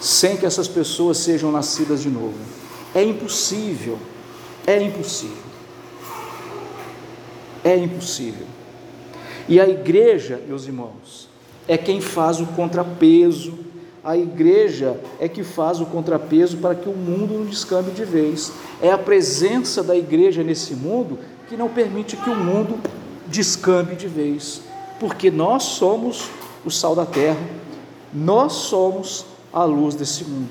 sem 0.02 0.36
que 0.38 0.46
essas 0.48 0.68
pessoas 0.68 1.20
sejam 1.20 1.52
nascidas 1.52 2.02
de 2.02 2.10
novo. 2.10 2.40
É 2.96 3.04
impossível, 3.04 4.00
é 4.66 4.82
impossível. 4.82 5.46
É 7.64 7.78
impossível. 7.78 8.48
E 9.48 9.62
a 9.62 9.70
igreja, 9.70 10.42
meus 10.48 10.66
irmãos, 10.66 11.30
é 11.68 11.78
quem 11.78 12.02
faz 12.02 12.40
o 12.40 12.48
contrapeso. 12.48 13.65
A 14.06 14.16
igreja 14.16 15.00
é 15.20 15.28
que 15.28 15.44
faz 15.44 15.82
o 15.82 15.86
contrapeso 15.88 16.58
para 16.58 16.76
que 16.76 16.88
o 16.88 16.94
mundo 16.94 17.40
não 17.40 17.46
descambe 17.46 17.90
de 17.90 18.06
vez. 18.06 18.52
É 18.80 18.92
a 18.92 19.00
presença 19.00 19.82
da 19.82 19.96
igreja 19.96 20.44
nesse 20.44 20.76
mundo 20.76 21.18
que 21.50 21.58
não 21.58 21.68
permite 21.68 22.16
que 22.16 22.30
o 22.30 22.36
mundo 22.36 22.80
descambe 23.26 23.96
de 23.96 24.08
vez, 24.08 24.62
porque 25.00 25.32
nós 25.32 25.64
somos 25.64 26.30
o 26.64 26.70
sal 26.70 26.94
da 26.94 27.04
terra, 27.04 27.40
nós 28.14 28.54
somos 28.54 29.26
a 29.52 29.64
luz 29.64 29.96
desse 29.96 30.24
mundo. 30.24 30.50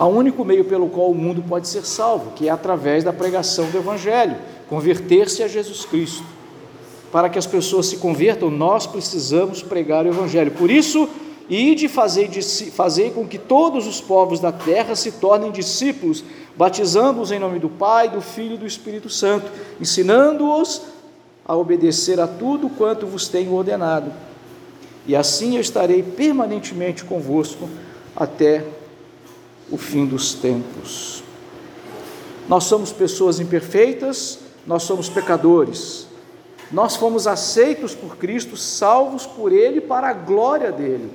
Um 0.00 0.06
único 0.06 0.46
meio 0.46 0.64
pelo 0.64 0.88
qual 0.88 1.10
o 1.10 1.14
mundo 1.14 1.44
pode 1.46 1.68
ser 1.68 1.84
salvo, 1.84 2.32
que 2.32 2.48
é 2.48 2.50
através 2.50 3.04
da 3.04 3.12
pregação 3.12 3.70
do 3.70 3.76
Evangelho, 3.76 4.36
converter-se 4.66 5.42
a 5.42 5.48
Jesus 5.48 5.84
Cristo. 5.84 6.24
Para 7.12 7.28
que 7.28 7.38
as 7.38 7.46
pessoas 7.46 7.86
se 7.86 7.98
convertam, 7.98 8.50
nós 8.50 8.86
precisamos 8.86 9.62
pregar 9.62 10.06
o 10.06 10.08
Evangelho. 10.08 10.50
Por 10.52 10.70
isso, 10.70 11.06
e 11.48 11.74
de 11.74 11.88
fazer, 11.88 12.30
fazer 12.72 13.12
com 13.12 13.26
que 13.26 13.38
todos 13.38 13.86
os 13.86 14.00
povos 14.00 14.40
da 14.40 14.52
terra 14.52 14.94
se 14.94 15.12
tornem 15.12 15.50
discípulos, 15.50 16.24
batizando-os 16.56 17.32
em 17.32 17.38
nome 17.38 17.58
do 17.58 17.68
Pai, 17.68 18.08
do 18.08 18.20
Filho 18.20 18.54
e 18.54 18.58
do 18.58 18.66
Espírito 18.66 19.10
Santo, 19.10 19.50
ensinando-os 19.80 20.82
a 21.44 21.56
obedecer 21.56 22.20
a 22.20 22.26
tudo 22.26 22.68
quanto 22.70 23.06
vos 23.06 23.28
tenho 23.28 23.52
ordenado. 23.52 24.12
E 25.06 25.16
assim 25.16 25.56
eu 25.56 25.60
estarei 25.60 26.02
permanentemente 26.02 27.04
convosco 27.04 27.68
até 28.14 28.64
o 29.70 29.76
fim 29.76 30.06
dos 30.06 30.34
tempos. 30.34 31.22
Nós 32.48 32.64
somos 32.64 32.92
pessoas 32.92 33.40
imperfeitas, 33.40 34.38
nós 34.66 34.82
somos 34.84 35.08
pecadores. 35.08 36.06
Nós 36.70 36.96
fomos 36.96 37.26
aceitos 37.26 37.94
por 37.94 38.16
Cristo, 38.16 38.56
salvos 38.56 39.26
por 39.26 39.52
Ele 39.52 39.80
para 39.80 40.08
a 40.08 40.12
glória 40.12 40.72
dele. 40.72 41.10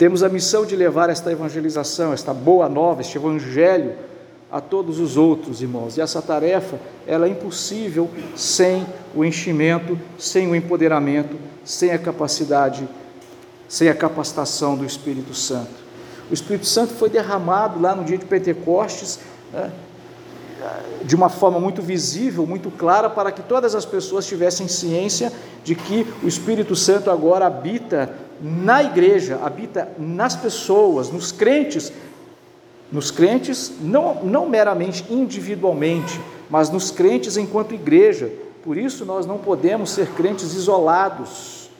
Temos 0.00 0.22
a 0.22 0.30
missão 0.30 0.64
de 0.64 0.74
levar 0.74 1.10
esta 1.10 1.30
evangelização, 1.30 2.14
esta 2.14 2.32
boa 2.32 2.70
nova, 2.70 3.02
este 3.02 3.18
evangelho 3.18 3.92
a 4.50 4.58
todos 4.58 4.98
os 4.98 5.18
outros 5.18 5.60
irmãos. 5.60 5.98
E 5.98 6.00
essa 6.00 6.22
tarefa, 6.22 6.80
ela 7.06 7.26
é 7.26 7.28
impossível 7.28 8.08
sem 8.34 8.86
o 9.14 9.22
enchimento, 9.22 9.98
sem 10.18 10.48
o 10.48 10.56
empoderamento, 10.56 11.36
sem 11.62 11.90
a 11.90 11.98
capacidade, 11.98 12.88
sem 13.68 13.90
a 13.90 13.94
capacitação 13.94 14.74
do 14.74 14.86
Espírito 14.86 15.34
Santo. 15.34 15.68
O 16.30 16.32
Espírito 16.32 16.64
Santo 16.64 16.94
foi 16.94 17.10
derramado 17.10 17.78
lá 17.78 17.94
no 17.94 18.02
dia 18.02 18.16
de 18.16 18.24
Pentecostes, 18.24 19.18
né, 19.52 19.70
de 21.04 21.14
uma 21.14 21.28
forma 21.28 21.60
muito 21.60 21.82
visível, 21.82 22.46
muito 22.46 22.70
clara, 22.70 23.10
para 23.10 23.30
que 23.30 23.42
todas 23.42 23.74
as 23.74 23.84
pessoas 23.84 24.26
tivessem 24.26 24.66
ciência 24.66 25.30
de 25.62 25.74
que 25.74 26.06
o 26.22 26.26
Espírito 26.26 26.74
Santo 26.74 27.10
agora 27.10 27.44
habita 27.46 28.29
na 28.40 28.82
igreja, 28.82 29.38
habita 29.42 29.88
nas 29.98 30.34
pessoas, 30.34 31.10
nos 31.10 31.30
crentes, 31.30 31.92
nos 32.90 33.10
crentes, 33.10 33.72
não, 33.80 34.24
não 34.24 34.48
meramente 34.48 35.04
individualmente, 35.10 36.18
mas 36.48 36.70
nos 36.70 36.90
crentes 36.90 37.36
enquanto 37.36 37.74
igreja. 37.74 38.30
Por 38.64 38.76
isso 38.76 39.04
nós 39.04 39.26
não 39.26 39.38
podemos 39.38 39.90
ser 39.90 40.08
crentes 40.08 40.54
isolados, 40.54 41.70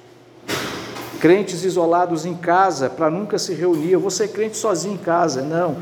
crentes 1.20 1.64
isolados 1.64 2.24
em 2.26 2.34
casa, 2.34 2.88
para 2.88 3.10
nunca 3.10 3.38
se 3.38 3.54
reunir. 3.54 3.92
Eu 3.92 4.00
vou 4.00 4.10
ser 4.10 4.28
crente 4.28 4.56
sozinho 4.56 4.94
em 4.94 4.98
casa. 4.98 5.42
Não. 5.42 5.76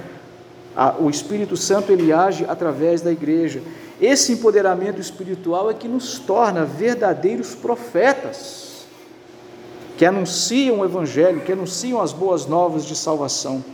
O 1.01 1.11
Espírito 1.11 1.57
Santo 1.57 1.93
ele 1.93 2.13
age 2.13 2.47
através 2.49 3.01
da 3.01 3.11
igreja. 3.11 3.61
Esse 4.01 4.33
empoderamento 4.33 5.01
espiritual 5.01 5.71
é 5.71 5.75
que 5.75 5.89
nos 5.89 6.21
torna 6.21 6.65
verdadeiros 6.65 7.55
profetas 7.55 8.68
que 9.99 10.07
anunciam 10.07 10.79
o 10.79 10.85
Evangelho, 10.85 11.41
que 11.41 11.51
anunciam 11.51 12.01
as 12.01 12.13
boas 12.13 12.47
novas 12.47 12.87
de 12.87 12.95
salvação. 12.95 13.65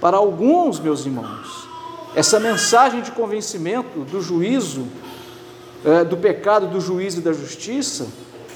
Para 0.00 0.16
alguns, 0.16 0.78
meus 0.78 1.04
irmãos, 1.04 1.68
essa 2.14 2.38
mensagem 2.38 3.02
de 3.02 3.10
convencimento 3.10 4.04
do 4.04 4.22
juízo, 4.22 4.86
é, 5.84 6.04
do 6.04 6.16
pecado, 6.16 6.68
do 6.68 6.80
juízo 6.80 7.18
e 7.18 7.22
da 7.22 7.32
justiça, 7.32 8.06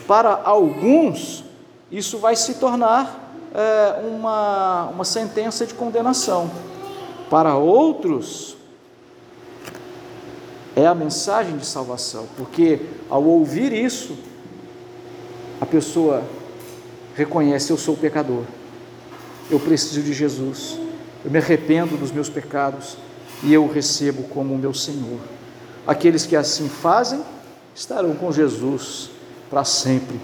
para 0.07 0.41
alguns, 0.45 1.43
isso 1.91 2.19
vai 2.19 2.37
se 2.37 2.55
tornar 2.55 3.35
é, 3.53 4.01
uma, 4.07 4.85
uma 4.95 5.05
sentença 5.05 5.67
de 5.67 5.75
condenação. 5.75 6.49
Para 7.29 7.57
outros, 7.57 8.57
é 10.77 10.87
a 10.87 10.95
mensagem 10.95 11.57
de 11.57 11.67
salvação, 11.67 12.29
porque 12.37 12.83
ao 13.11 13.25
ouvir 13.25 13.73
isso, 13.73 14.17
a 15.61 15.67
pessoa 15.67 16.23
reconhece: 17.15 17.71
eu 17.71 17.77
sou 17.77 17.97
pecador, 17.97 18.45
eu 19.51 19.59
preciso 19.61 20.03
de 20.03 20.13
Jesus, 20.13 20.79
eu 21.25 21.31
me 21.31 21.39
arrependo 21.39 21.97
dos 21.97 22.13
meus 22.13 22.29
pecados 22.29 22.97
e 23.43 23.53
eu 23.53 23.65
o 23.65 23.73
recebo 23.73 24.25
como 24.25 24.57
meu 24.57 24.75
Senhor. 24.75 25.19
Aqueles 25.87 26.27
que 26.27 26.37
assim 26.37 26.69
fazem 26.69 27.23
estarão 27.75 28.15
com 28.15 28.33
Jesus 28.33 29.11
para 29.51 29.65
sempre 29.65 30.19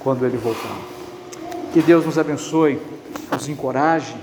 quando 0.00 0.24
ele 0.24 0.36
voltar. 0.36 0.76
Que 1.72 1.80
Deus 1.80 2.04
nos 2.04 2.18
abençoe, 2.18 2.80
nos 3.30 3.48
encoraje 3.48 4.14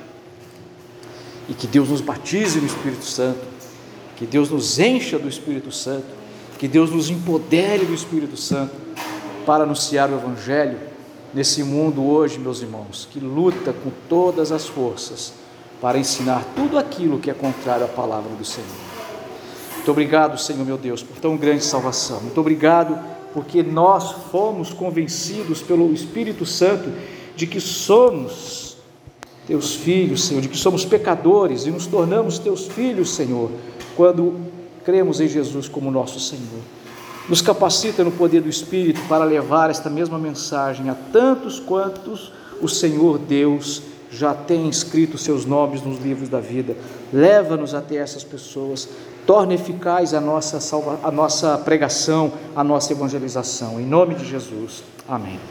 e 1.47 1.53
que 1.53 1.67
Deus 1.67 1.89
nos 1.89 2.01
batize 2.01 2.59
no 2.59 2.65
Espírito 2.65 3.05
Santo, 3.05 3.45
que 4.15 4.25
Deus 4.25 4.49
nos 4.49 4.79
encha 4.79 5.19
do 5.19 5.27
Espírito 5.27 5.71
Santo, 5.71 6.05
que 6.57 6.67
Deus 6.67 6.89
nos 6.89 7.09
empodere 7.09 7.85
do 7.85 7.93
Espírito 7.93 8.37
Santo 8.37 8.73
para 9.45 9.63
anunciar 9.63 10.09
o 10.09 10.15
Evangelho 10.15 10.92
nesse 11.33 11.63
mundo 11.63 12.05
hoje, 12.05 12.39
meus 12.39 12.61
irmãos, 12.61 13.07
que 13.11 13.19
luta 13.19 13.73
com 13.73 13.91
todas 14.07 14.51
as 14.51 14.67
forças 14.67 15.33
para 15.81 15.97
ensinar 15.97 16.45
tudo 16.55 16.77
aquilo 16.77 17.19
que 17.19 17.29
é 17.29 17.33
contrário 17.33 17.85
à 17.85 17.89
palavra 17.89 18.33
do 18.35 18.45
Senhor. 18.45 18.69
Muito 19.75 19.91
obrigado, 19.91 20.39
Senhor 20.39 20.65
meu 20.65 20.77
Deus, 20.77 21.03
por 21.03 21.17
tão 21.17 21.35
grande 21.35 21.63
salvação. 21.63 22.21
Muito 22.21 22.39
obrigado 22.39 22.97
porque 23.33 23.63
nós 23.63 24.11
fomos 24.31 24.71
convencidos 24.71 25.61
pelo 25.61 25.91
Espírito 25.91 26.45
Santo 26.45 26.89
de 27.35 27.47
que 27.47 27.59
somos 27.59 28.77
teus 29.45 29.75
filhos, 29.75 30.23
Senhor, 30.23 30.39
de 30.39 30.47
que 30.47 30.57
somos 30.57 30.85
pecadores 30.85 31.65
e 31.65 31.71
nos 31.71 31.85
tornamos 31.85 32.39
teus 32.39 32.67
filhos, 32.67 33.13
Senhor, 33.13 33.51
quando 33.95 34.39
cremos 34.85 35.19
em 35.19 35.27
Jesus 35.27 35.67
como 35.67 35.91
nosso 35.91 36.19
Senhor. 36.19 36.61
Nos 37.29 37.41
capacita 37.41 38.03
no 38.03 38.11
poder 38.11 38.41
do 38.41 38.49
Espírito 38.49 39.01
para 39.07 39.23
levar 39.23 39.69
esta 39.69 39.89
mesma 39.89 40.17
mensagem 40.17 40.89
a 40.89 40.95
tantos 40.95 41.59
quantos 41.59 42.31
o 42.61 42.67
Senhor 42.67 43.17
Deus 43.17 43.81
já 44.11 44.33
tem 44.33 44.69
escrito 44.69 45.17
seus 45.17 45.45
nomes 45.45 45.81
nos 45.81 45.99
livros 45.99 46.29
da 46.29 46.39
vida. 46.39 46.75
Leva-nos 47.11 47.73
até 47.73 47.95
essas 47.95 48.23
pessoas, 48.23 48.87
torna 49.25 49.55
eficaz 49.55 50.13
a 50.13 50.21
nossa, 50.21 50.59
salva, 50.59 50.99
a 51.01 51.11
nossa 51.11 51.57
pregação, 51.57 52.31
a 52.55 52.63
nossa 52.63 52.91
evangelização. 52.93 53.79
Em 53.79 53.85
nome 53.85 54.15
de 54.15 54.25
Jesus. 54.25 54.83
Amém. 55.07 55.39